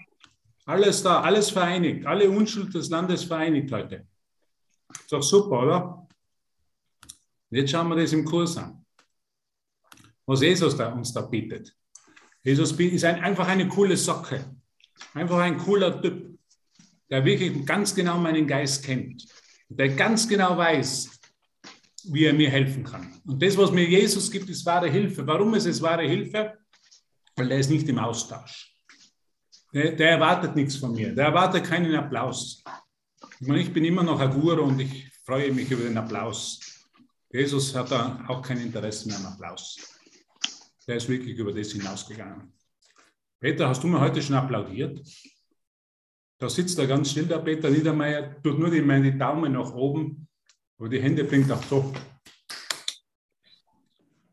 alles 0.65 1.03
da, 1.03 1.21
alles 1.21 1.49
vereinigt, 1.49 2.05
alle 2.05 2.29
Unschuld 2.29 2.73
des 2.73 2.89
Landes 2.89 3.23
vereinigt 3.23 3.71
heute. 3.71 4.07
Ist 4.89 5.11
doch 5.11 5.23
super, 5.23 5.63
oder? 5.63 6.07
Jetzt 7.49 7.71
schauen 7.71 7.89
wir 7.89 7.95
das 7.95 8.13
im 8.13 8.25
Kurs 8.25 8.57
an. 8.57 8.85
Was 10.25 10.41
Jesus 10.41 10.75
da, 10.75 10.91
uns 10.91 11.13
da 11.13 11.21
bietet. 11.21 11.75
Jesus 12.43 12.71
ist 12.71 13.03
ein, 13.05 13.21
einfach 13.21 13.47
eine 13.47 13.67
coole 13.67 13.97
Socke. 13.97 14.43
Einfach 15.13 15.39
ein 15.39 15.57
cooler 15.57 16.01
Typ, 16.01 16.37
der 17.09 17.23
wirklich 17.25 17.65
ganz 17.65 17.93
genau 17.93 18.17
meinen 18.17 18.47
Geist 18.47 18.83
kennt. 18.83 19.27
Der 19.69 19.89
ganz 19.89 20.27
genau 20.27 20.57
weiß, 20.57 21.19
wie 22.05 22.25
er 22.25 22.33
mir 22.33 22.49
helfen 22.49 22.83
kann. 22.83 23.21
Und 23.25 23.41
das, 23.41 23.57
was 23.57 23.71
mir 23.71 23.87
Jesus 23.87 24.29
gibt, 24.29 24.49
ist 24.49 24.65
wahre 24.65 24.89
Hilfe. 24.89 25.25
Warum 25.25 25.53
ist 25.55 25.65
es 25.65 25.81
wahre 25.81 26.07
Hilfe? 26.07 26.57
Weil 27.35 27.51
er 27.51 27.59
ist 27.59 27.69
nicht 27.69 27.87
im 27.87 27.99
Austausch. 27.99 28.72
Der, 29.73 29.93
der 29.93 30.11
erwartet 30.11 30.55
nichts 30.55 30.75
von 30.75 30.93
mir. 30.93 31.15
Der 31.15 31.25
erwartet 31.25 31.63
keinen 31.63 31.95
Applaus. 31.95 32.63
Ich, 33.39 33.47
meine, 33.47 33.61
ich 33.61 33.73
bin 33.73 33.83
immer 33.83 34.03
noch 34.03 34.19
ein 34.19 34.29
Guru 34.29 34.61
und 34.61 34.79
ich 34.79 35.09
freue 35.25 35.51
mich 35.51 35.69
über 35.71 35.83
den 35.83 35.97
Applaus. 35.97 36.59
Jesus 37.31 37.73
hat 37.73 37.89
da 37.89 38.23
auch 38.27 38.41
kein 38.43 38.61
Interesse 38.61 39.07
mehr 39.07 39.17
am 39.17 39.25
Applaus. 39.25 39.77
Der 40.87 40.97
ist 40.97 41.09
wirklich 41.09 41.35
über 41.37 41.51
das 41.51 41.71
hinausgegangen. 41.71 42.53
Peter, 43.39 43.67
hast 43.67 43.83
du 43.83 43.87
mir 43.87 43.99
heute 43.99 44.21
schon 44.21 44.35
applaudiert? 44.35 45.01
Da 46.37 46.49
sitzt 46.49 46.77
er 46.77 46.85
ganz 46.85 47.09
still, 47.09 47.25
der 47.25 47.39
Peter 47.39 47.69
Niedermeyer, 47.69 48.41
tut 48.43 48.59
nur 48.59 48.69
die, 48.69 48.81
meine 48.81 49.17
Daumen 49.17 49.53
nach 49.53 49.73
oben, 49.73 50.27
aber 50.77 50.89
die 50.89 51.01
Hände 51.01 51.23
bringt 51.23 51.51
auch 51.51 51.63
so. 51.63 51.91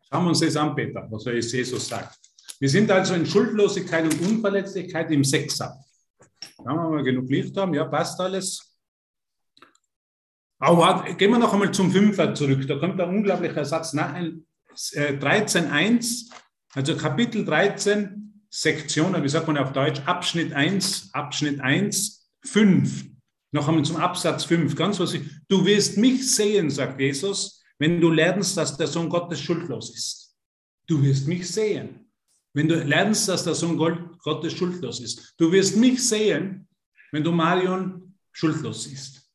Schauen 0.09 0.25
wir 0.25 0.29
uns 0.29 0.41
das 0.41 0.57
an, 0.57 0.75
Peter, 0.75 1.07
was 1.11 1.25
Jesus 1.25 1.89
sagt. 1.89 2.20
Wir 2.61 2.69
sind 2.69 2.91
also 2.91 3.15
in 3.15 3.25
Schuldlosigkeit 3.25 4.05
und 4.05 4.21
Unverletzlichkeit 4.21 5.11
im 5.11 5.25
Sechser. 5.25 5.83
Da 6.59 6.71
haben 6.71 6.95
wir 6.95 7.03
genug 7.03 7.31
Licht 7.31 7.57
haben, 7.57 7.73
ja, 7.73 7.87
passt 7.87 8.21
alles. 8.21 8.77
Aber 10.59 11.11
gehen 11.15 11.31
wir 11.31 11.39
noch 11.39 11.55
einmal 11.55 11.73
zum 11.73 11.91
Fünfer 11.91 12.35
zurück. 12.35 12.67
Da 12.69 12.79
kommt 12.79 13.01
ein 13.01 13.09
unglaublicher 13.09 13.65
Satz 13.65 13.95
nach 13.95 14.15
13.1, 14.15 16.31
also 16.75 16.97
Kapitel 16.97 17.47
13, 17.47 18.45
Sektion, 18.51 19.23
wie 19.23 19.29
sagt 19.29 19.47
man 19.47 19.57
auf 19.57 19.73
Deutsch, 19.73 20.03
Abschnitt 20.05 20.53
1, 20.53 21.15
Abschnitt 21.15 21.61
1, 21.61 22.31
5. 22.45 23.07
Noch 23.53 23.69
einmal 23.69 23.85
zum 23.85 23.97
Absatz 23.97 24.45
5, 24.45 24.77
ganz 24.77 25.01
was 25.01 25.15
ich, 25.15 25.23
du 25.49 25.65
wirst 25.65 25.97
mich 25.97 26.31
sehen, 26.31 26.69
sagt 26.69 27.01
Jesus, 27.01 27.63
wenn 27.79 28.01
du 28.01 28.11
lernst, 28.11 28.57
dass 28.57 28.77
der 28.77 28.87
Sohn 28.87 29.09
Gottes 29.09 29.41
schuldlos 29.41 29.95
ist. 29.95 30.37
Du 30.87 31.03
wirst 31.03 31.27
mich 31.27 31.51
sehen. 31.51 32.10
Wenn 32.53 32.69
du 32.69 32.83
lernst, 32.83 33.29
dass 33.29 33.45
der 33.45 33.55
Sohn 33.55 33.77
Gottes 33.77 34.53
schuldlos 34.53 35.01
ist. 35.01 35.35
Du 35.39 35.53
wirst 35.53 35.77
mich 35.77 36.07
sehen, 36.07 36.69
wenn 37.13 37.23
du 37.23 37.31
Marion 37.31 38.19
schuldlos 38.33 38.85
siehst. 38.85 39.31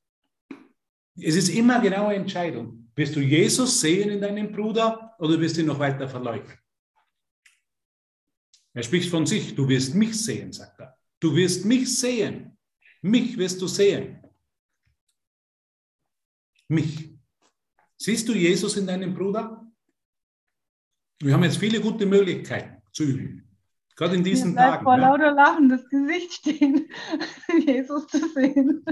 Es 1.17 1.35
ist 1.35 1.49
immer 1.49 1.79
genau 1.81 2.07
eine 2.07 2.15
Entscheidung. 2.15 2.89
Wirst 2.95 3.15
du 3.15 3.21
Jesus 3.21 3.79
sehen 3.79 4.09
in 4.09 4.21
deinem 4.21 4.51
Bruder 4.51 5.15
oder 5.19 5.39
wirst 5.39 5.55
du 5.55 5.61
ihn 5.61 5.67
noch 5.67 5.79
weiter 5.79 6.09
verleugnen? 6.09 6.57
Er 8.73 8.83
spricht 8.83 9.09
von 9.09 9.25
sich. 9.25 9.55
Du 9.55 9.67
wirst 9.69 9.95
mich 9.95 10.21
sehen, 10.21 10.51
sagt 10.51 10.79
er. 10.79 10.97
Du 11.21 11.33
wirst 11.33 11.63
mich 11.63 11.97
sehen. 11.97 12.57
Mich 13.01 13.37
wirst 13.37 13.61
du 13.61 13.67
sehen. 13.67 14.21
Mich. 16.67 17.11
Siehst 17.95 18.27
du 18.27 18.33
Jesus 18.33 18.75
in 18.75 18.87
deinem 18.87 19.13
Bruder? 19.13 19.65
Wir 21.21 21.33
haben 21.33 21.43
jetzt 21.43 21.57
viele 21.57 21.79
gute 21.79 22.05
Möglichkeiten 22.05 22.74
zu 22.95 23.03
üben. 23.03 23.43
Gerade 23.95 24.15
in 24.15 24.23
diesen 24.23 24.49
Mir 24.49 24.55
bleibt 24.55 24.71
Tagen. 24.71 24.83
vor 24.83 24.97
ja. 24.97 25.09
lauter 25.09 25.31
Lachen 25.31 25.69
das 25.69 25.87
Gesicht 25.89 26.33
stehen, 26.33 26.89
Jesus 27.65 28.07
zu 28.07 28.27
sehen. 28.29 28.83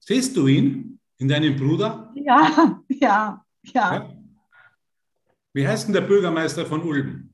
Siehst 0.00 0.36
du 0.36 0.46
ihn 0.46 0.98
in 1.18 1.28
deinem 1.28 1.56
Bruder? 1.56 2.12
Ja, 2.14 2.80
ja, 2.88 3.44
ja. 3.62 3.94
Ja. 3.94 4.14
Wie 5.52 5.66
heißt 5.66 5.86
denn 5.88 5.94
der 5.94 6.02
Bürgermeister 6.02 6.66
von 6.66 6.82
Ulm? 6.82 7.30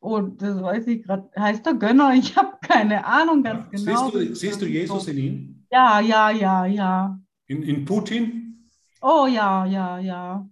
Und 0.00 0.42
das 0.42 0.62
weiß 0.62 0.86
ich 0.88 1.02
gerade. 1.02 1.30
Heißt 1.38 1.64
der 1.64 1.74
Gönner? 1.74 2.12
Ich 2.14 2.36
habe 2.36 2.58
keine 2.62 3.06
Ahnung 3.06 3.42
ganz 3.42 3.70
genau. 3.70 4.10
Siehst 4.10 4.14
du, 4.14 4.34
siehst 4.34 4.62
du 4.62 4.66
Jesus 4.66 5.08
in 5.08 5.18
ihm? 5.18 5.66
Ja, 5.70 6.00
ja, 6.00 6.30
ja, 6.30 6.66
ja. 6.66 7.18
In, 7.46 7.62
in 7.62 7.84
Putin? 7.84 8.68
Oh 9.00 9.26
ja, 9.26 9.64
ja, 9.64 9.98
ja. 9.98 10.46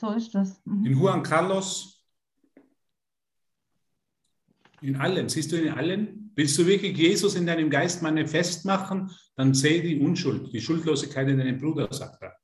So 0.00 0.12
ist 0.12 0.34
das. 0.34 0.60
Mhm. 0.64 0.86
In 0.86 0.98
Juan 0.98 1.22
Carlos? 1.22 2.02
In 4.80 4.96
allen. 4.96 5.28
Siehst 5.28 5.52
du 5.52 5.56
in 5.56 5.68
allen? 5.68 6.32
Willst 6.34 6.56
du 6.56 6.66
wirklich 6.66 6.96
Jesus 6.96 7.34
in 7.34 7.44
deinem 7.44 7.68
Geist 7.68 8.00
manifest 8.00 8.64
machen? 8.64 9.10
Dann 9.36 9.52
sehe 9.52 9.82
die 9.82 10.00
Unschuld, 10.00 10.50
die 10.54 10.60
Schuldlosigkeit 10.60 11.28
in 11.28 11.36
deinem 11.38 11.58
Bruder, 11.58 11.92
sagt 11.92 12.22
er. 12.22 12.34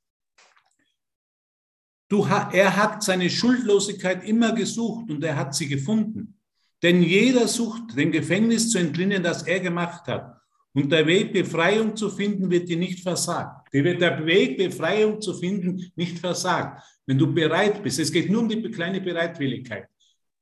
Du, 2.09 2.23
er 2.25 2.75
hat 2.75 3.01
seine 3.01 3.29
Schuldlosigkeit 3.29 4.23
immer 4.23 4.53
gesucht 4.53 5.09
und 5.09 5.23
er 5.23 5.35
hat 5.35 5.55
sie 5.55 5.67
gefunden. 5.67 6.39
Denn 6.83 7.01
jeder 7.01 7.47
sucht, 7.47 7.97
dem 7.97 8.11
Gefängnis 8.11 8.69
zu 8.69 8.77
entrinnen, 8.77 9.23
das 9.23 9.43
er 9.43 9.59
gemacht 9.59 10.07
hat. 10.07 10.36
Und 10.73 10.91
der 10.91 11.07
Weg, 11.07 11.33
Befreiung 11.33 11.95
zu 11.95 12.09
finden, 12.09 12.49
wird 12.49 12.69
dir 12.69 12.77
nicht 12.77 13.01
versagt. 13.01 13.73
Dir 13.73 13.83
wird 13.83 14.01
der 14.01 14.25
Weg, 14.25 14.57
Befreiung 14.57 15.19
zu 15.21 15.33
finden, 15.33 15.91
nicht 15.95 16.19
versagt. 16.19 16.83
Wenn 17.05 17.17
du 17.17 17.33
bereit 17.33 17.81
bist. 17.81 17.99
Es 17.99 18.11
geht 18.11 18.29
nur 18.29 18.41
um 18.41 18.49
die 18.49 18.61
kleine 18.69 19.01
Bereitwilligkeit. 19.01 19.87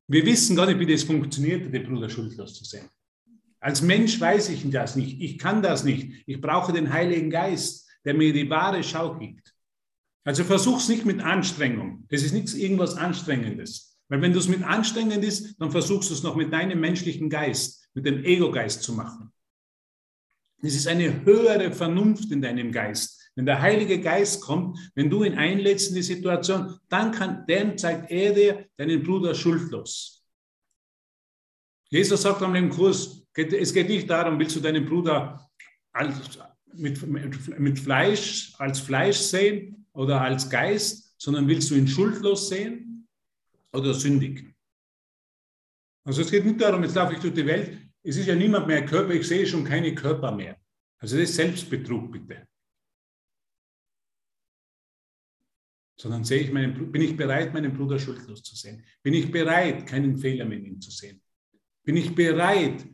Wir 0.07 0.25
wissen 0.25 0.55
gar 0.55 0.65
nicht, 0.65 0.79
wie 0.79 0.91
das 0.91 1.03
funktioniert, 1.03 1.73
den 1.73 1.83
Bruder 1.83 2.09
schuldlos 2.09 2.53
zu 2.53 2.65
sehen. 2.65 2.89
Als 3.59 3.81
Mensch 3.81 4.19
weiß 4.19 4.49
ich 4.49 4.69
das 4.69 4.95
nicht. 4.95 5.21
Ich 5.21 5.37
kann 5.37 5.61
das 5.61 5.83
nicht. 5.83 6.23
Ich 6.25 6.41
brauche 6.41 6.73
den 6.73 6.91
Heiligen 6.91 7.29
Geist, 7.29 7.89
der 8.03 8.13
mir 8.13 8.31
die 8.33 8.49
wahre 8.49 8.83
Schau 8.83 9.17
gibt. 9.17 9.55
Also 10.23 10.43
versuch's 10.43 10.89
nicht 10.89 11.05
mit 11.05 11.21
Anstrengung. 11.21 12.05
Das 12.09 12.23
ist 12.23 12.33
nichts 12.33 12.53
irgendwas 12.53 12.95
Anstrengendes. 12.95 13.95
Weil 14.07 14.21
wenn 14.21 14.33
du 14.33 14.39
es 14.39 14.47
mit 14.47 14.63
anstrengend 14.63 15.23
ist, 15.23 15.59
dann 15.59 15.71
versuchst 15.71 16.09
du 16.09 16.13
es 16.13 16.23
noch 16.23 16.35
mit 16.35 16.53
deinem 16.53 16.79
menschlichen 16.79 17.29
Geist, 17.29 17.89
mit 17.93 18.05
dem 18.05 18.23
Ego-Geist 18.23 18.83
zu 18.83 18.93
machen. 18.93 19.31
Es 20.65 20.75
ist 20.75 20.87
eine 20.87 21.23
höhere 21.23 21.71
Vernunft 21.71 22.31
in 22.31 22.41
deinem 22.41 22.71
Geist. 22.71 23.21
Wenn 23.35 23.45
der 23.45 23.61
Heilige 23.61 23.99
Geist 24.01 24.41
kommt, 24.41 24.79
wenn 24.95 25.11
du 25.11 25.23
ihn 25.23 25.35
einlädst 25.35 25.89
in 25.89 25.95
die 25.95 26.01
Situation, 26.01 26.79
dann 26.89 27.11
kann, 27.11 27.45
dann 27.47 27.77
zeigt 27.77 28.09
er 28.09 28.33
dir 28.33 28.65
deinen 28.75 29.03
Bruder 29.03 29.35
schuldlos. 29.35 30.25
Jesus 31.89 32.23
sagt 32.23 32.41
am 32.41 32.55
im 32.55 32.69
Kurs, 32.69 33.27
es 33.35 33.73
geht 33.73 33.89
nicht 33.89 34.09
darum, 34.09 34.39
willst 34.39 34.55
du 34.55 34.59
deinen 34.59 34.85
Bruder 34.85 35.47
als, 35.93 36.39
mit, 36.73 37.05
mit 37.59 37.77
Fleisch, 37.77 38.53
als 38.57 38.79
Fleisch 38.79 39.17
sehen 39.17 39.85
oder 39.93 40.19
als 40.19 40.49
Geist, 40.49 41.13
sondern 41.19 41.47
willst 41.47 41.69
du 41.69 41.75
ihn 41.75 41.87
schuldlos 41.87 42.49
sehen 42.49 43.07
oder 43.71 43.93
sündig? 43.93 44.51
Also 46.05 46.21
es 46.21 46.31
geht 46.31 46.45
nicht 46.45 46.59
darum, 46.59 46.81
jetzt 46.81 46.95
laufe 46.95 47.13
ich 47.13 47.19
durch 47.19 47.33
die 47.33 47.45
Welt, 47.45 47.84
es 48.05 48.17
ist 48.17 48.27
ja 48.27 48.35
niemand 48.35 48.67
mehr 48.67 48.85
Körper, 48.85 49.13
ich 49.13 49.27
sehe 49.27 49.47
schon 49.47 49.63
keine 49.63 49.95
Körper 49.95 50.31
mehr. 50.31 50.59
Also 50.99 51.17
das 51.17 51.29
ist 51.29 51.35
Selbstbetrug, 51.35 52.11
bitte. 52.11 52.47
Sondern 55.99 56.23
sehe 56.23 56.41
ich 56.41 56.51
meinen, 56.51 56.91
bin 56.91 57.01
ich 57.01 57.17
bereit, 57.17 57.53
meinen 57.53 57.75
Bruder 57.75 57.97
schuldlos 57.97 58.43
zu 58.43 58.55
sehen? 58.55 58.83
Bin 59.01 59.13
ich 59.13 59.31
bereit, 59.31 59.87
keinen 59.87 60.17
Fehler 60.17 60.45
mehr 60.45 60.59
in 60.59 60.65
ihm 60.65 60.81
zu 60.81 60.91
sehen? 60.91 61.21
Bin 61.83 61.97
ich 61.97 62.13
bereit, 62.13 62.85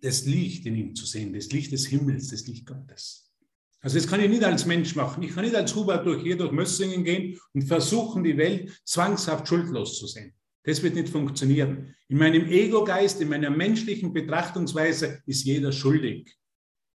das 0.00 0.26
Licht 0.26 0.66
in 0.66 0.76
ihm 0.76 0.94
zu 0.94 1.06
sehen, 1.06 1.32
das 1.32 1.50
Licht 1.50 1.72
des 1.72 1.86
Himmels, 1.86 2.28
das 2.28 2.46
Licht 2.46 2.66
Gottes? 2.66 3.32
Also 3.80 3.98
das 3.98 4.06
kann 4.06 4.20
ich 4.20 4.28
nicht 4.28 4.44
als 4.44 4.66
Mensch 4.66 4.94
machen. 4.96 5.22
Ich 5.22 5.34
kann 5.34 5.44
nicht 5.44 5.54
als 5.54 5.74
Hubert 5.74 6.06
durch 6.06 6.22
hier 6.22 6.36
durch 6.36 6.52
Mössingen 6.52 7.04
gehen 7.04 7.38
und 7.52 7.62
versuchen, 7.62 8.24
die 8.24 8.36
Welt 8.36 8.82
zwangshaft 8.84 9.48
schuldlos 9.48 9.98
zu 9.98 10.06
sehen. 10.06 10.34
Das 10.64 10.82
wird 10.82 10.94
nicht 10.94 11.10
funktionieren. 11.10 11.94
In 12.08 12.18
meinem 12.18 12.46
Ego-Geist, 12.46 13.20
in 13.20 13.28
meiner 13.28 13.50
menschlichen 13.50 14.12
Betrachtungsweise 14.12 15.22
ist 15.26 15.44
jeder 15.44 15.72
schuldig. 15.72 16.34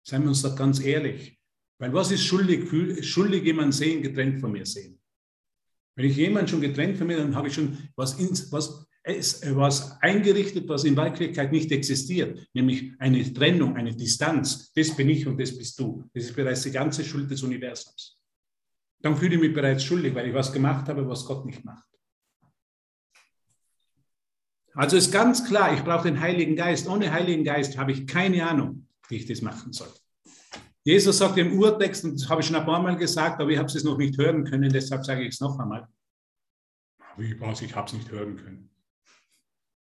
Seien 0.03 0.23
wir 0.23 0.29
uns 0.29 0.41
doch 0.41 0.55
ganz 0.55 0.79
ehrlich. 0.79 1.37
Weil 1.77 1.93
was 1.93 2.11
ist 2.11 2.23
schuldig? 2.23 3.05
Schuldig 3.05 3.43
jemand 3.43 3.75
sehen, 3.75 4.01
getrennt 4.01 4.39
von 4.39 4.51
mir 4.51 4.65
sehen. 4.65 4.99
Wenn 5.95 6.05
ich 6.05 6.15
jemanden 6.15 6.47
schon 6.47 6.61
getrennt 6.61 6.97
von 6.97 7.07
mir, 7.07 7.17
dann 7.17 7.35
habe 7.35 7.49
ich 7.49 7.55
schon 7.55 7.77
was, 7.95 8.17
ins, 8.19 8.51
was, 8.51 8.85
was 9.03 9.99
eingerichtet, 10.01 10.69
was 10.69 10.85
in 10.85 10.95
Wirklichkeit 10.95 11.51
nicht 11.51 11.71
existiert, 11.71 12.47
nämlich 12.53 12.93
eine 12.99 13.33
Trennung, 13.33 13.75
eine 13.75 13.95
Distanz. 13.95 14.71
Das 14.73 14.95
bin 14.95 15.09
ich 15.09 15.27
und 15.27 15.39
das 15.39 15.57
bist 15.57 15.77
du. 15.79 16.03
Das 16.13 16.25
ist 16.25 16.35
bereits 16.35 16.63
die 16.63 16.71
ganze 16.71 17.03
Schuld 17.03 17.29
des 17.29 17.43
Universums. 17.43 18.17
Dann 19.01 19.17
fühle 19.17 19.35
ich 19.35 19.41
mich 19.41 19.53
bereits 19.53 19.83
schuldig, 19.83 20.15
weil 20.15 20.27
ich 20.27 20.33
was 20.33 20.53
gemacht 20.53 20.87
habe, 20.87 21.07
was 21.07 21.25
Gott 21.25 21.45
nicht 21.45 21.65
macht. 21.65 21.86
Also 24.77 24.95
ist 24.95 25.11
ganz 25.11 25.43
klar, 25.43 25.73
ich 25.73 25.83
brauche 25.83 26.07
den 26.07 26.19
Heiligen 26.19 26.55
Geist. 26.55 26.87
Ohne 26.87 27.11
Heiligen 27.11 27.43
Geist 27.43 27.79
habe 27.79 27.91
ich 27.91 28.05
keine 28.05 28.47
Ahnung, 28.47 28.87
wie 29.09 29.15
ich 29.15 29.25
das 29.25 29.41
machen 29.41 29.73
soll. 29.73 29.87
Jesus 30.83 31.17
sagt 31.17 31.39
im 31.39 31.57
Urtext, 31.57 32.05
und 32.05 32.13
das 32.13 32.29
habe 32.29 32.41
ich 32.41 32.47
schon 32.47 32.55
ein 32.55 32.65
paar 32.65 32.81
Mal 32.81 32.95
gesagt, 32.95 33.41
aber 33.41 33.49
ich 33.49 33.57
habe 33.57 33.67
es 33.67 33.83
noch 33.83 33.97
nicht 33.97 34.19
hören 34.19 34.43
können, 34.43 34.69
deshalb 34.69 35.03
sage 35.03 35.23
ich 35.23 35.29
es 35.29 35.41
noch 35.41 35.57
einmal. 35.57 35.87
Wie 37.17 37.39
was, 37.41 37.63
ich 37.63 37.75
habe 37.75 37.87
es 37.87 37.93
nicht 37.93 38.11
hören 38.11 38.37
können. 38.37 38.69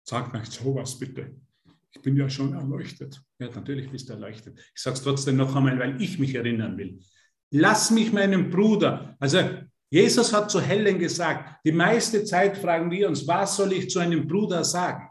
Sag 0.04 0.32
nicht 0.32 0.50
sowas 0.50 0.98
bitte. 0.98 1.36
Ich 1.90 2.00
bin 2.00 2.16
ja 2.16 2.30
schon 2.30 2.54
erleuchtet. 2.54 3.22
Ja, 3.38 3.50
natürlich 3.50 3.90
bist 3.90 4.08
du 4.08 4.14
erleuchtet. 4.14 4.58
Ich 4.74 4.80
sage 4.80 4.96
es 4.96 5.02
trotzdem 5.02 5.36
noch 5.36 5.54
einmal, 5.54 5.78
weil 5.78 6.00
ich 6.00 6.18
mich 6.18 6.34
erinnern 6.34 6.78
will. 6.78 6.98
Lass 7.50 7.90
mich 7.90 8.10
meinen 8.10 8.48
Bruder, 8.48 9.16
also 9.20 9.38
Jesus 9.90 10.32
hat 10.32 10.50
zu 10.50 10.60
Helen 10.60 10.98
gesagt, 10.98 11.64
die 11.64 11.72
meiste 11.72 12.24
Zeit 12.24 12.58
fragen 12.58 12.90
wir 12.90 13.08
uns, 13.08 13.26
was 13.26 13.56
soll 13.56 13.72
ich 13.72 13.88
zu 13.88 13.98
einem 13.98 14.26
Bruder 14.26 14.62
sagen? 14.64 15.08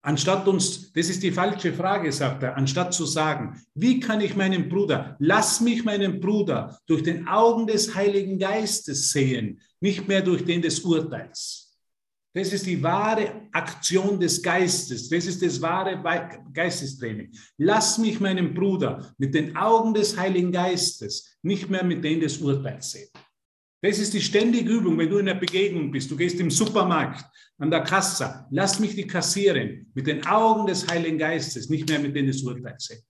Anstatt 0.00 0.46
uns, 0.48 0.92
das 0.92 1.10
ist 1.10 1.22
die 1.22 1.32
falsche 1.32 1.72
Frage, 1.72 2.10
sagt 2.12 2.42
er, 2.42 2.56
anstatt 2.56 2.94
zu 2.94 3.04
sagen, 3.04 3.60
wie 3.74 4.00
kann 4.00 4.20
ich 4.20 4.36
meinen 4.36 4.68
Bruder, 4.68 5.16
lass 5.18 5.60
mich 5.60 5.84
meinen 5.84 6.20
Bruder 6.20 6.78
durch 6.86 7.02
den 7.02 7.28
Augen 7.28 7.66
des 7.66 7.94
Heiligen 7.94 8.38
Geistes 8.38 9.10
sehen, 9.10 9.60
nicht 9.80 10.08
mehr 10.08 10.22
durch 10.22 10.44
den 10.44 10.62
des 10.62 10.80
Urteils. 10.80 11.68
Das 12.32 12.52
ist 12.52 12.66
die 12.66 12.80
wahre 12.82 13.48
Aktion 13.52 14.20
des 14.20 14.40
Geistes. 14.40 15.08
Das 15.08 15.26
ist 15.26 15.42
das 15.42 15.60
wahre 15.60 16.00
Geistestraining. 16.52 17.32
Lass 17.56 17.98
mich 17.98 18.20
meinen 18.20 18.54
Bruder 18.54 19.12
mit 19.18 19.34
den 19.34 19.56
Augen 19.56 19.92
des 19.92 20.16
Heiligen 20.16 20.52
Geistes, 20.52 21.36
nicht 21.42 21.68
mehr 21.68 21.82
mit 21.82 22.04
denen 22.04 22.20
des 22.20 22.38
Urteils 22.38 22.92
sehen. 22.92 23.08
Das 23.80 23.98
ist 23.98 24.12
die 24.12 24.20
ständige 24.20 24.70
Übung, 24.70 24.98
wenn 24.98 25.08
du 25.08 25.18
in 25.18 25.26
der 25.26 25.34
Begegnung 25.34 25.90
bist. 25.90 26.10
Du 26.10 26.16
gehst 26.16 26.40
im 26.40 26.50
Supermarkt, 26.50 27.24
an 27.58 27.70
der 27.70 27.82
Kasse. 27.82 28.46
Lass 28.50 28.80
mich 28.80 28.94
die 28.96 29.06
Kassierin 29.06 29.90
mit 29.94 30.06
den 30.06 30.26
Augen 30.26 30.66
des 30.66 30.88
Heiligen 30.88 31.18
Geistes, 31.18 31.68
nicht 31.68 31.88
mehr 31.88 32.00
mit 32.00 32.14
denen 32.16 32.28
des 32.28 32.42
Urteils 32.42 32.86
sehen. 32.86 33.02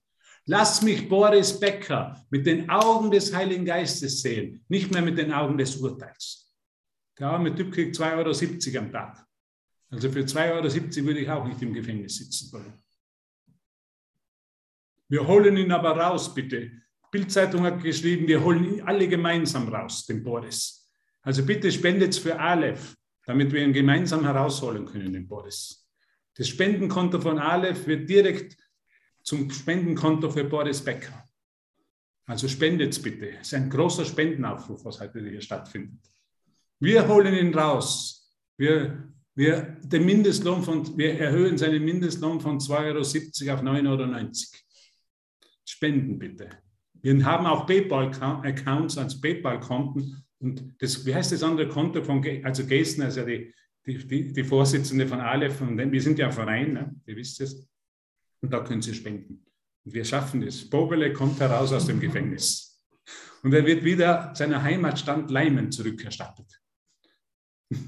Lass 0.45 0.81
mich 0.81 1.07
Boris 1.09 1.59
Becker 1.59 2.25
mit 2.29 2.45
den 2.45 2.69
Augen 2.69 3.11
des 3.11 3.33
Heiligen 3.33 3.65
Geistes 3.65 4.21
sehen, 4.21 4.63
nicht 4.67 4.91
mehr 4.91 5.01
mit 5.01 5.17
den 5.17 5.31
Augen 5.31 5.57
des 5.57 5.75
Urteils. 5.75 6.51
Der 7.17 7.27
arme 7.27 7.53
Typ 7.53 7.71
kriegt 7.71 7.95
2,70 7.95 8.67
Euro 8.67 8.85
am 8.85 8.91
Tag. 8.91 9.25
Also 9.89 10.11
für 10.11 10.21
2,70 10.21 10.97
Euro 10.97 11.07
würde 11.07 11.19
ich 11.19 11.29
auch 11.29 11.45
nicht 11.45 11.61
im 11.61 11.73
Gefängnis 11.73 12.17
sitzen 12.17 12.51
wollen. 12.53 12.73
Wir 15.07 15.27
holen 15.27 15.57
ihn 15.57 15.71
aber 15.71 15.97
raus, 15.97 16.33
bitte. 16.33 16.71
Bildzeitung 17.11 17.63
hat 17.63 17.83
geschrieben, 17.83 18.27
wir 18.27 18.43
holen 18.43 18.65
ihn 18.65 18.81
alle 18.81 19.07
gemeinsam 19.07 19.67
raus, 19.67 20.05
den 20.05 20.23
Boris. 20.23 20.89
Also 21.21 21.45
bitte 21.45 21.71
spendet 21.71 22.15
für 22.15 22.39
Aleph, 22.39 22.95
damit 23.25 23.51
wir 23.51 23.63
ihn 23.63 23.73
gemeinsam 23.73 24.23
herausholen 24.23 24.85
können, 24.85 25.13
den 25.13 25.27
Boris. 25.27 25.87
Das 26.35 26.47
Spendenkonto 26.47 27.19
von 27.19 27.37
Aleph 27.39 27.85
wird 27.87 28.09
direkt 28.09 28.55
zum 29.23 29.49
Spendenkonto 29.51 30.29
für 30.29 30.43
Boris 30.43 30.81
Becker. 30.81 31.27
Also 32.25 32.47
spendet 32.47 33.01
bitte. 33.01 33.31
Es 33.41 33.47
ist 33.47 33.53
ein 33.55 33.69
großer 33.69 34.05
Spendenaufruf, 34.05 34.85
was 34.85 34.99
heute 34.99 35.19
hier 35.19 35.41
stattfindet. 35.41 35.99
Wir 36.79 37.07
holen 37.07 37.33
ihn 37.33 37.53
raus. 37.53 38.31
Wir, 38.55 39.11
wir, 39.35 39.77
den 39.83 40.05
Mindestlohn 40.05 40.63
von, 40.63 40.97
wir 40.97 41.19
erhöhen 41.19 41.57
seinen 41.57 41.83
Mindestlohn 41.83 42.39
von 42.39 42.59
2,70 42.59 43.47
Euro 43.47 43.53
auf 43.55 43.63
9,90 43.63 43.87
Euro. 43.87 44.31
Spenden 45.65 46.19
bitte. 46.19 46.49
Wir 47.01 47.25
haben 47.25 47.45
auch 47.45 47.65
PayPal-Accounts 47.65 48.97
als 48.97 49.19
PayPal-Konten. 49.19 50.23
Und 50.39 50.75
das, 50.79 51.05
wie 51.05 51.13
heißt 51.13 51.31
das 51.31 51.43
andere 51.43 51.67
Konto 51.67 52.03
von, 52.03 52.25
also 52.43 52.65
Gesten, 52.65 53.01
also 53.01 53.25
die, 53.25 53.53
die, 53.85 54.33
die, 54.33 54.43
Vorsitzende 54.43 55.07
von 55.07 55.19
Aleph, 55.19 55.61
und 55.61 55.77
wir 55.77 56.01
sind 56.01 56.19
ja 56.19 56.27
ein 56.27 56.33
Verein, 56.33 56.73
ne? 56.73 56.95
ihr 57.05 57.15
wisst 57.15 57.41
es. 57.41 57.67
Und 58.41 58.51
da 58.53 58.63
können 58.63 58.81
Sie 58.81 58.93
spenden. 58.93 59.45
Und 59.85 59.93
wir 59.93 60.05
schaffen 60.05 60.43
es. 60.43 60.69
Bobele 60.69 61.11
kommt 61.13 61.39
heraus 61.39 61.73
aus 61.73 61.87
dem 61.87 61.99
Gefängnis. 61.99 62.81
Und 63.43 63.53
er 63.53 63.65
wird 63.65 63.83
wieder 63.83 64.33
seiner 64.35 64.61
Heimatstand 64.61 65.31
Leimen 65.31 65.71
zurückerstattet. 65.71 66.61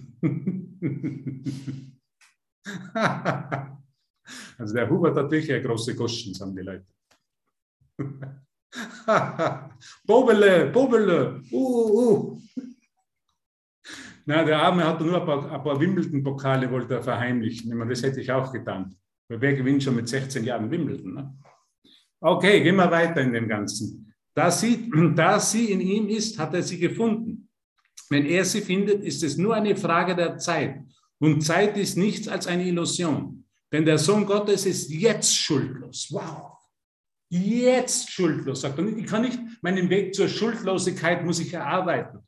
also 4.57 4.74
der 4.74 4.89
Hubert 4.89 5.18
hat 5.18 5.32
wirklich 5.32 5.51
eine 5.51 5.64
große 5.64 5.95
Goschen, 5.95 6.34
sagen 6.34 6.55
die 6.55 6.62
Leute. 6.62 6.88
Bobele, 10.06 10.72
Bobele, 10.72 11.42
uh, 11.52 11.58
uh, 11.58 12.12
uh. 12.12 12.42
Na, 14.26 14.44
der 14.44 14.62
Arme 14.62 14.86
hat 14.86 15.02
nur 15.02 15.20
ein 15.20 15.26
paar, 15.26 15.52
ein 15.52 15.64
paar 15.64 15.80
Wimbledon-Pokale 15.80 16.70
wollte 16.72 16.96
er 16.96 17.04
verheimlichen. 17.04 17.76
meine, 17.76 17.90
das 17.90 18.04
hätte 18.04 18.22
ich 18.22 18.32
auch 18.32 18.52
getan. 18.52 18.96
Weil 19.28 19.42
wer 19.42 19.54
gewinnt 19.56 19.84
schon 19.84 19.96
mit 19.96 20.08
16 20.08 20.44
Jahren 20.44 20.70
Wimbledon? 20.70 21.14
Ne? 21.16 21.38
Okay, 22.20 22.62
gehen 22.62 22.76
wir 22.76 22.92
weiter 22.92 23.22
in 23.22 23.34
dem 23.34 23.48
Ganzen. 23.48 24.14
Da 24.34 24.52
sie, 24.52 24.90
da 25.16 25.40
sie 25.40 25.72
in 25.72 25.82
ihm 25.82 26.08
ist, 26.08 26.38
hat 26.38 26.54
er 26.54 26.62
sie 26.62 26.80
gefunden. 26.80 27.50
Wenn 28.10 28.26
er 28.26 28.46
sie 28.46 28.62
findet, 28.62 29.04
ist 29.04 29.24
es 29.24 29.38
nur 29.38 29.56
eine 29.56 29.76
Frage 29.76 30.16
der 30.16 30.38
Zeit. 30.38 30.82
Und 31.20 31.42
Zeit 31.42 31.78
ist 31.78 31.98
nichts 31.98 32.28
als 32.28 32.48
eine 32.48 32.66
Illusion. 32.66 33.46
Denn 33.72 33.86
der 33.86 33.98
Sohn 33.98 34.26
Gottes 34.26 34.66
ist 34.66 34.90
jetzt 34.92 35.36
schuldlos. 35.36 36.10
Wow 36.12 36.51
jetzt 37.32 38.12
schuldlos. 38.12 38.62
Sagt 38.62 38.78
er, 38.78 38.86
ich 38.86 39.06
kann 39.06 39.24
nicht 39.24 39.40
meinen 39.62 39.90
Weg 39.90 40.14
zur 40.14 40.28
Schuldlosigkeit 40.28 41.26
muss 41.26 41.40
ich 41.40 41.54
erarbeiten. 41.54 42.20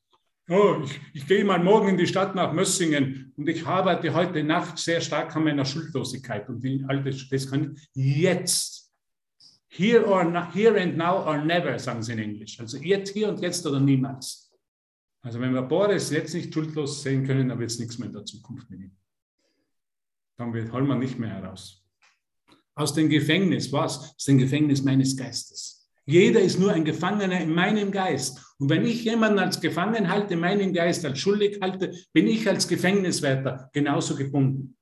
Oh, 0.50 0.82
ich, 0.84 1.00
ich 1.14 1.28
gehe 1.28 1.46
mal 1.46 1.64
morgen 1.64 1.90
in 1.90 1.98
die 1.98 2.08
Stadt 2.08 2.36
nach 2.36 2.52
Mössingen 2.52 3.34
und 3.38 3.48
ich 3.48 3.66
arbeite 3.66 4.14
heute 4.14 4.44
Nacht 4.44 4.78
sehr 4.78 5.00
stark 5.00 5.36
an 5.36 5.44
meiner 5.46 5.66
Schuldlosigkeit. 5.66 6.50
Und 6.50 6.64
die 6.64 6.84
alte, 6.88 7.16
das 7.30 7.50
kann 7.50 7.76
ich 7.76 7.90
jetzt. 7.94 8.92
Here, 9.70 10.06
or 10.06 10.52
here 10.54 10.80
and 10.80 10.98
now 10.98 11.26
or 11.26 11.38
never, 11.38 11.80
sagen 11.80 12.04
sie 12.04 12.14
in 12.14 12.20
Englisch. 12.20 12.60
Also 12.60 12.78
jetzt, 12.78 13.14
hier 13.14 13.30
und 13.30 13.42
jetzt 13.42 13.66
oder 13.66 13.80
niemals. 13.80 14.52
Also 15.22 15.40
wenn 15.40 15.54
wir 15.54 15.64
Boris 15.64 16.12
jetzt 16.12 16.34
nicht 16.34 16.54
schuldlos 16.54 17.02
sehen 17.02 17.26
können, 17.26 17.50
dann 17.50 17.58
wird 17.58 17.72
es 17.72 17.80
nichts 17.80 17.98
mehr 17.98 18.08
in 18.08 18.14
der 18.14 18.26
Zukunft 18.26 18.70
mit 18.70 18.82
ihm. 18.82 18.96
Dann 20.38 20.54
wird, 20.54 20.72
holen 20.72 20.88
wir 20.88 20.96
nicht 20.96 21.18
mehr 21.18 21.30
heraus. 21.30 21.83
Aus 22.76 22.94
dem 22.94 23.10
Gefängnis, 23.10 23.72
was? 23.72 24.16
Aus 24.16 24.24
dem 24.26 24.38
Gefängnis 24.38 24.84
meines 24.84 25.16
Geistes. 25.16 25.90
Jeder 26.06 26.42
ist 26.42 26.60
nur 26.60 26.72
ein 26.72 26.84
Gefangener 26.84 27.40
in 27.40 27.54
meinem 27.54 27.92
Geist. 27.92 28.56
Und 28.60 28.70
wenn 28.70 28.86
ich 28.86 29.06
jemanden 29.06 29.40
als 29.40 29.62
Gefangen 29.62 30.10
halte, 30.10 30.36
meinen 30.36 30.74
Geist 30.74 31.06
als 31.06 31.20
schuldig 31.20 31.60
halte, 31.62 31.94
bin 32.12 32.28
ich 32.28 32.48
als 32.48 32.68
Gefängniswärter 32.68 33.70
genauso 33.74 34.16
gebunden. 34.16 34.76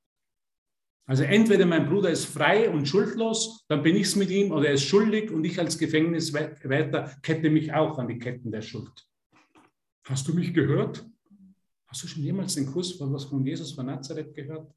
Also 1.05 1.23
entweder 1.23 1.65
mein 1.65 1.87
Bruder 1.87 2.09
ist 2.09 2.25
frei 2.25 2.69
und 2.69 2.87
schuldlos, 2.87 3.65
dann 3.67 3.83
bin 3.83 3.95
ich 3.95 4.03
es 4.03 4.15
mit 4.15 4.29
ihm, 4.29 4.51
oder 4.51 4.67
er 4.67 4.73
ist 4.75 4.83
schuldig 4.83 5.29
und 5.29 5.43
ich 5.43 5.59
als 5.59 5.77
Gefängniswärter 5.77 7.17
kette 7.21 7.49
mich 7.49 7.73
auch 7.73 7.97
an 7.97 8.07
die 8.07 8.17
Ketten 8.17 8.51
der 8.51 8.61
Schuld. 8.61 8.91
Hast 10.05 10.27
du 10.27 10.33
mich 10.33 10.53
gehört? 10.53 11.05
Hast 11.87 12.03
du 12.03 12.07
schon 12.07 12.23
jemals 12.23 12.55
den 12.55 12.65
Kurs 12.65 12.93
von 12.93 13.11
was 13.13 13.25
von 13.25 13.45
Jesus 13.45 13.73
von 13.73 13.87
Nazareth 13.87 14.33
gehört? 14.33 14.73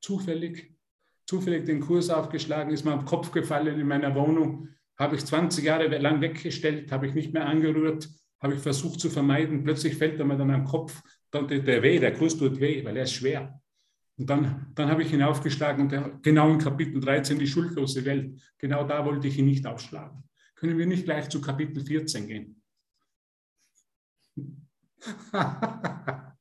Zufällig? 0.00 0.77
Zufällig 1.28 1.66
den 1.66 1.80
Kurs 1.80 2.08
aufgeschlagen, 2.08 2.72
ist 2.72 2.86
mir 2.86 2.92
am 2.92 3.04
Kopf 3.04 3.30
gefallen 3.32 3.78
in 3.78 3.86
meiner 3.86 4.14
Wohnung, 4.14 4.70
habe 4.96 5.14
ich 5.14 5.26
20 5.26 5.62
Jahre 5.62 5.86
lang 5.98 6.22
weggestellt, 6.22 6.90
habe 6.90 7.06
ich 7.06 7.12
nicht 7.12 7.34
mehr 7.34 7.46
angerührt, 7.46 8.08
habe 8.40 8.54
ich 8.54 8.60
versucht 8.60 8.98
zu 8.98 9.10
vermeiden. 9.10 9.62
Plötzlich 9.62 9.96
fällt 9.96 10.18
er 10.18 10.24
mir 10.24 10.38
dann 10.38 10.50
am 10.50 10.64
Kopf, 10.64 11.02
dann 11.30 11.46
der 11.46 11.82
weh, 11.82 11.98
der 11.98 12.14
Kurs 12.14 12.38
tut 12.38 12.58
weh, 12.60 12.82
weil 12.82 12.96
er 12.96 13.02
ist 13.02 13.12
schwer. 13.12 13.60
Und 14.16 14.30
dann, 14.30 14.72
dann 14.74 14.88
habe 14.90 15.02
ich 15.02 15.12
ihn 15.12 15.22
aufgeschlagen 15.22 15.82
und 15.84 15.92
der, 15.92 16.18
genau 16.22 16.50
in 16.50 16.58
Kapitel 16.58 16.98
13, 16.98 17.38
die 17.38 17.46
schuldlose 17.46 18.06
Welt, 18.06 18.40
genau 18.56 18.84
da 18.84 19.04
wollte 19.04 19.28
ich 19.28 19.36
ihn 19.38 19.44
nicht 19.44 19.66
aufschlagen. 19.66 20.24
Können 20.54 20.78
wir 20.78 20.86
nicht 20.86 21.04
gleich 21.04 21.28
zu 21.28 21.42
Kapitel 21.42 21.84
14 21.84 22.26
gehen? 22.26 22.62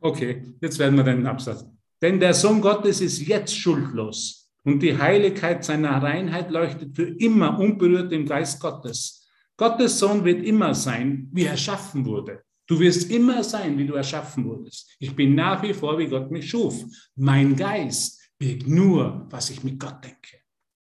okay, 0.00 0.54
jetzt 0.60 0.78
werden 0.78 0.96
wir 0.98 1.04
den 1.04 1.26
Absatz. 1.26 1.66
Denn 2.02 2.18
der 2.18 2.34
Sohn 2.34 2.60
Gottes 2.60 3.00
ist 3.00 3.20
jetzt 3.20 3.56
schuldlos 3.56 4.50
und 4.64 4.80
die 4.80 4.98
Heiligkeit 4.98 5.64
seiner 5.64 6.02
Reinheit 6.02 6.50
leuchtet 6.50 6.96
für 6.96 7.08
immer 7.08 7.58
unberührt 7.58 8.12
im 8.12 8.26
Geist 8.26 8.60
Gottes. 8.60 9.28
Gottes 9.56 10.00
Sohn 10.00 10.24
wird 10.24 10.44
immer 10.44 10.74
sein, 10.74 11.28
wie 11.32 11.44
er 11.44 11.52
erschaffen 11.52 12.04
wurde. 12.04 12.42
Du 12.66 12.80
wirst 12.80 13.10
immer 13.10 13.44
sein, 13.44 13.78
wie 13.78 13.86
du 13.86 13.94
erschaffen 13.94 14.44
wurdest. 14.44 14.96
Ich 14.98 15.14
bin 15.14 15.36
nach 15.36 15.62
wie 15.62 15.74
vor, 15.74 15.96
wie 15.98 16.08
Gott 16.08 16.30
mich 16.30 16.50
schuf. 16.50 16.84
Mein 17.14 17.54
Geist 17.54 18.20
birgt 18.38 18.66
nur, 18.66 19.26
was 19.30 19.50
ich 19.50 19.62
mit 19.62 19.78
Gott 19.78 20.02
denke. 20.04 20.42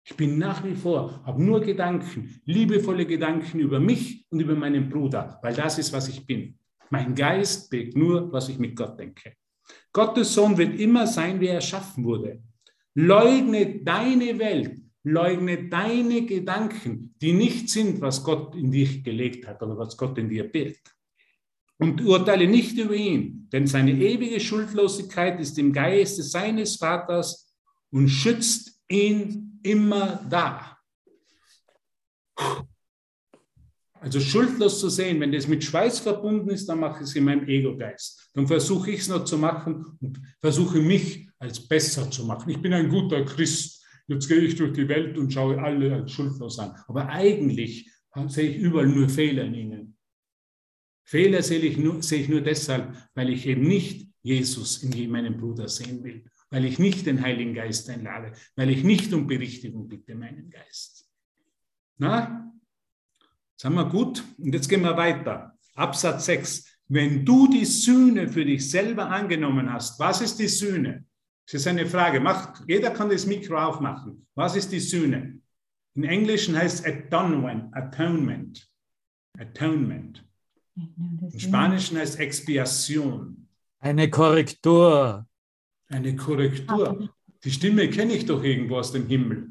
Ich 0.04 0.16
bin 0.16 0.38
nach 0.38 0.64
wie 0.64 0.74
vor, 0.74 1.22
habe 1.24 1.42
nur 1.42 1.60
Gedanken, 1.60 2.40
liebevolle 2.44 3.06
Gedanken 3.06 3.60
über 3.60 3.78
mich 3.78 4.24
und 4.30 4.40
über 4.40 4.54
meinen 4.54 4.88
Bruder, 4.88 5.38
weil 5.42 5.54
das 5.54 5.78
ist, 5.78 5.92
was 5.92 6.08
ich 6.08 6.26
bin. 6.26 6.58
Mein 6.90 7.14
Geist 7.14 7.70
birgt 7.70 7.96
nur, 7.96 8.32
was 8.32 8.48
ich 8.48 8.58
mit 8.58 8.74
Gott 8.74 8.98
denke. 8.98 9.34
Gottes 9.92 10.34
Sohn 10.34 10.56
wird 10.58 10.78
immer 10.78 11.06
sein, 11.06 11.40
wie 11.40 11.46
er 11.46 11.54
erschaffen 11.54 12.04
wurde. 12.04 12.42
Leugne 12.94 13.82
deine 13.82 14.38
Welt, 14.38 14.80
leugne 15.02 15.68
deine 15.68 16.26
Gedanken, 16.26 17.14
die 17.20 17.32
nicht 17.32 17.70
sind, 17.70 18.00
was 18.00 18.22
Gott 18.24 18.54
in 18.54 18.70
dich 18.70 19.04
gelegt 19.04 19.46
hat 19.46 19.62
oder 19.62 19.76
was 19.78 19.96
Gott 19.96 20.18
in 20.18 20.28
dir 20.28 20.44
birgt. 20.44 20.96
und 21.78 22.00
urteile 22.02 22.46
nicht 22.48 22.78
über 22.78 22.94
ihn, 22.94 23.48
denn 23.52 23.66
seine 23.66 23.92
ewige 23.92 24.40
Schuldlosigkeit 24.40 25.38
ist 25.40 25.58
im 25.58 25.72
Geiste 25.72 26.22
seines 26.22 26.76
Vaters 26.76 27.54
und 27.90 28.08
schützt 28.08 28.82
ihn 28.88 29.60
immer 29.62 30.24
da. 30.28 30.78
Also 34.00 34.20
schuldlos 34.20 34.80
zu 34.80 34.88
sehen, 34.88 35.20
wenn 35.20 35.32
das 35.32 35.48
mit 35.48 35.64
Schweiß 35.64 36.00
verbunden 36.00 36.50
ist, 36.50 36.66
dann 36.68 36.80
mache 36.80 37.02
ich 37.02 37.08
es 37.08 37.16
in 37.16 37.24
meinem 37.24 37.48
Ego-Geist. 37.48 38.30
Dann 38.34 38.46
versuche 38.46 38.90
ich 38.90 39.00
es 39.00 39.08
noch 39.08 39.24
zu 39.24 39.38
machen 39.38 39.84
und 40.00 40.20
versuche 40.40 40.80
mich 40.80 41.28
als 41.38 41.66
besser 41.66 42.10
zu 42.10 42.24
machen. 42.24 42.50
Ich 42.50 42.60
bin 42.60 42.72
ein 42.72 42.88
guter 42.88 43.24
Christ. 43.24 43.84
Jetzt 44.06 44.28
gehe 44.28 44.38
ich 44.38 44.54
durch 44.56 44.72
die 44.72 44.88
Welt 44.88 45.18
und 45.18 45.32
schaue 45.32 45.60
alle 45.60 45.92
als 45.94 46.12
schuldlos 46.12 46.58
an. 46.58 46.72
Aber 46.86 47.08
eigentlich 47.08 47.90
sehe 48.28 48.50
ich 48.50 48.58
überall 48.58 48.86
nur 48.86 49.08
Fehler 49.08 49.44
in 49.44 49.54
ihnen. 49.54 49.96
Fehler 51.04 51.42
sehe 51.42 51.60
ich 51.60 51.76
nur, 51.76 52.02
sehe 52.02 52.22
ich 52.22 52.28
nur 52.28 52.40
deshalb, 52.40 52.96
weil 53.14 53.30
ich 53.30 53.46
eben 53.46 53.66
nicht 53.66 54.08
Jesus 54.22 54.82
in 54.82 55.10
meinem 55.10 55.36
Bruder 55.36 55.68
sehen 55.68 56.02
will, 56.02 56.24
weil 56.50 56.64
ich 56.64 56.78
nicht 56.78 57.06
den 57.06 57.22
Heiligen 57.22 57.54
Geist 57.54 57.88
einlade, 57.88 58.32
weil 58.56 58.70
ich 58.70 58.82
nicht 58.82 59.12
um 59.12 59.26
Berichtigung 59.26 59.88
bitte 59.88 60.14
meinen 60.16 60.50
Geist. 60.50 61.08
Na, 61.98 62.52
Sagen 63.56 63.74
wir 63.74 63.86
gut? 63.86 64.22
Und 64.38 64.54
jetzt 64.54 64.68
gehen 64.68 64.82
wir 64.82 64.96
weiter. 64.96 65.56
Absatz 65.74 66.26
6. 66.26 66.64
Wenn 66.88 67.24
du 67.24 67.48
die 67.48 67.64
Sühne 67.64 68.28
für 68.28 68.44
dich 68.44 68.70
selber 68.70 69.10
angenommen 69.10 69.72
hast, 69.72 69.98
was 69.98 70.20
ist 70.20 70.38
die 70.38 70.48
Sühne? 70.48 71.04
Das 71.46 71.54
ist 71.54 71.66
eine 71.66 71.86
Frage. 71.86 72.20
Macht, 72.20 72.62
jeder 72.68 72.90
kann 72.90 73.08
das 73.08 73.26
Mikro 73.26 73.58
aufmachen. 73.58 74.26
Was 74.34 74.56
ist 74.56 74.70
die 74.72 74.80
Sühne? 74.80 75.40
Im 75.94 76.04
Englischen 76.04 76.56
heißt 76.56 76.86
Atonement. 76.86 77.74
Atonement. 77.74 78.68
Atonement. 79.38 80.22
Im 80.74 81.38
Spanischen 81.38 81.96
heißt 81.96 82.20
Expiation. 82.20 83.48
Eine 83.78 84.10
Korrektur. 84.10 85.26
Eine 85.88 86.14
Korrektur. 86.14 87.08
Die 87.44 87.50
Stimme 87.50 87.88
kenne 87.88 88.12
ich 88.14 88.26
doch 88.26 88.42
irgendwo 88.42 88.76
aus 88.76 88.92
dem 88.92 89.06
Himmel. 89.06 89.48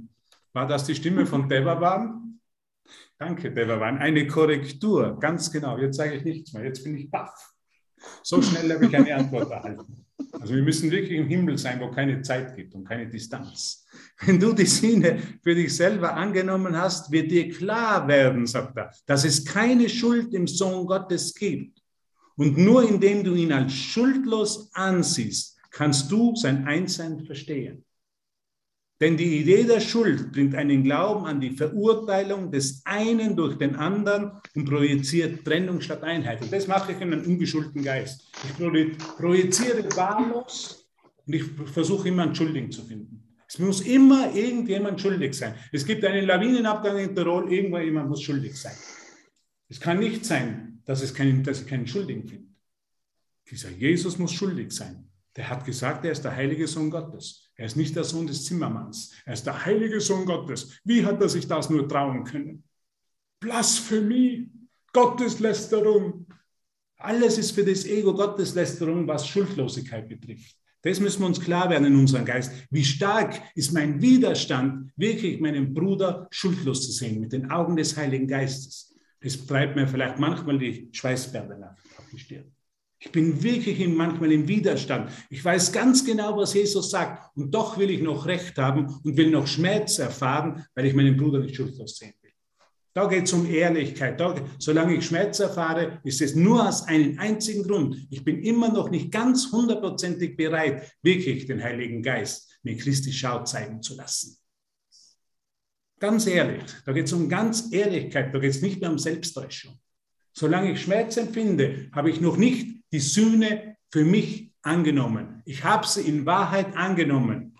War 0.53 0.67
das 0.67 0.85
die 0.85 0.95
Stimme 0.95 1.25
von 1.25 1.49
Devaban? 1.49 2.24
Danke, 3.17 3.51
Devavan. 3.51 3.97
Eine 3.97 4.27
Korrektur, 4.27 5.17
ganz 5.19 5.51
genau. 5.51 5.77
Jetzt 5.77 5.97
sage 5.97 6.15
ich 6.15 6.25
nichts 6.25 6.53
mehr. 6.53 6.65
Jetzt 6.65 6.83
bin 6.83 6.97
ich 6.97 7.09
baff. 7.09 7.53
So 8.23 8.41
schnell 8.41 8.71
habe 8.73 8.85
ich 8.85 8.95
eine 8.95 9.15
Antwort 9.15 9.49
erhalten. 9.51 10.05
Also 10.33 10.53
wir 10.53 10.63
müssen 10.63 10.91
wirklich 10.91 11.17
im 11.17 11.27
Himmel 11.27 11.57
sein, 11.57 11.79
wo 11.79 11.89
keine 11.89 12.21
Zeit 12.21 12.55
gibt 12.55 12.75
und 12.75 12.83
keine 12.85 13.09
Distanz. 13.09 13.85
Wenn 14.19 14.39
du 14.39 14.53
die 14.53 14.65
Sinne 14.65 15.19
für 15.41 15.55
dich 15.55 15.75
selber 15.75 16.13
angenommen 16.13 16.75
hast, 16.77 17.11
wird 17.11 17.31
dir 17.31 17.49
klar 17.49 18.07
werden, 18.07 18.45
sagt 18.45 18.77
er, 18.77 18.91
dass 19.05 19.23
es 19.23 19.45
keine 19.45 19.87
Schuld 19.87 20.33
im 20.33 20.47
Sohn 20.47 20.85
Gottes 20.85 21.33
gibt. 21.33 21.81
Und 22.35 22.57
nur 22.57 22.87
indem 22.87 23.23
du 23.23 23.33
ihn 23.33 23.53
als 23.53 23.73
schuldlos 23.73 24.69
ansiehst, 24.73 25.57
kannst 25.71 26.11
du 26.11 26.35
sein 26.35 26.65
Einssein 26.67 27.25
verstehen. 27.25 27.85
Denn 29.01 29.17
die 29.17 29.41
Idee 29.41 29.63
der 29.63 29.81
Schuld 29.81 30.31
bringt 30.31 30.55
einen 30.55 30.83
Glauben 30.83 31.25
an 31.25 31.41
die 31.41 31.51
Verurteilung 31.51 32.49
des 32.49 32.81
einen 32.85 33.35
durch 33.35 33.57
den 33.57 33.75
anderen 33.75 34.31
und 34.55 34.65
projiziert 34.65 35.43
Trennung 35.43 35.81
statt 35.81 36.01
Einheit. 36.03 36.41
Und 36.41 36.51
das 36.53 36.67
mache 36.67 36.93
ich 36.93 37.01
in 37.01 37.11
einem 37.11 37.25
ungeschulten 37.25 37.83
Geist. 37.83 38.31
Ich 38.43 38.97
projiziere 39.17 39.83
wahllos 39.97 40.87
und 41.25 41.33
ich 41.33 41.43
versuche 41.73 42.07
immer 42.07 42.23
einen 42.23 42.35
Schuldigen 42.35 42.71
zu 42.71 42.83
finden. 42.83 43.21
Es 43.47 43.59
muss 43.59 43.81
immer 43.81 44.33
irgendjemand 44.33 44.99
schuldig 44.99 45.33
sein. 45.33 45.55
Es 45.71 45.85
gibt 45.85 46.03
einen 46.05 46.25
Lawinenabgang 46.25 46.97
in 46.97 47.15
Tirol, 47.15 47.51
irgendwo 47.51 47.77
jemand 47.79 48.09
muss 48.09 48.21
schuldig 48.21 48.55
sein. 48.55 48.75
Es 49.67 49.79
kann 49.79 49.99
nicht 49.99 50.25
sein, 50.25 50.81
dass, 50.85 51.01
es 51.01 51.13
keinen, 51.13 51.43
dass 51.43 51.61
ich 51.61 51.67
keinen 51.67 51.87
Schuldigen 51.87 52.27
finde. 52.27 52.47
Dieser 53.49 53.69
Jesus 53.71 54.17
muss 54.17 54.33
schuldig 54.33 54.71
sein. 54.71 55.09
Der 55.35 55.49
hat 55.49 55.65
gesagt, 55.65 56.05
er 56.05 56.13
ist 56.13 56.23
der 56.23 56.35
heilige 56.35 56.67
Sohn 56.67 56.89
Gottes. 56.89 57.44
Er 57.55 57.67
ist 57.67 57.77
nicht 57.77 57.95
der 57.95 58.03
Sohn 58.03 58.27
des 58.27 58.45
Zimmermanns. 58.45 59.13
Er 59.25 59.33
ist 59.33 59.45
der 59.45 59.65
heilige 59.65 60.01
Sohn 60.01 60.25
Gottes. 60.25 60.79
Wie 60.83 61.05
hat 61.05 61.21
er 61.21 61.29
sich 61.29 61.47
das 61.47 61.69
nur 61.69 61.87
trauen 61.87 62.23
können? 62.23 62.63
Blasphemie, 63.39 64.49
Gotteslästerung. 64.91 66.27
Alles 66.97 67.37
ist 67.37 67.51
für 67.51 67.63
das 67.63 67.85
Ego 67.85 68.13
Gotteslästerung, 68.13 69.07
was 69.07 69.27
Schuldlosigkeit 69.27 70.07
betrifft. 70.07 70.55
Das 70.81 70.99
müssen 70.99 71.21
wir 71.21 71.27
uns 71.27 71.41
klar 71.41 71.69
werden 71.69 71.85
in 71.85 71.95
unserem 71.95 72.25
Geist. 72.25 72.51
Wie 72.69 72.83
stark 72.83 73.41
ist 73.55 73.73
mein 73.73 74.01
Widerstand, 74.01 74.91
wirklich 74.95 75.39
meinen 75.39 75.73
Bruder 75.73 76.27
schuldlos 76.29 76.85
zu 76.85 76.91
sehen 76.91 77.19
mit 77.19 77.33
den 77.33 77.49
Augen 77.49 77.75
des 77.75 77.97
Heiligen 77.97 78.27
Geistes. 78.27 78.93
Das 79.19 79.45
treibt 79.47 79.75
mir 79.75 79.87
vielleicht 79.87 80.19
manchmal 80.19 80.59
die 80.59 80.89
Schweißperlen 80.91 81.63
auf 81.63 82.05
die 82.11 82.19
Stirn. 82.19 82.55
Ich 82.99 83.11
bin 83.11 83.43
wirklich 83.43 83.85
manchmal 83.87 84.31
im 84.31 84.47
Widerstand. 84.47 85.11
Ich 85.29 85.43
weiß 85.43 85.71
ganz 85.71 86.05
genau, 86.05 86.37
was 86.37 86.53
Jesus 86.53 86.89
sagt. 86.89 87.35
Und 87.35 87.51
doch 87.53 87.77
will 87.77 87.89
ich 87.89 88.01
noch 88.01 88.25
Recht 88.25 88.57
haben 88.57 88.99
und 89.03 89.17
will 89.17 89.29
noch 89.29 89.47
Schmerz 89.47 89.99
erfahren, 89.99 90.65
weil 90.73 90.85
ich 90.85 90.93
meinen 90.93 91.17
Bruder 91.17 91.39
nicht 91.39 91.55
schuldlos 91.55 91.97
sehen 91.97 92.13
will. 92.21 92.31
Da 92.93 93.07
geht 93.07 93.25
es 93.25 93.33
um 93.33 93.45
Ehrlichkeit. 93.45 94.19
Da, 94.19 94.35
solange 94.57 94.95
ich 94.95 95.05
Schmerz 95.05 95.39
erfahre, 95.39 95.99
ist 96.05 96.21
es 96.21 96.33
nur 96.33 96.67
aus 96.67 96.87
einem 96.87 97.19
einzigen 97.19 97.63
Grund. 97.63 98.07
Ich 98.09 98.23
bin 98.23 98.41
immer 98.41 98.71
noch 98.71 98.89
nicht 98.89 99.11
ganz 99.11 99.51
hundertprozentig 99.51 100.37
bereit, 100.37 100.89
wirklich 101.03 101.45
den 101.45 101.61
Heiligen 101.61 102.01
Geist 102.01 102.59
mir 102.63 102.77
Christi 102.77 103.11
Schau 103.11 103.43
zeigen 103.43 103.81
zu 103.81 103.95
lassen. 103.95 104.37
Ganz 105.99 106.25
ehrlich, 106.27 106.63
da 106.85 106.93
geht 106.93 107.05
es 107.05 107.13
um 107.13 107.29
ganz 107.29 107.71
Ehrlichkeit, 107.71 108.33
da 108.33 108.39
geht 108.39 108.51
es 108.51 108.61
nicht 108.61 108.81
mehr 108.81 108.91
um 108.91 108.97
Selbsttäuschung. 108.97 109.79
Solange 110.33 110.73
ich 110.73 110.81
Schmerz 110.81 111.15
empfinde, 111.15 111.89
habe 111.93 112.09
ich 112.09 112.19
noch 112.19 112.35
nicht 112.35 112.81
die 112.95 113.01
Sühne 113.01 113.75
für 113.91 114.05
mich 114.05 114.51
angenommen. 114.61 115.41
Ich 115.43 115.65
habe 115.65 115.85
sie 115.85 116.03
in 116.03 116.25
Wahrheit 116.25 116.77
angenommen, 116.77 117.53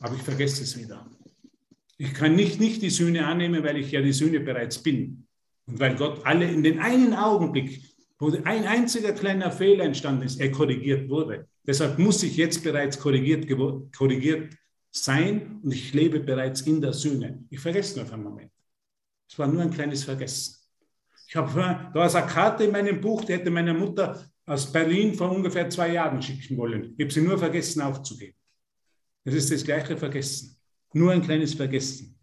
aber 0.00 0.14
ich 0.14 0.22
vergesse 0.22 0.62
es 0.62 0.78
wieder. 0.78 1.06
Ich 1.98 2.14
kann 2.14 2.34
nicht, 2.34 2.58
nicht 2.58 2.80
die 2.80 2.88
Sühne 2.88 3.26
annehmen, 3.26 3.62
weil 3.62 3.76
ich 3.76 3.90
ja 3.90 4.00
die 4.00 4.14
Sühne 4.14 4.40
bereits 4.40 4.82
bin. 4.82 5.26
Und 5.66 5.78
weil 5.80 5.96
Gott 5.96 6.24
alle 6.24 6.50
in 6.50 6.62
den 6.62 6.78
einen 6.78 7.12
Augenblick, 7.12 7.82
wo 8.18 8.30
ein 8.30 8.66
einziger 8.66 9.12
kleiner 9.12 9.50
Fehler 9.52 9.84
entstanden 9.84 10.22
ist, 10.22 10.40
er 10.40 10.50
korrigiert 10.50 11.10
wurde. 11.10 11.46
Deshalb 11.66 11.98
muss 11.98 12.22
ich 12.22 12.38
jetzt 12.38 12.64
bereits 12.64 12.98
korrigiert, 12.98 13.46
korrigiert 13.94 14.54
sein 14.90 15.60
und 15.62 15.74
ich 15.74 15.92
lebe 15.92 16.20
bereits 16.20 16.62
in 16.62 16.80
der 16.80 16.94
Sühne. 16.94 17.44
Ich 17.50 17.60
vergesse 17.60 17.98
nur 17.98 18.06
für 18.06 18.14
einen 18.14 18.24
Moment. 18.24 18.52
Es 19.28 19.38
war 19.38 19.46
nur 19.46 19.60
ein 19.60 19.70
kleines 19.70 20.04
Vergessen. 20.04 20.54
Ich 21.26 21.36
habe 21.36 21.90
da 21.92 22.06
ist 22.06 22.14
eine 22.14 22.26
Karte 22.26 22.64
in 22.64 22.72
meinem 22.72 22.98
Buch, 22.98 23.22
die 23.26 23.34
hätte 23.34 23.50
meine 23.50 23.74
Mutter 23.74 24.24
aus 24.48 24.72
Berlin 24.72 25.14
vor 25.14 25.30
ungefähr 25.30 25.68
zwei 25.70 25.92
Jahren 25.92 26.22
schicken 26.22 26.56
wollen. 26.56 26.94
Ich 26.96 27.04
habe 27.04 27.12
sie 27.12 27.20
nur 27.20 27.38
vergessen 27.38 27.82
aufzugeben. 27.82 28.34
Das 29.24 29.34
ist 29.34 29.52
das 29.52 29.62
gleiche 29.62 29.96
Vergessen. 29.96 30.56
Nur 30.94 31.12
ein 31.12 31.22
kleines 31.22 31.54
Vergessen. 31.54 32.18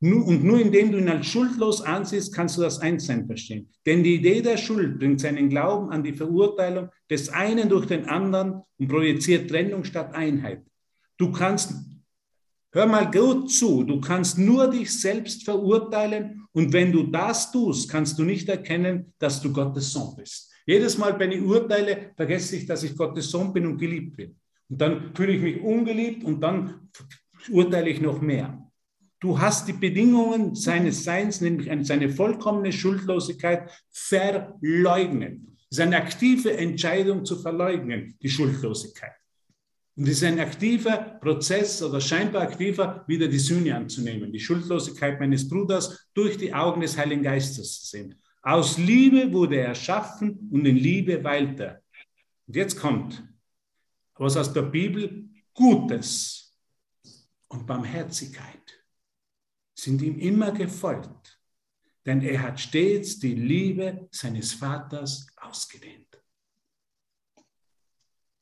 Und 0.00 0.44
nur 0.44 0.60
indem 0.60 0.92
du 0.92 0.98
ihn 0.98 1.08
als 1.08 1.26
schuldlos 1.26 1.80
ansiehst, 1.80 2.34
kannst 2.34 2.58
du 2.58 2.62
das 2.62 2.80
Einssein 2.80 3.26
verstehen. 3.26 3.70
Denn 3.86 4.02
die 4.02 4.16
Idee 4.16 4.42
der 4.42 4.56
Schuld 4.56 4.98
bringt 4.98 5.20
seinen 5.20 5.48
Glauben 5.48 5.90
an 5.90 6.02
die 6.02 6.12
Verurteilung 6.12 6.90
des 7.08 7.30
einen 7.30 7.68
durch 7.68 7.86
den 7.86 8.06
anderen 8.06 8.62
und 8.78 8.88
projiziert 8.88 9.48
Trennung 9.48 9.84
statt 9.84 10.14
Einheit. 10.14 10.62
Du 11.16 11.32
kannst 11.32 11.72
Hör 12.72 12.86
mal 12.86 13.10
gut 13.10 13.50
zu, 13.50 13.84
du 13.84 14.02
kannst 14.02 14.36
nur 14.36 14.68
dich 14.68 15.00
selbst 15.00 15.44
verurteilen 15.44 16.46
und 16.52 16.74
wenn 16.74 16.92
du 16.92 17.04
das 17.04 17.50
tust, 17.50 17.88
kannst 17.88 18.18
du 18.18 18.22
nicht 18.22 18.50
erkennen, 18.50 19.14
dass 19.18 19.40
du 19.40 19.50
Gottes 19.50 19.92
Sohn 19.92 20.14
bist. 20.14 20.52
Jedes 20.66 20.98
Mal, 20.98 21.18
wenn 21.18 21.32
ich 21.32 21.42
urteile, 21.42 22.10
vergesse 22.16 22.56
ich, 22.56 22.66
dass 22.66 22.82
ich 22.82 22.96
Gottes 22.96 23.30
Sohn 23.30 23.52
bin 23.52 23.66
und 23.66 23.78
geliebt 23.78 24.16
bin. 24.16 24.36
Und 24.68 24.80
dann 24.80 25.14
fühle 25.14 25.32
ich 25.32 25.42
mich 25.42 25.60
ungeliebt 25.60 26.24
und 26.24 26.40
dann 26.40 26.88
urteile 27.50 27.88
ich 27.88 28.00
noch 28.00 28.20
mehr. 28.20 28.62
Du 29.20 29.38
hast 29.38 29.68
die 29.68 29.72
Bedingungen 29.72 30.54
seines 30.54 31.04
Seins, 31.04 31.40
nämlich 31.40 31.70
seine 31.86 32.10
vollkommene 32.10 32.72
Schuldlosigkeit, 32.72 33.70
verleugnet. 33.90 35.40
Es 35.70 35.78
ist 35.78 35.80
eine 35.80 35.96
aktive 35.96 36.56
Entscheidung 36.56 37.24
zu 37.24 37.36
verleugnen, 37.36 38.16
die 38.20 38.28
Schuldlosigkeit. 38.28 39.12
Und 39.96 40.04
es 40.08 40.18
ist 40.18 40.24
ein 40.24 40.40
aktiver 40.40 40.96
Prozess 41.22 41.82
oder 41.82 42.00
scheinbar 42.00 42.42
aktiver, 42.42 43.04
wieder 43.06 43.28
die 43.28 43.38
Sühne 43.38 43.74
anzunehmen, 43.74 44.30
die 44.30 44.40
Schuldlosigkeit 44.40 45.18
meines 45.18 45.48
Bruders 45.48 46.08
durch 46.12 46.36
die 46.36 46.52
Augen 46.52 46.82
des 46.82 46.98
Heiligen 46.98 47.22
Geistes 47.22 47.80
zu 47.80 47.86
sehen. 47.86 48.14
Aus 48.46 48.78
Liebe 48.78 49.32
wurde 49.32 49.56
er 49.56 49.68
erschaffen 49.70 50.48
und 50.52 50.64
in 50.64 50.76
Liebe 50.76 51.24
weilt 51.24 51.58
er. 51.58 51.82
Und 52.46 52.54
jetzt 52.54 52.78
kommt, 52.78 53.26
was 54.14 54.36
aus 54.36 54.52
der 54.52 54.62
Bibel 54.62 55.28
Gutes 55.52 56.56
und 57.48 57.66
Barmherzigkeit 57.66 58.84
sind 59.74 60.00
ihm 60.00 60.20
immer 60.20 60.52
gefolgt, 60.52 61.42
denn 62.04 62.22
er 62.22 62.40
hat 62.40 62.60
stets 62.60 63.18
die 63.18 63.34
Liebe 63.34 64.08
seines 64.12 64.52
Vaters 64.52 65.26
ausgedehnt. 65.38 66.22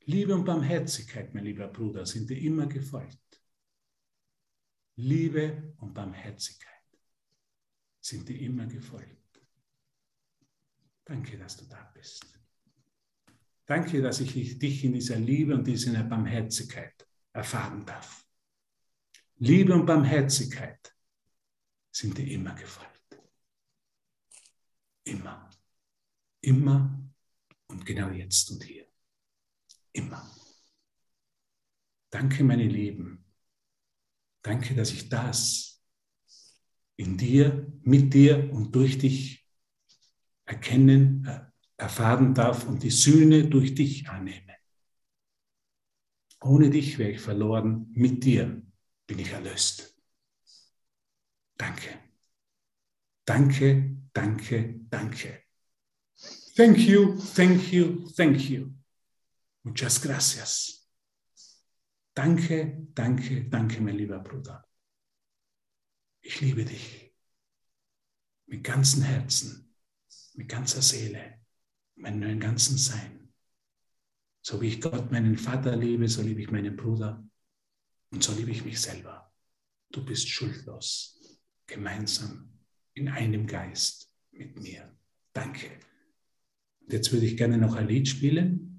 Liebe 0.05 0.35
und 0.35 0.45
Barmherzigkeit, 0.45 1.33
mein 1.33 1.47
lieber 1.47 1.69
Bruder, 1.69 2.05
sind 2.05 2.29
dir 2.29 2.39
immer 2.43 2.67
gefolgt. 2.67 3.41
Liebe 4.97 5.75
und 5.79 5.95
Barmherzigkeit 5.95 6.73
sind 8.03 8.29
dir 8.29 8.39
immer 8.39 8.67
gefolgt. 8.67 9.24
Danke, 11.05 11.37
dass 11.39 11.57
du 11.57 11.67
da 11.67 11.91
bist. 11.95 12.39
Danke, 13.67 14.03
dass 14.03 14.21
ich 14.21 14.59
dich 14.59 14.85
in 14.85 14.93
dieser 14.93 15.17
Liebe 15.17 15.55
und 15.55 15.67
dieser 15.67 16.03
Barmherzigkeit 16.03 17.07
erfahren 17.33 17.85
darf. 17.85 18.27
Liebe 19.37 19.75
und 19.75 19.87
Barmherzigkeit 19.87 20.95
sind 21.91 22.17
dir 22.19 22.27
immer 22.27 22.55
gefolgt. 22.55 22.91
Immer. 25.05 25.51
Immer 26.41 27.11
und 27.67 27.87
genau 27.87 28.11
jetzt 28.11 28.51
und 28.51 28.63
hier. 28.65 28.87
Immer. 29.93 30.31
Danke, 32.11 32.45
meine 32.45 32.69
Lieben. 32.69 33.25
Danke, 34.43 34.75
dass 34.75 34.93
ich 34.93 35.09
das 35.09 35.83
in 36.97 37.17
dir, 37.17 37.73
mit 37.83 38.13
dir 38.13 38.53
und 38.53 38.75
durch 38.75 38.99
dich 38.99 39.43
erkennen, 40.45 41.24
äh, 41.26 41.40
erfahren 41.76 42.34
darf 42.34 42.66
und 42.66 42.82
die 42.82 42.90
Sühne 42.90 43.49
durch 43.49 43.74
dich 43.74 44.09
annehme. 44.09 44.55
Ohne 46.40 46.70
dich 46.70 46.99
wäre 46.99 47.11
ich 47.12 47.20
verloren, 47.20 47.90
mit 47.92 48.24
dir 48.24 48.62
bin 49.07 49.18
ich 49.18 49.30
erlöst. 49.30 49.97
Danke. 51.57 51.99
Danke, 53.24 53.97
danke, 54.12 54.80
danke. 54.90 55.42
Thank 56.57 56.78
you, 56.78 57.16
thank 57.34 57.72
you, 57.72 58.09
thank 58.11 58.49
you. 58.49 58.74
Muchas 59.62 60.01
gracias. 60.01 60.88
Danke, 62.14 62.86
danke, 62.95 63.49
danke, 63.49 63.80
mein 63.80 63.97
lieber 63.97 64.20
Bruder. 64.20 64.64
Ich 66.20 66.40
liebe 66.40 66.64
dich 66.64 67.12
mit 68.47 68.62
ganzem 68.62 69.03
Herzen, 69.03 69.64
mit 70.35 70.49
ganzer 70.49 70.82
Seele, 70.82 71.41
meinem 71.97 72.39
ganzen 72.41 72.76
Sein. 72.76 73.32
So 74.43 74.61
wie 74.61 74.68
ich 74.68 74.80
Gott, 74.80 75.11
meinen 75.11 75.39
Vater 75.39 75.74
liebe, 75.76 76.09
so 76.09 76.22
liebe 76.22 76.43
ich 76.43 76.51
meinen 76.51 76.76
Bruder 76.76 77.26
und 78.11 78.22
so 78.22 78.35
liebe 78.35 78.51
ich 78.51 78.64
mich 78.64 78.80
selber. 78.80 79.32
Du 79.91 80.05
bist 80.05 80.28
schuldlos, 80.28 81.39
gemeinsam 81.66 82.59
in 82.95 83.09
einem 83.09 83.47
Geist 83.47 84.12
mit 84.32 84.61
mir. 84.61 84.95
Danke. 85.32 85.70
Und 86.80 86.93
jetzt 86.93 87.12
würde 87.12 87.26
ich 87.26 87.37
gerne 87.37 87.59
noch 87.59 87.74
ein 87.74 87.89
Lied 87.89 88.09
spielen. 88.09 88.74